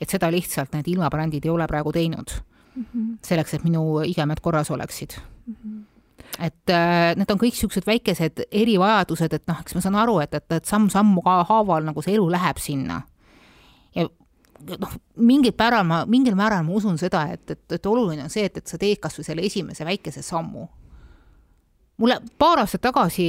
et 0.00 0.08
seda 0.08 0.30
lihtsalt 0.32 0.72
need 0.72 0.88
ilmabrändid 0.88 1.44
ei 1.44 1.50
ole 1.52 1.66
praegu 1.68 1.92
teinud 1.92 2.30
mm. 2.32 2.84
-hmm. 2.84 3.16
selleks, 3.22 3.54
et 3.54 3.64
minu 3.64 4.02
igemed 4.02 4.40
korras 4.40 4.70
oleksid 4.70 5.20
mm. 5.46 5.54
-hmm 5.54 5.86
et 6.38 6.70
äh, 6.70 7.16
need 7.16 7.30
on 7.30 7.38
kõik 7.38 7.56
niisugused 7.56 7.86
väikesed 7.86 8.44
erivajadused, 8.52 9.32
et 9.32 9.46
noh, 9.50 9.60
eks 9.60 9.74
ma 9.74 9.80
saan 9.80 9.96
aru, 9.98 10.18
et, 10.20 10.34
et, 10.34 10.52
et 10.52 10.64
samm-sammu 10.64 11.22
haaval 11.24 11.84
nagu 11.84 12.02
see 12.02 12.14
elu 12.14 12.28
läheb 12.30 12.58
sinna. 12.58 13.02
ja 13.94 14.06
noh, 14.78 14.96
mingil 15.16 15.54
määral 15.58 15.86
ma, 15.86 16.02
mingil 16.06 16.36
määral 16.38 16.64
ma 16.66 16.76
usun 16.76 16.98
seda, 17.00 17.26
et, 17.34 17.50
et, 17.50 17.64
et 17.78 17.86
oluline 17.86 18.24
on 18.24 18.32
see, 18.32 18.46
et, 18.48 18.60
et 18.60 18.66
sa 18.66 18.78
teed 18.80 19.00
kas 19.02 19.18
või 19.18 19.26
selle 19.26 19.46
esimese 19.46 19.86
väikese 19.88 20.22
sammu. 20.22 20.66
mulle 22.00 22.20
paar 22.38 22.62
aastat 22.62 22.80
tagasi 22.80 23.28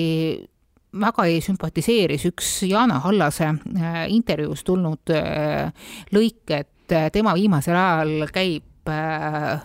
väga 0.99 1.25
ei 1.29 1.39
sümpatiseeris 1.43 2.25
üks 2.31 2.49
Jana 2.67 2.99
Hallase 3.05 3.47
äh, 3.47 4.03
intervjuus 4.11 4.63
tulnud 4.67 5.13
äh, 5.15 5.71
lõik, 6.11 6.43
et 6.51 6.91
äh, 6.95 7.09
tema 7.11 7.33
viimasel 7.37 7.77
ajal 7.77 8.27
käib 8.33 8.67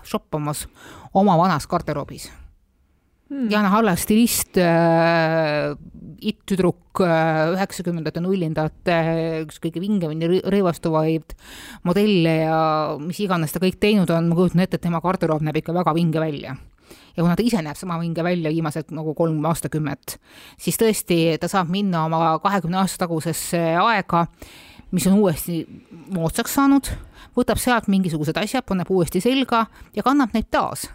shoppamas 0.05 0.67
oma 1.17 1.39
vanas 1.41 1.65
garderoobis. 1.67 2.29
Jana 3.27 3.73
Halla 3.73 3.97
stilist 3.99 4.55
äh,, 4.57 5.75
it-tüdruk 6.23 7.01
äh, 7.03 7.57
üheksakümnendate 7.57 8.21
äh, 8.21 8.25
nullindate 8.25 8.99
üks 9.43 9.59
kõige 9.63 9.83
vingemini 9.83 10.39
rõivastuvaid 10.47 11.35
modelle 11.89 12.35
ja 12.45 12.61
mis 13.03 13.19
iganes 13.25 13.51
ta 13.51 13.63
kõik 13.63 13.81
teinud 13.83 14.13
on, 14.15 14.29
ma 14.31 14.39
kujutan 14.39 14.63
ette, 14.63 14.79
et 14.79 14.85
tema 14.87 15.01
garderoob 15.03 15.43
näeb 15.43 15.59
ikka 15.59 15.75
väga 15.75 15.95
vinge 15.97 16.23
välja. 16.23 16.55
Ja 17.17 17.25
kuna 17.25 17.35
ta 17.35 17.43
ise 17.43 17.63
näeb 17.67 17.79
sama 17.81 17.97
vinge 17.99 18.23
välja 18.23 18.53
viimased 18.55 18.95
nagu 18.95 19.15
kolm 19.19 19.43
aastakümmet, 19.51 20.21
siis 20.63 20.79
tõesti 20.79 21.19
ta 21.43 21.51
saab 21.51 21.73
minna 21.73 22.05
oma 22.07 22.37
kahekümne 22.45 22.79
aasta 22.79 23.07
tagusesse 23.09 23.59
aega, 23.81 24.27
mis 24.95 25.09
on 25.11 25.19
uuesti 25.19 25.65
moodsaks 26.15 26.55
saanud, 26.61 26.93
võtab 27.35 27.59
sealt 27.59 27.91
mingisugused 27.91 28.39
asjad, 28.39 28.63
paneb 28.69 28.93
uuesti 28.95 29.25
selga 29.25 29.65
ja 29.99 30.07
kannab 30.07 30.37
neid 30.37 30.47
taas 30.55 30.87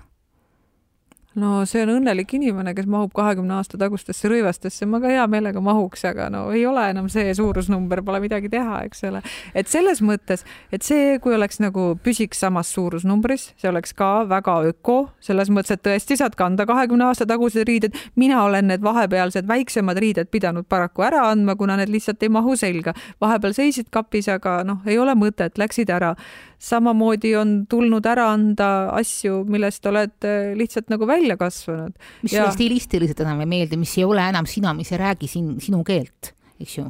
no 1.39 1.61
see 1.69 1.83
on 1.85 1.93
õnnelik 1.95 2.33
inimene, 2.35 2.73
kes 2.75 2.87
mahub 2.91 3.13
kahekümne 3.15 3.55
aasta 3.55 3.77
tagustesse 3.79 4.29
rõivastesse, 4.31 4.87
ma 4.89 4.99
ka 5.03 5.11
hea 5.11 5.23
meelega 5.31 5.61
mahuks, 5.63 6.03
aga 6.09 6.27
no 6.33 6.43
ei 6.55 6.65
ole 6.67 6.83
enam 6.91 7.07
see 7.11 7.31
suurusnumber, 7.37 8.01
pole 8.05 8.19
midagi 8.23 8.51
teha, 8.51 8.81
eks 8.87 9.05
ole. 9.07 9.21
et 9.55 9.71
selles 9.71 10.01
mõttes, 10.03 10.43
et 10.75 10.83
see, 10.83 11.17
kui 11.23 11.35
oleks 11.37 11.61
nagu 11.63 11.93
püsiks 12.03 12.43
samas 12.43 12.73
suurusnumbris, 12.75 13.51
see 13.61 13.71
oleks 13.71 13.95
ka 13.95 14.11
väga 14.27 14.57
öko, 14.73 14.97
selles 15.23 15.51
mõttes, 15.53 15.77
et 15.77 15.85
tõesti 15.87 16.19
saad 16.19 16.35
kanda 16.39 16.67
kahekümne 16.67 17.07
aasta 17.07 17.27
tagused 17.29 17.67
riided. 17.67 17.95
mina 18.15 18.43
olen 18.43 18.67
need 18.67 18.83
vahepealsed 18.83 19.47
väiksemad 19.47 19.97
riided 20.03 20.31
pidanud 20.31 20.67
paraku 20.67 21.07
ära 21.07 21.29
andma, 21.31 21.55
kuna 21.55 21.77
need 21.79 21.89
lihtsalt 21.89 22.23
ei 22.23 22.29
mahu 22.29 22.55
selga. 22.55 22.93
vahepeal 23.21 23.55
seisid 23.55 23.87
kapis, 23.89 24.27
aga 24.27 24.63
noh, 24.67 24.83
ei 24.85 24.99
ole 24.99 25.15
mõtet, 25.15 25.57
läksid 25.57 25.89
ära 25.89 26.15
samamoodi 26.61 27.33
on 27.39 27.53
tulnud 27.69 28.05
ära 28.05 28.27
anda 28.35 28.69
asju, 28.93 29.41
millest 29.49 29.85
oled 29.89 30.27
äh, 30.27 30.53
lihtsalt 30.57 30.91
nagu 30.93 31.07
välja 31.09 31.37
kasvanud. 31.39 31.93
mis 32.21 32.33
ja... 32.33 32.43
sulle 32.43 32.55
stilistiliselt 32.57 33.25
enam 33.25 33.41
ei 33.41 33.51
meeldi, 33.57 33.79
mis 33.81 33.97
ei 33.97 34.07
ole 34.07 34.25
enam 34.29 34.49
sina, 34.49 34.75
mis 34.77 34.91
ei 34.93 35.01
räägi 35.01 35.29
siin 35.31 35.53
sinu 35.63 35.83
keelt, 35.87 36.33
eks 36.61 36.77
ju 36.77 36.89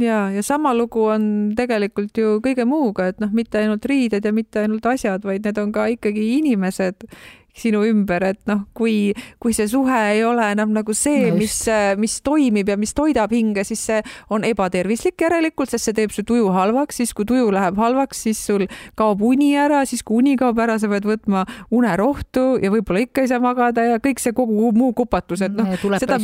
ja, 0.00 0.30
ja 0.30 0.42
sama 0.42 0.74
lugu 0.74 1.04
on 1.12 1.24
tegelikult 1.56 2.16
ju 2.18 2.38
kõige 2.44 2.64
muuga, 2.68 3.10
et 3.12 3.20
noh, 3.22 3.32
mitte 3.34 3.60
ainult 3.60 3.84
riided 3.88 4.24
ja 4.24 4.32
mitte 4.34 4.64
ainult 4.64 4.86
asjad, 4.88 5.24
vaid 5.26 5.44
need 5.46 5.60
on 5.60 5.72
ka 5.74 5.86
ikkagi 5.92 6.24
inimesed 6.38 7.06
sinu 7.52 7.82
ümber, 7.84 8.24
et 8.32 8.40
noh, 8.48 8.64
kui, 8.76 9.12
kui 9.42 9.52
see 9.52 9.68
suhe 9.68 9.98
ei 10.14 10.22
ole 10.24 10.46
enam 10.54 10.72
nagu 10.72 10.94
see 10.96 11.28
no, 11.28 11.36
mis, 11.36 11.56
mis 12.00 12.14
toimib 12.24 12.70
ja 12.72 12.78
mis 12.80 12.94
toidab 12.96 13.32
hinge, 13.34 13.64
siis 13.68 13.82
see 13.90 13.98
on 14.32 14.46
ebatervislik 14.48 15.20
järelikult, 15.20 15.72
sest 15.72 15.90
see 15.90 15.96
teeb 16.00 16.14
su 16.16 16.24
tuju 16.28 16.48
halvaks, 16.54 17.02
siis 17.02 17.12
kui 17.16 17.28
tuju 17.28 17.50
läheb 17.52 17.76
halvaks, 17.80 18.22
siis 18.24 18.40
sul 18.40 18.64
kaob 18.98 19.20
uni 19.28 19.52
ära, 19.60 19.82
siis 19.88 20.00
kui 20.06 20.22
uni 20.22 20.34
kaob 20.40 20.62
ära, 20.64 20.78
sa 20.80 20.88
pead 20.88 21.04
võtma 21.08 21.44
unerohtu 21.74 22.46
ja 22.62 22.72
võib-olla 22.72 23.04
ikka 23.04 23.26
ei 23.26 23.32
saa 23.34 23.42
magada 23.44 23.84
ja 23.84 24.00
kõik 24.02 24.22
see 24.22 24.32
kogu 24.36 24.72
muu 24.76 24.96
kupatus, 24.96 25.44
et 25.44 25.52
noh, 25.52 25.68
seda, 26.00 26.18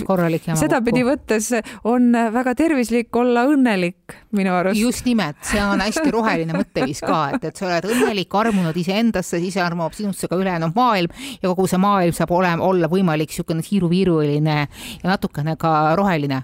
sedapidi 0.56 1.04
võttes 1.06 1.52
on 1.88 2.08
väga 2.32 2.56
tervislik 2.56 3.12
olla 3.20 3.44
õnnelik 3.52 4.16
minu 4.32 4.56
arust. 4.56 4.80
just 4.80 5.04
nimelt, 5.04 5.42
see 5.44 5.60
on 5.60 5.84
hästi 5.84 6.08
roheline 6.14 6.56
mõtteviis 6.56 7.04
ka, 7.04 7.20
et, 7.36 7.50
et 7.52 7.60
sa 7.60 7.68
oled 7.68 7.92
õnnelik, 7.92 8.32
armunud 8.38 8.76
iseendasse, 8.80 9.42
siis 9.44 9.60
armub 9.60 9.92
sinusse 9.96 10.28
ka 10.30 10.40
ülejäänud 10.40 10.72
maailm 10.76 11.17
ja 11.42 11.50
kogu 11.50 11.66
see 11.70 11.80
maailm 11.82 12.14
saab 12.16 12.32
olema, 12.36 12.64
olla 12.64 12.90
võimalik 12.90 13.32
niisugune 13.32 13.64
siiruviiruline 13.66 14.56
ja 15.02 15.10
natukene 15.10 15.56
ka 15.60 15.94
roheline. 15.98 16.42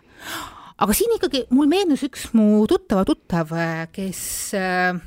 aga 0.78 0.96
siin 0.96 1.16
ikkagi 1.16 1.46
mul 1.54 1.70
meenus 1.70 2.04
üks 2.06 2.30
mu 2.34 2.66
tuttava 2.70 3.04
tuttav, 3.08 3.54
kes 3.94 4.20
äh, 4.58 5.00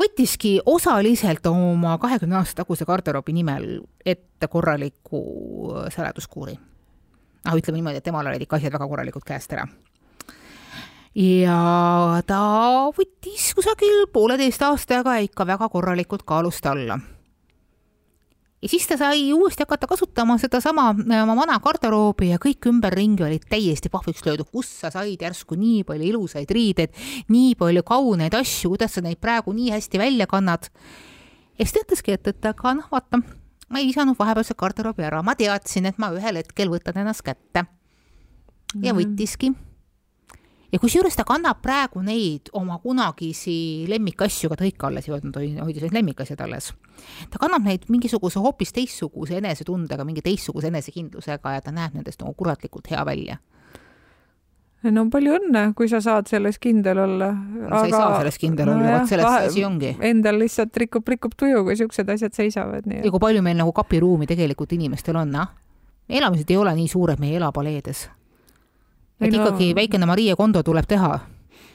võttiski 0.00 0.58
osaliselt 0.66 1.46
oma 1.50 1.98
kahekümne 2.00 2.40
aasta 2.40 2.62
taguse 2.62 2.86
garderoobi 2.88 3.34
nimel 3.36 3.68
ette 4.06 4.48
korraliku 4.48 5.22
säleduskuuri. 5.92 6.58
noh, 7.44 7.54
ütleme 7.56 7.80
niimoodi, 7.80 8.00
et 8.00 8.04
temal 8.04 8.26
olid 8.26 8.42
ikka 8.44 8.60
asjad 8.60 8.76
väga 8.76 8.88
korralikult 8.88 9.28
käest 9.28 9.52
ära 9.56 9.68
ja 11.16 12.22
ta 12.26 12.42
võttis 12.94 13.50
kusagil 13.56 14.06
pooleteist 14.12 14.62
aastaga 14.62 15.16
ikka 15.24 15.46
väga 15.46 15.68
korralikult 15.72 16.22
kaalust 16.26 16.66
alla 16.70 17.00
ja 18.62 18.68
siis 18.68 18.86
ta 18.86 18.96
sai 19.00 19.32
uuesti 19.32 19.64
hakata 19.64 19.86
kasutama 19.86 20.38
sedasama 20.38 20.90
äh, 20.90 21.22
oma 21.22 21.36
vana 21.36 21.58
garderoobi 21.60 22.30
ja 22.30 22.38
kõik 22.42 22.68
ümberringi 22.68 23.24
olid 23.24 23.46
täiesti 23.48 23.88
pahviks 23.92 24.24
löödud, 24.26 24.50
kus 24.52 24.68
sa 24.82 24.90
said 24.92 25.22
järsku 25.22 25.56
nii 25.56 25.84
palju 25.88 26.10
ilusaid 26.12 26.50
riideid, 26.50 26.92
nii 27.32 27.54
palju 27.60 27.84
kauneid 27.86 28.36
asju, 28.36 28.74
kuidas 28.74 28.98
sa 28.98 29.04
neid 29.04 29.20
praegu 29.20 29.54
nii 29.56 29.72
hästi 29.76 30.02
välja 30.02 30.28
kannad. 30.30 30.68
ja 31.58 31.64
siis 31.64 31.72
ta 31.72 31.84
ütleski, 31.86 32.18
et, 32.18 32.28
et 32.34 32.50
aga 32.52 32.76
noh, 32.82 32.92
vaata, 32.92 33.22
ma 33.68 33.80
ei 33.80 33.88
visanud 33.88 34.18
vahepealse 34.18 34.54
garderoobi 34.58 35.08
ära, 35.08 35.22
ma 35.22 35.36
teadsin, 35.38 35.88
et 35.88 35.98
ma 35.98 36.12
ühel 36.16 36.42
hetkel 36.42 36.72
võtan 36.72 37.00
ennast 37.00 37.24
kätte. 37.24 37.64
ja 38.76 38.92
mhm. 38.92 39.00
võttiski 39.00 39.54
ja 40.72 40.78
kusjuures 40.78 41.16
ta 41.18 41.24
kannab 41.26 41.60
praegu 41.62 42.02
neid 42.04 42.50
oma 42.56 42.78
kunagisi 42.82 43.86
lemmikasju 43.90 44.50
ka 44.52 44.60
ta 44.60 44.68
ikka 44.68 44.88
alles 44.90 45.08
hoidnud, 45.10 45.38
hoidis 45.64 45.86
need 45.86 45.96
lemmikasjad 45.98 46.40
alles. 46.46 46.72
ta 47.30 47.40
kannab 47.42 47.66
neid 47.66 47.88
mingisuguse 47.88 48.38
hoopis 48.42 48.72
teistsuguse 48.76 49.38
enesetundega, 49.40 50.04
mingi 50.04 50.22
teistsuguse 50.22 50.70
enesekindlusega 50.70 51.56
ja 51.56 51.64
ta 51.64 51.74
näeb 51.74 51.96
nendest 51.98 52.22
nagu 52.22 52.34
kuratlikult 52.38 52.90
hea 52.90 53.04
välja 53.06 53.40
no 54.88 55.04
palju 55.12 55.34
õnne, 55.36 55.64
kui 55.76 55.90
sa 55.92 56.00
saad 56.00 56.30
selles 56.30 56.56
kindel 56.58 57.02
olla. 57.02 57.32
sa 57.68 57.82
ei 57.84 57.92
saa 57.92 58.14
selles 58.20 58.38
kindel 58.40 58.70
no 58.70 58.76
olla, 58.78 58.94
vot 58.98 59.10
selles 59.10 59.26
see 59.26 59.50
asi 59.50 59.64
ongi. 59.66 59.90
Endal 60.08 60.38
lihtsalt 60.40 60.76
rikub, 60.80 61.08
rikub 61.08 61.34
tuju, 61.36 61.64
kui 61.66 61.76
siuksed 61.76 62.08
asjad 62.14 62.36
seisavad. 62.36 62.86
ja 62.86 63.10
kui 63.10 63.20
palju 63.20 63.42
meil 63.44 63.58
nagu 63.60 63.74
kapiruumi 63.76 64.30
tegelikult 64.30 64.72
inimestel 64.78 65.20
on, 65.20 65.36
noh. 65.36 65.52
elamised 66.08 66.48
ei 66.50 66.56
ole 66.56 66.72
nii 66.78 66.88
suured, 66.88 67.20
me 67.20 67.28
ei 67.28 67.36
ela 67.36 67.52
paleedes 67.52 68.08
et 69.20 69.30
no... 69.32 69.42
ikkagi 69.42 69.74
väikene 69.76 70.08
Maria 70.08 70.36
Kondo 70.36 70.62
tuleb 70.66 70.88
teha. 70.88 71.18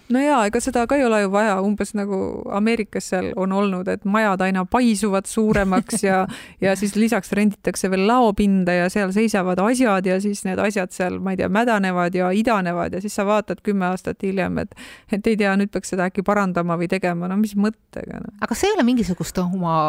No 0.06 0.22
jaa, 0.22 0.44
ega 0.46 0.60
seda 0.62 0.84
ka 0.86 1.00
ei 1.00 1.04
ole 1.06 1.24
ju 1.24 1.32
vaja, 1.34 1.56
umbes 1.66 1.96
nagu 1.98 2.18
Ameerikas 2.54 3.08
seal 3.10 3.32
on 3.42 3.56
olnud, 3.58 3.88
et 3.90 4.04
majad 4.06 4.44
aina 4.46 4.62
paisuvad 4.70 5.26
suuremaks 5.26 6.04
ja, 6.06 6.20
ja 6.66 6.76
siis 6.78 6.94
lisaks 7.00 7.34
renditakse 7.34 7.90
veel 7.90 8.06
laopinda 8.06 8.76
ja 8.76 8.92
seal 8.94 9.10
seisavad 9.16 9.64
asjad 9.66 10.06
ja 10.06 10.20
siis 10.22 10.44
need 10.46 10.62
asjad 10.62 10.94
seal, 10.94 11.18
ma 11.18 11.34
ei 11.34 11.42
tea, 11.42 11.50
mädanevad 11.50 12.14
ja 12.18 12.30
idanevad 12.38 12.94
ja 12.94 13.02
siis 13.02 13.18
sa 13.18 13.26
vaatad 13.26 13.64
kümme 13.66 13.90
aastat 13.90 14.22
hiljem, 14.22 14.62
et, 14.62 14.78
et 15.10 15.26
ei 15.32 15.40
tea, 15.42 15.56
nüüd 15.58 15.74
peaks 15.74 15.96
seda 15.96 16.06
äkki 16.12 16.22
parandama 16.28 16.78
või 16.78 16.90
tegema, 16.92 17.26
no 17.32 17.40
mis 17.42 17.58
mõttega 17.58 18.22
no.. 18.22 18.36
aga 18.38 18.54
kas 18.54 18.62
ei 18.68 18.76
ole 18.78 18.86
mingisugust 18.86 19.42
oma 19.42 19.80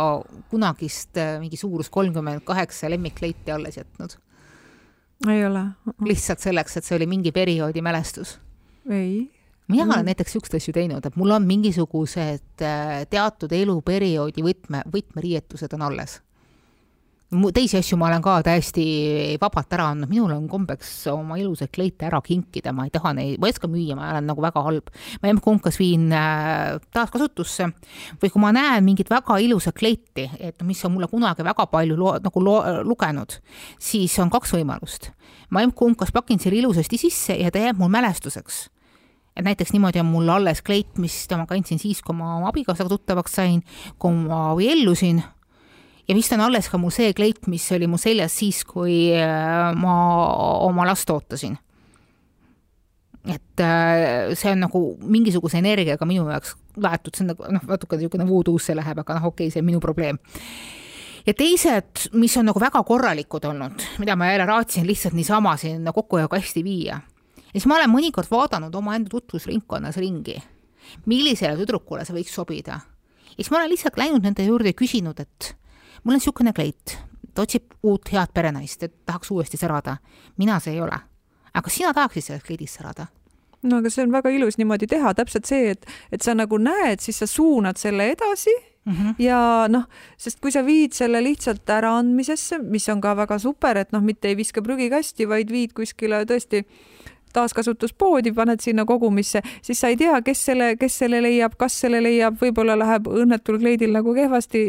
kunagist 0.49 1.21
mingi 1.43 1.61
suurus 1.61 1.93
kolmkümmend 1.93 2.47
kaheksa 2.49 2.89
lemmikleiti 2.89 3.53
alles 3.53 3.83
jätnud? 3.83 4.17
Ei 5.29 5.47
ole. 5.47 5.65
lihtsalt 6.05 6.45
selleks, 6.45 6.77
et 6.77 6.85
see 6.85 6.97
oli 6.97 7.07
mingi 7.07 7.33
perioodi 7.33 7.83
mälestus? 7.83 8.39
ei. 8.91 9.31
mina 9.69 9.85
mm. 9.85 9.91
olen 9.91 10.05
näiteks 10.13 10.35
niisuguseid 10.35 10.61
asju 10.61 10.77
teinud, 10.77 11.07
et 11.07 11.17
mul 11.17 11.35
on 11.37 11.47
mingisugused 11.47 12.63
äh, 12.63 13.03
teatud 13.11 13.53
eluperioodi 13.53 14.45
võtme, 14.45 14.85
võtmeriietused 14.93 15.75
on 15.79 15.89
alles 15.91 16.21
teisi 17.55 17.79
asju 17.81 17.97
ma 17.99 18.07
olen 18.07 18.23
ka 18.23 18.37
täiesti 18.47 18.85
vabalt 19.43 19.73
ära 19.75 19.89
andnud, 19.91 20.11
minul 20.11 20.31
on 20.37 20.45
kombeks 20.49 20.91
oma 21.11 21.39
ilusaid 21.41 21.73
kleite 21.75 22.07
ära 22.07 22.21
kinkida, 22.23 22.73
ma 22.73 22.87
ei 22.87 22.93
taha 22.95 23.13
neid, 23.19 23.41
ma 23.43 23.49
ei 23.49 23.55
oska 23.55 23.71
müüa, 23.71 23.97
ma 23.99 24.13
olen 24.13 24.31
nagu 24.31 24.45
väga 24.45 24.63
halb. 24.63 24.93
ma 25.23 25.33
emb-kumb 25.33 25.67
viin 25.79 26.13
äh, 26.15 26.79
taaskasutusse 26.95 27.69
või 28.23 28.31
kui 28.31 28.43
ma 28.43 28.53
näen 28.55 28.87
mingit 28.87 29.11
väga 29.11 29.41
ilusat 29.43 29.75
kleiti, 29.75 30.29
et 30.39 30.63
mis 30.63 30.85
on 30.87 30.95
mulle 30.95 31.11
kunagi 31.11 31.43
väga 31.43 31.67
palju 31.67 31.99
lo, 31.99 32.15
nagu 32.23 32.45
lo, 32.45 32.57
lugenud, 32.87 33.41
siis 33.79 34.15
on 34.23 34.31
kaks 34.31 34.55
võimalust. 34.55 35.11
ma 35.51 35.67
emb-kumb 35.67 35.99
kas 35.99 36.15
pakin 36.15 36.39
selle 36.39 36.63
ilusasti 36.63 36.99
sisse 36.99 37.35
ja 37.35 37.51
ta 37.51 37.59
jääb 37.59 37.79
mul 37.79 37.91
mälestuseks 37.91 38.69
et 39.37 39.45
näiteks 39.45 39.75
niimoodi 39.75 40.01
on 40.01 40.07
mul 40.09 40.29
alles 40.33 40.63
kleit, 40.65 40.95
mis 40.99 41.27
ma 41.37 41.45
kandsin 41.47 41.79
siis, 41.79 42.01
kui 42.03 42.15
ma 42.17 42.37
oma 42.39 42.49
abikaasaga 42.55 42.89
tuttavaks 42.89 43.35
sain, 43.37 43.65
kui 43.99 44.15
ma 44.15 44.53
abiellusin 44.55 45.21
ja 46.09 46.15
vist 46.15 46.33
on 46.33 46.43
alles 46.45 46.71
ka 46.71 46.79
mu 46.79 46.91
see 46.95 47.13
kleit, 47.17 47.47
mis 47.51 47.67
oli 47.75 47.89
mu 47.91 47.99
seljas 47.99 48.39
siis, 48.39 48.63
kui 48.67 49.11
äh, 49.15 49.71
ma 49.75 49.97
oma 50.67 50.87
last 50.87 51.11
ootasin. 51.11 51.59
et 53.27 53.61
äh, 53.61 54.35
see 54.39 54.53
on 54.55 54.61
nagu 54.63 54.81
mingisuguse 55.03 55.59
energiaga 55.59 56.07
minu 56.07 56.29
jaoks 56.31 56.55
laetud, 56.79 57.15
see 57.17 57.25
on 57.25 57.33
nagu 57.33 57.53
noh, 57.57 57.69
natuke 57.75 57.99
niisugune 57.99 58.27
voodoo'sse 58.29 58.77
läheb, 58.79 59.03
aga 59.03 59.19
noh, 59.19 59.31
okei 59.33 59.49
okay,, 59.49 59.55
see 59.55 59.65
on 59.65 59.71
minu 59.73 59.83
probleem 59.83 60.21
ja 61.27 61.35
teised, 61.35 62.07
mis 62.15 62.37
on 62.39 62.47
nagu 62.47 62.63
väga 62.63 62.83
korralikud 62.87 63.45
olnud, 63.51 63.83
mida 63.99 64.15
ma 64.17 64.31
jälle 64.31 64.47
raatsin 64.47 64.87
lihtsalt 64.87 65.19
niisama 65.19 65.57
sinna 65.59 65.93
kokkuhoiukasti 65.93 66.65
viia. 66.65 67.01
ja 67.37 67.53
siis 67.53 67.67
ma 67.67 67.81
olen 67.81 67.91
mõnikord 67.91 68.31
vaadanud 68.31 68.75
omaenda 68.75 69.11
tutvusringkonnas 69.11 69.99
ringi, 69.99 70.39
millisele 71.07 71.59
tüdrukule 71.59 72.07
see 72.07 72.15
võiks 72.15 72.35
sobida. 72.35 72.79
ja 73.27 73.37
siis 73.41 73.51
ma 73.51 73.59
olen 73.59 73.75
lihtsalt 73.75 73.99
läinud 73.99 74.23
nende 74.23 74.47
juurde 74.47 74.71
ja 74.71 74.79
küsinud, 74.79 75.19
et 75.19 75.57
mul 76.07 76.15
on 76.15 76.21
niisugune 76.21 76.53
kleit, 76.55 76.95
ta 77.35 77.43
otsib 77.43 77.75
uut 77.83 78.13
head 78.15 78.31
perenaist, 78.35 78.87
et 78.87 78.95
tahaks 79.07 79.31
uuesti 79.35 79.59
särada. 79.59 79.97
mina 80.39 80.61
see 80.61 80.75
ei 80.75 80.81
ole. 80.81 80.99
aga 81.55 81.71
sina 81.71 81.93
tahaksid 81.95 82.23
selles 82.23 82.45
kleidis 82.47 82.79
särada? 82.79 83.07
no 83.63 83.81
aga 83.83 83.91
see 83.91 84.05
on 84.05 84.13
väga 84.15 84.31
ilus 84.31 84.59
niimoodi 84.59 84.87
teha, 84.87 85.15
täpselt 85.15 85.51
see, 85.51 85.71
et, 85.75 85.87
et 86.13 86.23
sa 86.23 86.35
nagu 86.35 86.59
näed, 86.63 87.03
siis 87.03 87.19
sa 87.19 87.27
suunad 87.27 87.77
selle 87.77 88.11
edasi 88.13 88.55
mm. 88.85 88.93
-hmm. 88.93 89.15
ja 89.19 89.67
noh, 89.69 89.89
sest 90.17 90.41
kui 90.41 90.53
sa 90.53 90.63
viid 90.67 90.95
selle 90.95 91.23
lihtsalt 91.25 91.71
äraandmisesse, 91.71 92.59
mis 92.63 92.89
on 92.89 93.01
ka 93.01 93.17
väga 93.17 93.39
super, 93.39 93.77
et 93.77 93.93
noh, 93.93 94.03
mitte 94.03 94.29
ei 94.29 94.37
viska 94.37 94.63
prügikasti, 94.63 95.29
vaid 95.29 95.51
viid 95.51 95.75
kuskile 95.75 96.23
tõesti 96.25 96.63
taaskasutuspoodi, 97.37 98.33
paned 98.37 98.65
sinna 98.65 98.87
kogumisse, 98.89 99.43
siis 99.63 99.81
sa 99.81 99.93
ei 99.93 99.99
tea, 100.01 100.21
kes 100.27 100.45
selle, 100.51 100.73
kes 100.81 100.99
selle 101.03 101.23
leiab, 101.25 101.57
kas 101.61 101.81
selle 101.85 102.03
leiab, 102.05 102.39
võib-olla 102.41 102.79
läheb 102.79 103.11
õnnetul 103.11 103.61
kleidil 103.63 103.95
nagu 103.97 104.15
kehvasti, 104.17 104.63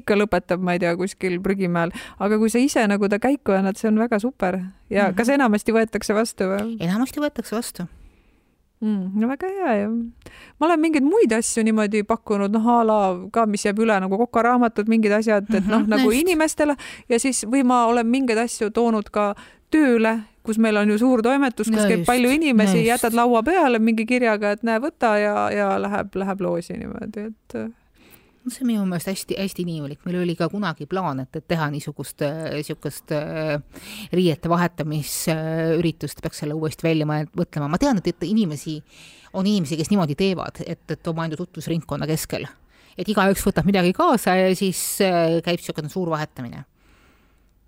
ikka 0.00 0.18
lõpetab, 0.18 0.64
ma 0.64 0.76
ei 0.76 0.82
tea, 0.82 0.96
kuskil 1.00 1.40
prügimäel, 1.44 1.94
aga 2.18 2.40
kui 2.40 2.52
sa 2.52 2.62
ise 2.62 2.84
nagu 2.90 3.08
ta 3.10 3.20
käiku 3.22 3.56
annad, 3.56 3.80
see 3.80 3.90
on 3.90 4.00
väga 4.00 4.20
super 4.22 4.60
ja 4.60 4.64
mm 4.64 5.08
-hmm. 5.08 5.16
kas 5.16 5.28
enamasti 5.28 5.72
võetakse 5.72 6.14
vastu 6.14 6.44
või? 6.44 6.76
enamasti 6.80 7.20
võetakse 7.20 7.56
vastu 7.56 7.86
mm,. 8.80 9.20
no 9.20 9.28
väga 9.28 9.48
hea 9.48 9.74
ju. 9.82 9.90
ma 10.58 10.66
olen 10.66 10.80
mingeid 10.80 11.04
muid 11.04 11.32
asju 11.32 11.64
niimoodi 11.64 12.02
pakkunud, 12.08 12.52
noh 12.52 12.68
a 12.68 12.80
la 12.84 12.98
ka, 13.32 13.46
mis 13.46 13.64
jääb 13.64 13.82
üle 13.84 14.00
nagu 14.00 14.18
kokaraamatud, 14.24 14.88
mingid 14.88 15.12
asjad, 15.12 15.48
et 15.54 15.66
noh, 15.66 15.80
mhm, 15.82 15.90
nagu 15.90 16.10
inimestele 16.10 16.76
ja 17.08 17.20
siis 17.20 17.44
või 17.44 17.64
ma 17.64 17.84
olen 17.86 18.06
mingeid 18.06 18.38
asju 18.38 18.70
toonud 18.70 19.10
ka 19.10 19.34
tööle, 19.70 20.18
kus 20.46 20.60
meil 20.62 20.78
on 20.80 20.90
ju 20.92 21.00
suur 21.00 21.22
toimetus, 21.24 21.68
kus 21.68 21.76
no 21.76 21.88
käib 21.88 22.02
just, 22.02 22.08
palju 22.08 22.30
inimesi, 22.36 22.84
jätad 22.86 23.16
laua 23.16 23.42
peale 23.46 23.80
mingi 23.82 24.06
kirjaga, 24.08 24.54
et 24.56 24.64
näe, 24.66 24.80
võta 24.82 25.14
ja, 25.20 25.34
ja 25.54 25.74
läheb, 25.82 26.16
läheb 26.22 26.44
loosi 26.46 26.78
niimoodi, 26.80 27.28
et 27.30 27.58
no 28.44 28.52
see 28.52 28.64
on 28.64 28.70
minu 28.70 28.86
meelest 28.88 29.10
hästi-hästi 29.10 29.64
inimlik, 29.66 30.00
meil 30.06 30.20
oli 30.22 30.36
ka 30.38 30.48
kunagi 30.52 30.88
plaan, 30.90 31.22
et, 31.24 31.36
et 31.36 31.46
teha 31.50 31.68
niisugust, 31.72 32.24
niisugust 32.56 33.12
äh, 33.16 33.58
riiete 34.16 34.50
vahetamisüritust, 34.52 36.22
peaks 36.24 36.42
selle 36.44 36.56
uuesti 36.56 36.88
välja 36.88 37.08
mõtlema, 37.08 37.68
ma 37.68 37.80
tean, 37.80 38.00
et, 38.00 38.10
et 38.14 38.28
inimesi, 38.30 38.78
on 39.36 39.46
inimesi, 39.46 39.78
kes 39.80 39.92
niimoodi 39.92 40.16
teevad, 40.18 40.64
et, 40.64 40.82
et 40.96 41.12
omaenda 41.12 41.38
tutvusringkonna 41.40 42.08
keskel, 42.10 42.48
et 42.96 43.08
igaüks 43.12 43.44
võtab 43.46 43.68
midagi 43.68 43.92
kaasa 43.96 44.38
ja 44.40 44.50
siis 44.56 44.82
äh, 45.04 45.38
käib 45.44 45.60
niisugune 45.60 45.92
suur 45.92 46.12
vahetamine 46.16 46.64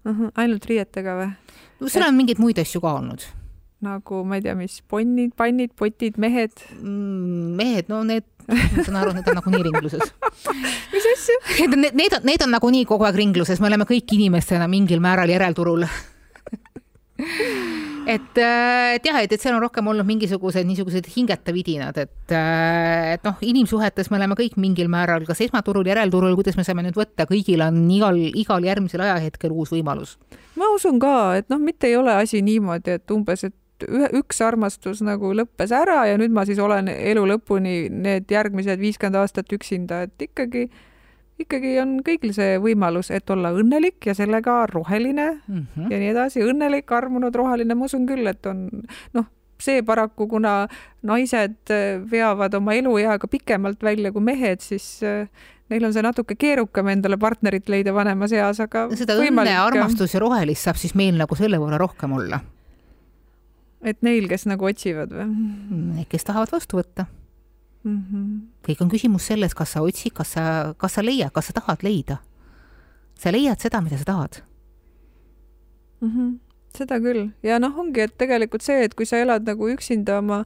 uh. 0.05 0.11
-huh, 0.11 0.31
ainult 0.35 0.67
riietega 0.67 1.15
või? 1.19 1.31
no 1.81 1.89
seal 1.89 2.09
on 2.09 2.19
mingeid 2.19 2.43
muid 2.43 2.59
asju 2.59 2.81
ka 2.81 2.95
olnud 2.99 3.25
nagu 3.83 4.23
ma 4.25 4.39
ei 4.39 4.45
tea, 4.45 4.55
mis 4.55 4.83
ponnid, 4.89 5.33
pannid, 5.37 5.73
potid, 5.79 6.17
mehed 6.17 6.55
mm,? 6.79 7.57
mehed, 7.59 7.91
no 7.91 8.03
need, 8.07 8.27
ma 8.47 8.85
saan 8.85 9.01
aru, 9.01 9.15
need 9.17 9.29
on 9.29 9.39
nagunii 9.41 9.65
ringluses 9.69 10.15
mis 10.95 11.09
asju? 11.15 11.39
Need, 11.67 11.99
need 11.99 12.19
on, 12.19 12.29
need 12.29 12.47
on 12.47 12.55
nagunii 12.55 12.87
kogu 12.87 13.09
aeg 13.09 13.19
ringluses, 13.19 13.61
me 13.61 13.71
oleme 13.71 13.89
kõik 13.89 14.15
inimestena 14.19 14.67
mingil 14.71 15.03
määral 15.03 15.31
järelturul 15.31 15.87
et, 18.07 18.39
äh, 18.39 18.95
et 18.97 19.07
jah, 19.07 19.21
et, 19.23 19.33
et 19.33 19.41
seal 19.41 19.57
on 19.57 19.63
rohkem 19.63 19.87
olnud 19.93 20.07
mingisugused 20.07 20.67
niisugused 20.67 21.09
hingeta 21.15 21.55
vidinad, 21.55 21.99
et, 21.99 22.35
äh, 22.35 23.15
et 23.15 23.25
noh, 23.27 23.39
inimsuhetes 23.45 24.11
me 24.11 24.19
oleme 24.19 24.37
kõik 24.39 24.59
mingil 24.61 24.91
määral 24.93 25.27
kas 25.29 25.43
esmaturul, 25.45 25.87
järelturul, 25.89 26.35
kuidas 26.39 26.59
me 26.59 26.67
saame 26.67 26.85
nüüd 26.87 26.99
võtta, 26.99 27.27
kõigil 27.31 27.65
on 27.65 27.81
igal, 27.95 28.19
igal 28.19 28.65
järgmisel 28.67 29.05
ajahetkel 29.07 29.55
uus 29.55 29.73
võimalus. 29.75 30.17
ma 30.57 30.69
usun 30.75 31.01
ka, 31.03 31.37
et 31.41 31.51
noh, 31.53 31.61
mitte 31.63 31.91
ei 31.91 31.97
ole 31.97 32.15
asi 32.15 32.43
niimoodi, 32.43 32.99
et 32.99 33.15
umbes, 33.15 33.45
et 33.49 33.87
ühe, 33.89 34.09
üks 34.21 34.41
armastus 34.45 35.03
nagu 35.05 35.33
lõppes 35.35 35.73
ära 35.75 36.05
ja 36.11 36.19
nüüd 36.21 36.35
ma 36.35 36.47
siis 36.49 36.61
olen 36.63 36.91
elu 36.93 37.27
lõpuni 37.35 37.91
need 37.91 38.31
järgmised 38.31 38.81
viiskümmend 38.81 39.23
aastat 39.23 39.53
üksinda, 39.53 40.05
et 40.07 40.29
ikkagi 40.29 40.69
ikkagi 41.41 41.77
on 41.83 41.99
kõigil 42.07 42.33
see 42.37 42.57
võimalus, 42.63 43.11
et 43.15 43.31
olla 43.31 43.53
õnnelik 43.57 44.05
ja 44.07 44.15
sellega 44.15 44.67
roheline 44.71 45.29
mm 45.47 45.63
-hmm. 45.63 45.93
ja 45.93 46.01
nii 46.03 46.11
edasi, 46.13 46.43
õnnelik, 46.45 46.91
armunud, 46.93 47.35
roheline, 47.35 47.75
ma 47.75 47.89
usun 47.89 48.07
küll, 48.07 48.27
et 48.27 48.47
on 48.47 48.69
noh, 49.15 49.27
see 49.63 49.83
paraku, 49.87 50.27
kuna 50.29 50.69
naised 51.03 51.71
äh, 51.71 52.03
veavad 52.11 52.55
oma 52.55 52.75
elueaga 52.75 53.29
pikemalt 53.31 53.83
välja 53.83 54.13
kui 54.13 54.23
mehed, 54.23 54.61
siis 54.61 55.01
äh, 55.07 55.29
neil 55.71 55.85
on 55.85 55.95
see 55.95 56.03
natuke 56.03 56.37
keerukam 56.39 56.91
endale 56.93 57.19
partnerit 57.19 57.69
leida 57.69 57.95
vanemas 57.95 58.33
eas, 58.33 58.61
aga 58.61 58.89
seda 58.99 59.17
õnne, 59.17 59.57
armastus 59.57 60.15
ja 60.15 60.21
rohelist 60.21 60.69
saab 60.69 60.81
siis 60.81 60.95
meil 60.99 61.17
nagu 61.21 61.39
selle 61.39 61.61
võrra 61.63 61.79
rohkem 61.79 62.13
olla. 62.19 62.41
et 63.83 64.03
neil, 64.03 64.29
kes 64.29 64.47
nagu 64.47 64.69
otsivad 64.69 65.11
või? 65.11 65.27
Need, 65.97 66.09
kes 66.11 66.25
tahavad 66.29 66.53
vastu 66.53 66.79
võtta 66.79 67.07
mm. 67.85 68.05
-hmm. 68.05 68.41
kõik 68.69 68.83
on 68.85 68.91
küsimus 68.91 69.27
selles, 69.27 69.55
kas 69.55 69.73
sa 69.73 69.83
otsid, 69.83 70.13
kas 70.13 70.33
sa, 70.33 70.75
kas 70.79 70.93
sa 70.95 71.03
leiad, 71.03 71.33
kas 71.33 71.47
sa 71.47 71.53
tahad 71.53 71.83
leida. 71.83 72.17
sa 73.19 73.31
leiad 73.31 73.61
seda, 73.61 73.81
mida 73.81 73.99
sa 73.99 74.05
tahad 74.05 74.43
mm. 76.01 76.11
-hmm. 76.11 76.39
seda 76.79 77.01
küll 77.01 77.31
ja 77.43 77.59
noh, 77.59 77.79
ongi, 77.79 78.01
et 78.01 78.19
tegelikult 78.19 78.63
see, 78.63 78.85
et 78.85 78.95
kui 78.95 79.07
sa 79.07 79.17
elad 79.17 79.47
nagu 79.47 79.69
üksinda 79.69 80.19
oma 80.19 80.45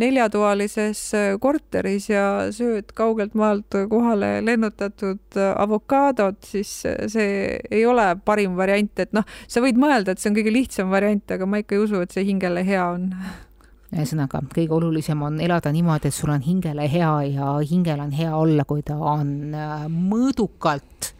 neljatoalises 0.00 1.00
äh, 1.14 1.38
korteris 1.40 2.08
ja 2.10 2.24
sööd 2.54 2.90
kaugelt 2.98 3.34
maalt 3.38 3.76
kohale 3.90 4.40
lennutatud 4.44 5.38
äh, 5.38 5.52
avokaadot, 5.62 6.40
siis 6.46 6.72
äh, 6.88 7.06
see 7.10 7.58
ei 7.70 7.84
ole 7.86 8.08
parim 8.24 8.56
variant, 8.58 8.92
et 8.98 9.14
noh, 9.14 9.26
sa 9.46 9.62
võid 9.62 9.78
mõelda, 9.78 10.14
et 10.14 10.22
see 10.22 10.32
on 10.32 10.38
kõige 10.38 10.54
lihtsam 10.54 10.90
variant, 10.94 11.24
aga 11.30 11.46
ma 11.46 11.62
ikka 11.62 11.78
ei 11.78 11.84
usu, 11.84 12.02
et 12.02 12.14
see 12.14 12.26
hingele 12.26 12.64
hea 12.66 12.84
on 12.96 13.12
ühesõnaga, 13.94 14.40
kõige 14.54 14.74
olulisem 14.74 15.22
on 15.22 15.38
elada 15.42 15.72
niimoodi, 15.72 16.10
et 16.10 16.16
sul 16.16 16.32
on 16.34 16.42
hingele 16.44 16.88
hea 16.90 17.12
ja 17.30 17.52
hingel 17.62 18.02
on 18.04 18.14
hea 18.14 18.32
olla, 18.36 18.66
kui 18.68 18.82
ta 18.86 18.96
on 18.98 19.54
äh, 19.54 19.86
mõõdukalt 19.90 21.12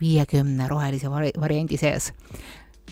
viiekümne 0.00 0.68
rohelise 0.68 1.10
vari 1.10 1.32
variandi 1.40 1.80
sees. 1.80 2.12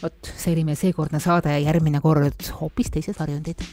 vot, 0.02 0.18
see 0.36 0.52
oli 0.52 0.64
meil 0.64 0.76
seekordne 0.80 1.20
saade 1.22 1.54
järgmine 1.60 2.00
kord 2.04 2.50
hoopis 2.60 2.90
teised 2.90 3.18
varjundid. 3.20 3.64